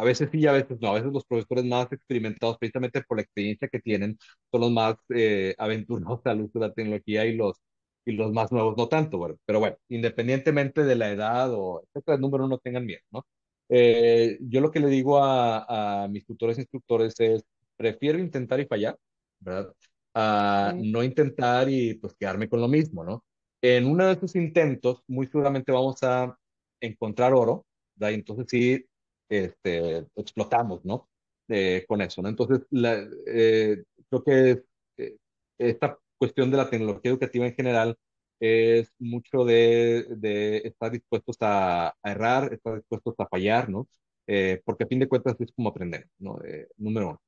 a 0.00 0.04
veces 0.04 0.28
sí 0.32 0.38
y 0.40 0.46
a 0.46 0.52
veces 0.52 0.78
no. 0.80 0.88
A 0.90 0.94
veces 0.94 1.12
los 1.12 1.24
profesores 1.26 1.64
más 1.64 1.90
experimentados, 1.92 2.58
precisamente 2.58 3.02
por 3.02 3.16
la 3.18 3.22
experiencia 3.22 3.68
que 3.68 3.80
tienen, 3.80 4.18
son 4.50 4.60
los 4.62 4.70
más 4.72 4.96
eh, 5.10 5.54
aventurosos 5.58 6.20
al 6.26 6.42
uso 6.42 6.58
de 6.60 6.68
la 6.68 6.74
tecnología 6.74 7.26
y 7.26 7.36
los, 7.36 7.56
y 8.04 8.12
los 8.12 8.32
más 8.32 8.52
nuevos 8.52 8.76
no 8.76 8.88
tanto, 8.88 9.18
bueno. 9.18 9.36
Pero 9.44 9.60
bueno, 9.60 9.76
independientemente 9.88 10.84
de 10.84 10.96
la 10.96 11.10
edad 11.10 11.52
o 11.52 11.82
etcétera, 11.82 12.16
el 12.16 12.20
número 12.22 12.46
no 12.48 12.58
tengan 12.58 12.86
miedo, 12.86 13.02
¿no? 13.10 13.26
Eh, 13.68 14.38
yo 14.40 14.60
lo 14.60 14.70
que 14.70 14.80
le 14.80 14.88
digo 14.88 15.18
a, 15.22 16.04
a 16.04 16.08
mis 16.08 16.24
tutores 16.26 16.58
e 16.58 16.62
instructores 16.62 17.14
es, 17.20 17.44
prefiero 17.76 18.18
intentar 18.18 18.60
y 18.60 18.66
fallar, 18.66 18.96
¿verdad? 19.40 19.74
A 20.14 20.74
sí. 20.74 20.82
no 20.82 21.02
intentar 21.04 21.68
y 21.70 21.94
pues 21.94 22.14
quedarme 22.14 22.48
con 22.48 22.60
lo 22.60 22.68
mismo, 22.68 23.04
¿no? 23.04 23.24
En 23.60 23.86
uno 23.86 24.06
de 24.06 24.12
esos 24.14 24.34
intentos, 24.36 25.02
muy 25.08 25.26
seguramente 25.26 25.72
vamos 25.72 26.02
a 26.02 26.36
encontrar 26.80 27.34
oro, 27.34 27.66
¿verdad? 27.94 28.14
Entonces 28.14 28.46
sí, 28.48 28.84
este, 29.28 30.06
explotamos, 30.16 30.84
¿no? 30.84 31.08
Eh, 31.48 31.84
con 31.88 32.00
eso, 32.02 32.22
¿no? 32.22 32.28
Entonces, 32.28 32.66
la, 32.70 33.06
eh, 33.26 33.84
creo 34.08 34.24
que 34.24 34.62
eh, 34.98 35.16
esta 35.58 35.98
cuestión 36.18 36.50
de 36.50 36.56
la 36.58 36.68
tecnología 36.70 37.10
educativa 37.10 37.46
en 37.46 37.54
general 37.54 37.96
es 38.40 38.92
mucho 38.98 39.44
de, 39.44 40.06
de 40.16 40.58
estar 40.58 40.92
dispuestos 40.92 41.36
a, 41.40 41.88
a, 41.88 42.10
errar, 42.12 42.52
estar 42.52 42.76
dispuestos 42.76 43.14
a 43.18 43.28
fallar, 43.28 43.68
¿no? 43.68 43.88
Eh, 44.26 44.60
porque 44.64 44.84
a 44.84 44.86
fin 44.86 44.98
de 45.00 45.08
cuentas 45.08 45.36
es 45.40 45.52
como 45.52 45.70
aprender, 45.70 46.08
¿no? 46.18 46.38
Eh, 46.44 46.68
número 46.76 47.08
uno. 47.10 47.22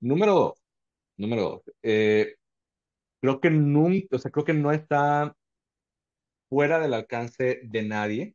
Número 0.00 0.34
dos, 0.34 0.62
número 1.18 1.42
dos, 1.42 1.62
eh, 1.82 2.36
creo 3.20 3.40
que 3.40 3.50
nunca, 3.50 4.16
o 4.16 4.18
sea, 4.18 4.30
creo 4.30 4.44
que 4.44 4.54
no 4.54 4.72
está 4.72 5.34
fuera 6.48 6.78
del 6.78 6.94
alcance 6.94 7.60
de 7.64 7.82
nadie, 7.82 8.34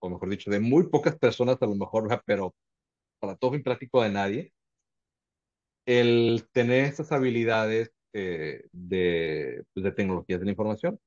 o 0.00 0.10
mejor 0.10 0.30
dicho, 0.30 0.50
de 0.50 0.60
muy 0.60 0.88
pocas 0.88 1.16
personas 1.18 1.58
a 1.60 1.66
lo 1.66 1.74
mejor, 1.74 2.22
pero 2.26 2.54
para 3.20 3.36
todo 3.36 3.52
fin 3.52 3.62
práctico 3.62 4.02
de 4.02 4.10
nadie, 4.10 4.52
el 5.86 6.48
tener 6.52 6.84
esas 6.86 7.12
habilidades 7.12 7.92
eh, 8.12 8.64
de, 8.72 9.64
pues, 9.74 9.84
de 9.84 9.92
tecnologías 9.92 10.40
de 10.40 10.46
la 10.46 10.52
información 10.52 10.98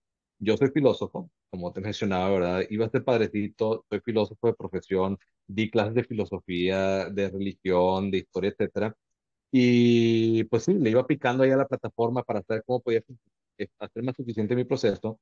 yo 0.42 0.58
soy 0.58 0.70
filósofo, 0.72 1.30
como 1.52 1.72
te 1.72 1.82
mencionaba, 1.82 2.30
¿verdad? 2.32 2.64
Iba 2.70 2.88
a 2.88 2.90
ser 2.90 3.04
padrecito, 3.04 3.86
soy 3.90 4.02
filósofo 4.02 4.48
de 4.48 4.54
profesión, 4.56 5.20
di 5.48 5.70
clases 5.70 5.94
de 5.96 6.04
filosofía, 6.04 7.10
de 7.10 7.30
religión, 7.30 8.10
de 8.12 8.20
historia, 8.20 8.50
etcétera. 8.52 8.96
Y 9.52 10.46
pues 10.46 10.64
sí, 10.66 10.74
le 10.76 10.92
iba 10.92 11.08
picando 11.08 11.44
ahí 11.44 11.52
a 11.52 11.58
la 11.58 11.68
plataforma 11.68 12.24
para 12.24 12.44
saber 12.44 12.64
cómo 12.66 12.82
podía 12.82 13.04
hacer 13.80 14.04
más 14.04 14.16
suficiente 14.16 14.56
mi 14.56 14.64
proceso, 14.66 15.20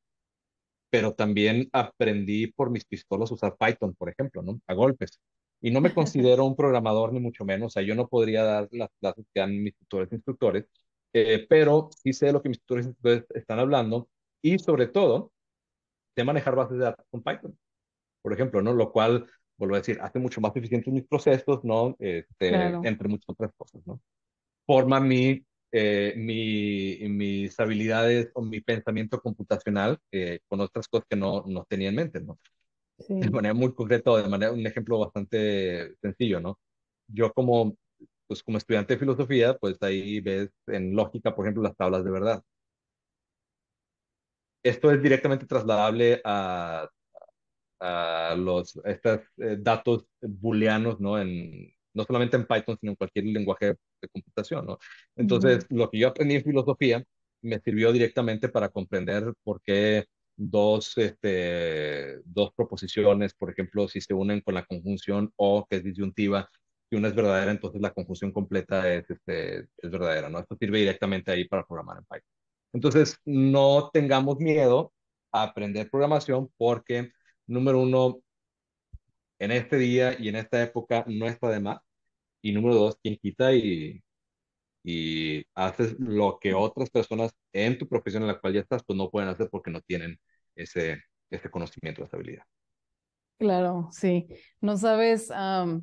pero 0.89 1.13
también 1.13 1.69
aprendí 1.71 2.47
por 2.47 2.69
mis 2.69 2.85
pistolas 2.85 3.31
usar 3.31 3.55
Python, 3.57 3.93
por 3.95 4.09
ejemplo, 4.09 4.41
¿no? 4.41 4.59
A 4.67 4.73
golpes. 4.73 5.19
Y 5.61 5.71
no 5.71 5.81
me 5.81 5.93
considero 5.93 6.45
un 6.45 6.55
programador 6.55 7.13
ni 7.13 7.19
mucho 7.19 7.45
menos, 7.45 7.67
o 7.67 7.69
sea, 7.71 7.83
yo 7.83 7.95
no 7.95 8.07
podría 8.07 8.43
dar 8.43 8.67
las 8.71 8.89
clases 8.99 9.25
que 9.33 9.39
dan 9.39 9.61
mis 9.61 9.75
tutores 9.75 10.11
e 10.11 10.15
instructores, 10.15 10.65
eh, 11.13 11.45
pero 11.49 11.89
sí 12.03 12.13
sé 12.13 12.31
lo 12.31 12.41
que 12.41 12.49
mis 12.49 12.59
tutores 12.59 12.85
e 12.85 12.89
instructores 12.89 13.25
están 13.35 13.59
hablando 13.59 14.09
y 14.41 14.59
sobre 14.59 14.87
todo 14.87 15.31
de 16.15 16.23
manejar 16.23 16.55
bases 16.55 16.77
de 16.77 16.83
datos 16.85 17.05
con 17.09 17.23
Python, 17.23 17.57
por 18.21 18.33
ejemplo, 18.33 18.61
¿no? 18.61 18.73
Lo 18.73 18.91
cual, 18.91 19.27
vuelvo 19.57 19.75
a 19.75 19.79
decir, 19.79 19.99
hace 20.01 20.19
mucho 20.19 20.41
más 20.41 20.55
eficientes 20.55 20.93
mis 20.93 21.07
procesos, 21.07 21.63
¿no? 21.63 21.95
Este, 21.99 22.49
claro. 22.49 22.81
Entre 22.83 23.07
muchas 23.07 23.29
otras 23.29 23.51
cosas, 23.57 23.81
¿no? 23.85 24.01
Forma 24.65 24.99
mi, 24.99 25.43
eh, 25.71 26.13
mi, 26.17 26.97
mis 27.09 27.59
habilidades 27.59 28.31
o 28.33 28.41
mi 28.41 28.61
pensamiento 28.61 29.21
computacional 29.21 29.99
eh, 30.11 30.39
con 30.47 30.61
otras 30.61 30.87
cosas 30.87 31.05
que 31.09 31.15
no, 31.15 31.43
no 31.47 31.65
tenía 31.69 31.89
en 31.89 31.95
mente, 31.95 32.21
¿no? 32.21 32.39
Sí. 32.99 33.19
De 33.19 33.29
manera 33.29 33.53
muy 33.53 33.73
concreta, 33.73 34.15
de 34.17 34.29
manera, 34.29 34.51
un 34.51 34.65
ejemplo 34.65 34.99
bastante 34.99 35.95
sencillo, 36.01 36.39
¿no? 36.41 36.59
Yo 37.07 37.31
como, 37.33 37.77
pues 38.27 38.43
como 38.43 38.57
estudiante 38.57 38.93
de 38.93 38.99
filosofía, 38.99 39.57
pues 39.57 39.77
ahí 39.81 40.19
ves 40.21 40.49
en 40.67 40.95
lógica, 40.95 41.35
por 41.35 41.45
ejemplo, 41.45 41.63
las 41.63 41.75
tablas 41.77 42.03
de 42.03 42.11
verdad 42.11 42.43
esto 44.63 44.91
es 44.91 45.01
directamente 45.01 45.45
trasladable 45.45 46.21
a, 46.23 46.89
a 47.79 48.35
los 48.37 48.79
estos 48.85 49.21
eh, 49.37 49.57
datos 49.59 50.05
booleanos, 50.21 50.99
¿no? 50.99 51.19
En, 51.19 51.73
no 51.99 52.05
solamente 52.05 52.37
en 52.37 52.45
Python, 52.47 52.77
sino 52.79 52.91
en 52.93 52.95
cualquier 52.95 53.25
lenguaje 53.25 53.75
de 54.01 54.07
computación, 54.11 54.65
¿no? 54.65 54.77
Entonces, 55.15 55.65
uh 55.69 55.73
-huh. 55.73 55.77
lo 55.77 55.89
que 55.89 55.99
yo 55.99 56.07
aprendí 56.09 56.35
en 56.35 56.43
filosofía 56.43 57.03
me 57.41 57.59
sirvió 57.59 57.91
directamente 57.91 58.49
para 58.49 58.69
comprender 58.69 59.33
por 59.43 59.61
qué 59.61 60.05
dos, 60.35 60.97
este, 60.97 62.19
dos 62.25 62.51
proposiciones, 62.55 63.33
por 63.33 63.51
ejemplo, 63.51 63.87
si 63.87 63.99
se 64.01 64.13
unen 64.13 64.41
con 64.41 64.55
la 64.55 64.65
conjunción 64.65 65.31
o 65.35 65.65
que 65.69 65.77
es 65.77 65.83
disyuntiva, 65.83 66.49
si 66.89 66.95
una 66.95 67.09
es 67.09 67.15
verdadera, 67.15 67.51
entonces 67.51 67.81
la 67.81 67.93
conjunción 67.93 68.31
completa 68.31 68.91
es, 68.93 69.09
este, 69.09 69.59
es 69.59 69.91
verdadera, 69.91 70.29
¿no? 70.29 70.39
Esto 70.39 70.55
sirve 70.59 70.79
directamente 70.79 71.31
ahí 71.31 71.45
para 71.47 71.65
programar 71.65 71.97
en 71.97 72.05
Python. 72.05 72.31
Entonces, 72.73 73.17
no 73.25 73.89
tengamos 73.93 74.37
miedo 74.39 74.93
a 75.31 75.43
aprender 75.43 75.89
programación 75.89 76.49
porque, 76.57 77.11
número 77.47 77.79
uno, 77.81 78.21
en 79.39 79.51
este 79.51 79.77
día 79.77 80.15
y 80.19 80.29
en 80.29 80.35
esta 80.35 80.61
época 80.63 81.05
no 81.07 81.27
está 81.27 81.49
de 81.49 81.59
más. 81.59 81.79
Y 82.41 82.51
número 82.51 82.75
dos, 82.75 82.97
quien 83.01 83.17
quita 83.17 83.53
y, 83.53 84.01
y 84.83 85.43
haces 85.55 85.95
lo 85.99 86.39
que 86.39 86.53
otras 86.53 86.89
personas 86.89 87.31
en 87.53 87.77
tu 87.77 87.87
profesión 87.87 88.23
en 88.23 88.27
la 88.29 88.39
cual 88.39 88.53
ya 88.53 88.61
estás, 88.61 88.83
pues 88.85 88.97
no 88.97 89.09
pueden 89.09 89.29
hacer 89.29 89.49
porque 89.49 89.71
no 89.71 89.81
tienen 89.81 90.19
ese, 90.55 91.03
ese 91.29 91.49
conocimiento, 91.49 92.03
esa 92.03 92.17
habilidad. 92.17 92.43
Claro, 93.37 93.89
sí. 93.91 94.27
No 94.59 94.77
sabes 94.77 95.29
um, 95.29 95.81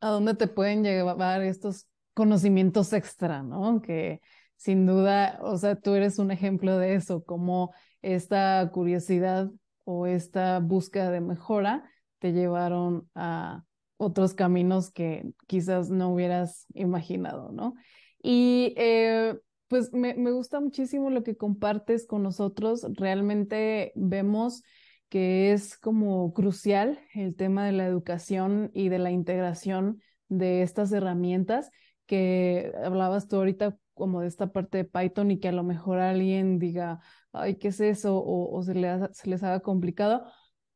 a 0.00 0.08
dónde 0.08 0.34
te 0.34 0.46
pueden 0.46 0.84
llevar 0.84 1.42
estos 1.42 1.86
conocimientos 2.14 2.92
extra, 2.92 3.42
¿no? 3.42 3.80
Que 3.82 4.20
sin 4.56 4.86
duda, 4.86 5.38
o 5.42 5.56
sea, 5.56 5.76
tú 5.76 5.94
eres 5.94 6.18
un 6.18 6.30
ejemplo 6.30 6.78
de 6.78 6.94
eso, 6.94 7.24
como 7.24 7.74
esta 8.02 8.70
curiosidad 8.72 9.50
o 9.84 10.06
esta 10.06 10.58
búsqueda 10.60 11.10
de 11.10 11.20
mejora 11.20 11.90
te 12.18 12.32
llevaron 12.32 13.08
a 13.14 13.64
otros 14.00 14.32
caminos 14.32 14.90
que 14.90 15.34
quizás 15.46 15.90
no 15.90 16.12
hubieras 16.12 16.64
imaginado, 16.72 17.52
¿no? 17.52 17.74
Y 18.22 18.72
eh, 18.78 19.38
pues 19.68 19.92
me, 19.92 20.14
me 20.14 20.32
gusta 20.32 20.58
muchísimo 20.58 21.10
lo 21.10 21.22
que 21.22 21.36
compartes 21.36 22.06
con 22.06 22.22
nosotros. 22.22 22.86
Realmente 22.94 23.92
vemos 23.94 24.62
que 25.10 25.52
es 25.52 25.76
como 25.76 26.32
crucial 26.32 26.98
el 27.14 27.36
tema 27.36 27.66
de 27.66 27.72
la 27.72 27.84
educación 27.86 28.70
y 28.72 28.88
de 28.88 28.98
la 28.98 29.10
integración 29.10 30.00
de 30.28 30.62
estas 30.62 30.92
herramientas 30.92 31.70
que 32.06 32.72
hablabas 32.82 33.28
tú 33.28 33.36
ahorita 33.36 33.76
como 33.92 34.22
de 34.22 34.28
esta 34.28 34.50
parte 34.50 34.78
de 34.78 34.84
Python 34.84 35.30
y 35.30 35.40
que 35.40 35.48
a 35.48 35.52
lo 35.52 35.62
mejor 35.62 35.98
alguien 35.98 36.58
diga, 36.58 37.00
ay, 37.32 37.56
¿qué 37.56 37.68
es 37.68 37.80
eso? 37.80 38.22
O, 38.24 38.62
se, 38.62 38.72
se 39.12 39.28
les 39.28 39.42
haga 39.42 39.60
complicado. 39.60 40.24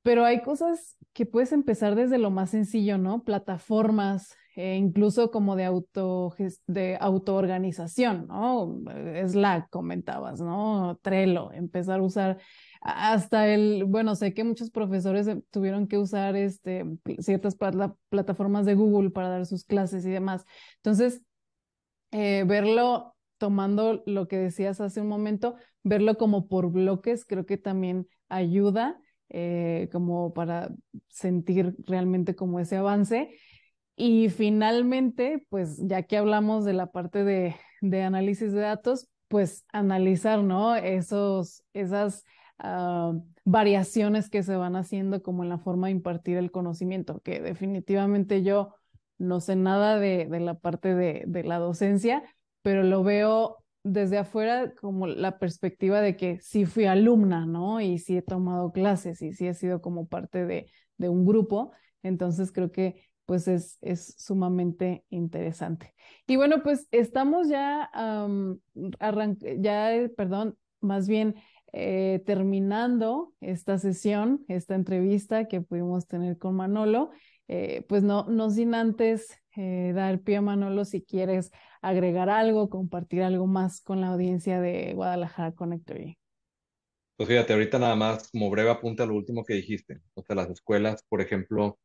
Pero 0.04 0.24
hay 0.24 0.42
cosas 0.42 0.96
que 1.14 1.26
puedes 1.26 1.50
empezar 1.52 1.94
desde 1.94 2.18
lo 2.18 2.30
más 2.30 2.50
sencillo, 2.50 2.98
¿no? 2.98 3.24
Plataformas 3.24 4.36
eh, 4.56 4.76
incluso 4.76 5.32
como 5.32 5.56
de 5.56 5.64
auto 5.64 6.32
de 6.68 6.96
autoorganización, 7.00 8.28
¿no? 8.28 8.78
Slack 9.26 9.68
comentabas, 9.68 10.40
¿no? 10.40 10.96
Trello, 11.02 11.50
empezar 11.52 11.98
a 11.98 12.02
usar 12.02 12.38
hasta 12.80 13.48
el, 13.48 13.84
bueno, 13.84 14.14
sé 14.14 14.32
que 14.32 14.44
muchos 14.44 14.70
profesores 14.70 15.26
tuvieron 15.50 15.88
que 15.88 15.98
usar 15.98 16.36
este, 16.36 16.84
ciertas 17.18 17.56
plataformas 18.10 18.64
de 18.66 18.74
Google 18.74 19.10
para 19.10 19.28
dar 19.28 19.46
sus 19.46 19.64
clases 19.64 20.06
y 20.06 20.10
demás. 20.10 20.44
Entonces, 20.76 21.22
eh, 22.12 22.44
verlo 22.46 23.16
tomando 23.38 24.04
lo 24.06 24.28
que 24.28 24.38
decías 24.38 24.80
hace 24.80 25.00
un 25.00 25.08
momento, 25.08 25.56
verlo 25.82 26.16
como 26.16 26.46
por 26.46 26.70
bloques, 26.70 27.24
creo 27.24 27.44
que 27.44 27.56
también 27.56 28.06
ayuda 28.28 29.00
eh, 29.30 29.88
como 29.92 30.32
para 30.32 30.70
sentir 31.08 31.74
realmente 31.86 32.34
como 32.34 32.60
ese 32.60 32.76
avance. 32.76 33.30
Y 33.96 34.28
finalmente, 34.28 35.46
pues 35.50 35.78
ya 35.78 36.02
que 36.02 36.16
hablamos 36.16 36.64
de 36.64 36.72
la 36.72 36.90
parte 36.90 37.24
de, 37.24 37.56
de 37.80 38.02
análisis 38.02 38.52
de 38.52 38.60
datos, 38.60 39.08
pues 39.28 39.64
analizar, 39.72 40.42
¿no? 40.42 40.74
Esos, 40.76 41.62
esas 41.72 42.24
Ah, 42.58 43.12
variaciones 43.44 44.30
que 44.30 44.42
se 44.42 44.56
van 44.56 44.76
haciendo 44.76 45.22
como 45.22 45.42
en 45.42 45.48
la 45.48 45.58
forma 45.58 45.88
de 45.88 45.92
impartir 45.92 46.36
el 46.38 46.50
conocimiento, 46.50 47.20
que 47.20 47.40
definitivamente 47.40 48.42
yo 48.42 48.74
no 49.18 49.40
sé 49.40 49.56
nada 49.56 49.98
de, 49.98 50.26
la 50.40 50.54
parte 50.54 50.94
de, 50.94 51.44
la 51.44 51.58
docencia, 51.58 52.22
pero 52.62 52.82
lo 52.82 53.02
veo 53.02 53.63
desde 53.84 54.16
afuera 54.18 54.72
como 54.80 55.06
la 55.06 55.38
perspectiva 55.38 56.00
de 56.00 56.16
que 56.16 56.40
sí 56.40 56.64
fui 56.64 56.86
alumna, 56.86 57.46
¿no? 57.46 57.80
Y 57.80 57.98
sí 57.98 58.16
he 58.16 58.22
tomado 58.22 58.72
clases 58.72 59.20
y 59.22 59.32
sí 59.34 59.46
he 59.46 59.54
sido 59.54 59.80
como 59.82 60.08
parte 60.08 60.46
de, 60.46 60.66
un 60.98 61.26
grupo, 61.26 61.72
entonces 62.02 62.50
creo 62.50 62.72
que 62.72 63.10
pues 63.26 63.46
es, 63.46 63.78
es 63.82 64.14
sumamente 64.16 65.04
interesante. 65.10 65.94
Y 66.26 66.36
bueno, 66.36 66.62
pues 66.62 66.88
estamos 66.92 67.48
ya, 67.48 67.90
ya, 69.58 69.90
perdón, 70.16 70.56
más 70.80 71.08
bien 71.08 71.34
eh, 71.72 72.22
terminando 72.24 73.34
esta 73.40 73.76
sesión, 73.78 74.44
esta 74.48 74.74
entrevista 74.74 75.46
que 75.46 75.60
pudimos 75.60 76.06
tener 76.06 76.38
con 76.38 76.54
Manolo, 76.54 77.10
eh, 77.48 77.84
pues 77.88 78.02
no, 78.02 78.24
no 78.28 78.48
sin 78.48 78.74
antes 78.74 79.43
eh, 79.56 79.92
dar 79.94 80.20
pie 80.20 80.36
a 80.36 80.40
Manolo 80.40 80.84
si 80.84 81.02
quieres 81.02 81.50
agregar 81.82 82.30
algo, 82.30 82.68
compartir 82.68 83.22
algo 83.22 83.46
más 83.46 83.80
con 83.80 84.00
la 84.00 84.08
audiencia 84.08 84.60
de 84.60 84.92
Guadalajara 84.94 85.52
Connectory. 85.52 86.18
Pues 87.16 87.28
fíjate, 87.28 87.52
ahorita 87.52 87.78
nada 87.78 87.94
más 87.96 88.30
como 88.30 88.50
breve 88.50 88.70
apunte 88.70 89.02
a 89.02 89.06
lo 89.06 89.14
último 89.14 89.44
que 89.44 89.54
dijiste. 89.54 90.00
O 90.14 90.22
sea, 90.22 90.36
las 90.36 90.50
escuelas, 90.50 91.04
por 91.08 91.20
ejemplo, 91.20 91.78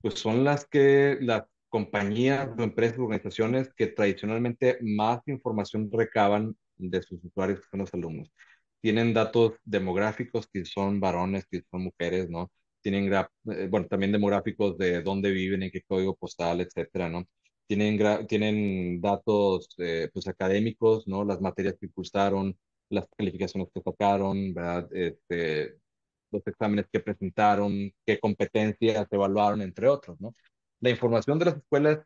pues 0.00 0.14
son 0.14 0.44
las 0.44 0.66
que 0.66 1.18
las 1.20 1.44
compañías 1.68 2.48
empresas, 2.58 2.98
organizaciones 2.98 3.72
que 3.74 3.88
tradicionalmente 3.88 4.78
más 4.82 5.20
información 5.26 5.90
recaban 5.92 6.56
de 6.76 7.02
sus 7.02 7.22
usuarios, 7.24 7.60
que 7.60 7.66
son 7.70 7.80
los 7.80 7.94
alumnos 7.94 8.32
tienen 8.80 9.12
datos 9.14 9.54
demográficos 9.64 10.48
que 10.48 10.64
son 10.64 11.00
varones, 11.00 11.46
que 11.50 11.62
son 11.70 11.84
mujeres, 11.84 12.28
¿no? 12.30 12.50
Tienen, 12.80 13.12
eh, 13.12 13.68
bueno, 13.70 13.86
también 13.88 14.12
demográficos 14.12 14.78
de 14.78 15.02
dónde 15.02 15.30
viven, 15.30 15.62
en 15.62 15.70
qué 15.70 15.82
código 15.82 16.16
postal, 16.16 16.60
etcétera, 16.60 17.08
¿no? 17.08 17.24
Tienen, 17.66 18.26
tienen 18.26 19.00
datos, 19.00 19.68
eh, 19.78 20.08
pues, 20.12 20.26
académicos, 20.28 21.06
¿no? 21.06 21.24
Las 21.24 21.40
materias 21.40 21.76
que 21.80 21.90
cursaron, 21.90 22.56
las 22.88 23.06
calificaciones 23.16 23.68
que 23.74 23.82
sacaron, 23.82 24.54
¿verdad? 24.54 24.88
Este, 24.92 25.74
los 26.30 26.46
exámenes 26.46 26.86
que 26.92 27.00
presentaron, 27.00 27.92
qué 28.06 28.18
competencias 28.20 29.06
evaluaron, 29.10 29.62
entre 29.62 29.88
otros, 29.88 30.20
¿no? 30.20 30.34
La 30.80 30.90
información 30.90 31.38
de 31.38 31.46
las 31.46 31.56
escuelas, 31.56 32.00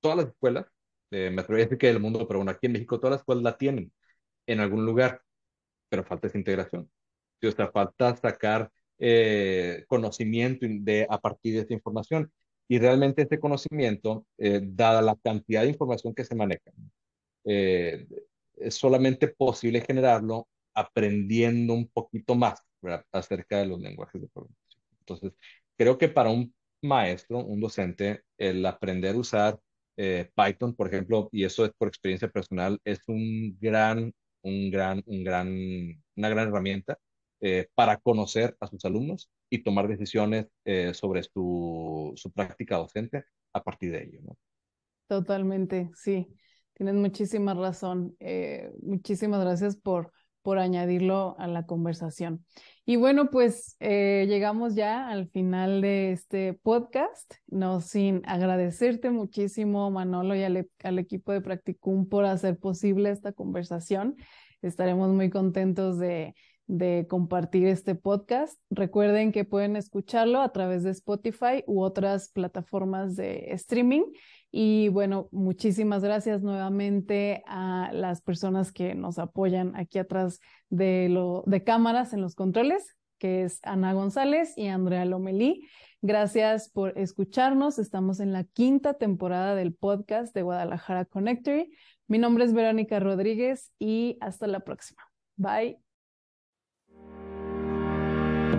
todas 0.00 0.18
las 0.18 0.28
escuelas, 0.28 0.66
eh, 1.10 1.30
me 1.30 1.42
atrevería 1.42 1.64
a 1.64 1.68
decir 1.68 1.78
que 1.78 1.86
del 1.88 2.00
mundo, 2.00 2.26
pero 2.28 2.40
bueno, 2.40 2.50
aquí 2.52 2.66
en 2.66 2.72
México 2.72 2.98
todas 3.00 3.12
las 3.12 3.20
escuelas 3.22 3.44
la 3.44 3.58
tienen 3.58 3.92
en 4.46 4.60
algún 4.60 4.84
lugar 4.86 5.22
pero 5.88 6.04
falta 6.04 6.26
esa 6.28 6.38
integración. 6.38 6.90
O 7.42 7.50
sea, 7.52 7.70
falta 7.70 8.16
sacar 8.16 8.70
eh, 8.98 9.84
conocimiento 9.88 10.66
de, 10.68 11.06
a 11.08 11.20
partir 11.20 11.54
de 11.54 11.60
esta 11.60 11.74
información. 11.74 12.32
Y 12.68 12.78
realmente 12.78 13.22
este 13.22 13.40
conocimiento, 13.40 14.26
eh, 14.38 14.60
dada 14.62 15.00
la 15.02 15.16
cantidad 15.16 15.62
de 15.62 15.70
información 15.70 16.14
que 16.14 16.24
se 16.24 16.34
maneja, 16.34 16.70
eh, 17.44 18.06
es 18.56 18.74
solamente 18.74 19.28
posible 19.28 19.80
generarlo 19.80 20.48
aprendiendo 20.74 21.74
un 21.74 21.88
poquito 21.88 22.34
más 22.34 22.60
acerca 23.12 23.58
de 23.58 23.66
los 23.66 23.80
lenguajes 23.80 24.20
de 24.20 24.28
programación. 24.28 24.82
Entonces, 25.00 25.32
creo 25.76 25.96
que 25.98 26.08
para 26.08 26.30
un 26.30 26.54
maestro, 26.82 27.38
un 27.38 27.60
docente, 27.60 28.22
el 28.36 28.64
aprender 28.66 29.14
a 29.14 29.18
usar 29.18 29.60
Python, 29.96 30.74
por 30.76 30.86
ejemplo, 30.88 31.28
y 31.32 31.44
eso 31.44 31.64
es 31.64 31.72
por 31.76 31.88
experiencia 31.88 32.28
personal, 32.28 32.78
es 32.84 33.00
un 33.08 33.58
gran 33.60 34.12
un 34.42 34.70
gran, 34.70 35.02
un 35.06 35.24
gran, 35.24 35.48
una 36.16 36.28
gran 36.28 36.48
herramienta 36.48 36.98
eh, 37.40 37.68
para 37.76 37.98
conocer 37.98 38.56
a 38.58 38.66
sus 38.66 38.84
alumnos 38.84 39.30
y 39.48 39.62
tomar 39.62 39.86
decisiones 39.86 40.46
eh, 40.64 40.92
sobre 40.92 41.22
su, 41.22 42.12
su, 42.16 42.32
práctica 42.32 42.76
docente 42.76 43.26
a 43.52 43.62
partir 43.62 43.92
de 43.92 44.02
ello. 44.02 44.20
¿no? 44.24 44.36
Totalmente, 45.06 45.88
sí. 45.94 46.26
Tienes 46.74 46.96
muchísima 46.96 47.54
razón. 47.54 48.16
Eh, 48.18 48.72
muchísimas 48.82 49.40
gracias 49.40 49.76
por, 49.76 50.12
por 50.42 50.58
añadirlo 50.58 51.36
a 51.38 51.46
la 51.46 51.64
conversación. 51.64 52.44
Y 52.84 52.96
bueno, 52.96 53.30
pues 53.30 53.76
llegamos 53.78 54.74
ya 54.74 55.08
al 55.08 55.28
final 55.28 55.80
de 55.80 56.10
este 56.10 56.54
podcast, 56.54 57.34
no 57.46 57.80
sin 57.80 58.22
agradecerte 58.26 59.10
muchísimo, 59.10 59.92
Manolo, 59.92 60.34
y 60.34 60.42
al, 60.42 60.68
al 60.82 60.98
equipo 60.98 61.30
de 61.32 61.40
Practicum 61.40 62.08
por 62.08 62.24
hacer 62.24 62.58
posible 62.58 63.10
esta 63.10 63.32
conversación. 63.32 64.16
Estaremos 64.60 65.10
muy 65.10 65.30
contentos 65.30 65.98
de, 65.98 66.34
de 66.68 67.06
compartir 67.08 67.66
este 67.66 67.94
podcast. 67.94 68.60
Recuerden 68.70 69.32
que 69.32 69.44
pueden 69.44 69.74
escucharlo 69.74 70.40
a 70.40 70.52
través 70.52 70.84
de 70.84 70.90
Spotify 70.90 71.64
u 71.66 71.82
otras 71.82 72.28
plataformas 72.28 73.16
de 73.16 73.52
streaming. 73.52 74.04
Y 74.50 74.88
bueno, 74.88 75.28
muchísimas 75.32 76.02
gracias 76.02 76.42
nuevamente 76.42 77.42
a 77.46 77.90
las 77.92 78.20
personas 78.22 78.70
que 78.70 78.94
nos 78.94 79.18
apoyan 79.18 79.74
aquí 79.76 79.98
atrás 79.98 80.40
de, 80.68 81.08
lo, 81.08 81.42
de 81.46 81.64
cámaras 81.64 82.12
en 82.12 82.20
los 82.20 82.34
controles, 82.34 82.96
que 83.18 83.42
es 83.42 83.60
Ana 83.62 83.94
González 83.94 84.52
y 84.56 84.68
Andrea 84.68 85.04
Lomelí. 85.04 85.66
Gracias 86.00 86.70
por 86.70 86.96
escucharnos. 86.98 87.78
Estamos 87.78 88.20
en 88.20 88.32
la 88.32 88.44
quinta 88.44 88.94
temporada 88.94 89.54
del 89.54 89.74
podcast 89.74 90.34
de 90.34 90.42
Guadalajara 90.42 91.06
Connectory. 91.06 91.72
Mi 92.06 92.18
nombre 92.18 92.44
es 92.44 92.52
Verónica 92.52 93.00
Rodríguez 93.00 93.72
y 93.78 94.16
hasta 94.20 94.46
la 94.46 94.60
próxima. 94.60 95.02
Bye. 95.36 95.87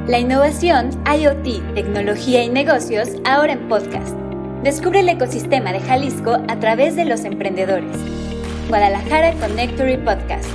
La 0.07 0.17
innovación, 0.19 0.89
IoT, 1.05 1.75
tecnología 1.75 2.43
y 2.43 2.49
negocios 2.49 3.09
ahora 3.25 3.53
en 3.53 3.67
podcast. 3.67 4.15
Descubre 4.63 5.01
el 5.01 5.09
ecosistema 5.09 5.71
de 5.71 5.79
Jalisco 5.79 6.37
a 6.47 6.59
través 6.59 6.95
de 6.95 7.05
los 7.05 7.25
emprendedores. 7.25 7.95
Guadalajara 8.69 9.33
Connectory 9.33 9.97
Podcast. 9.97 10.49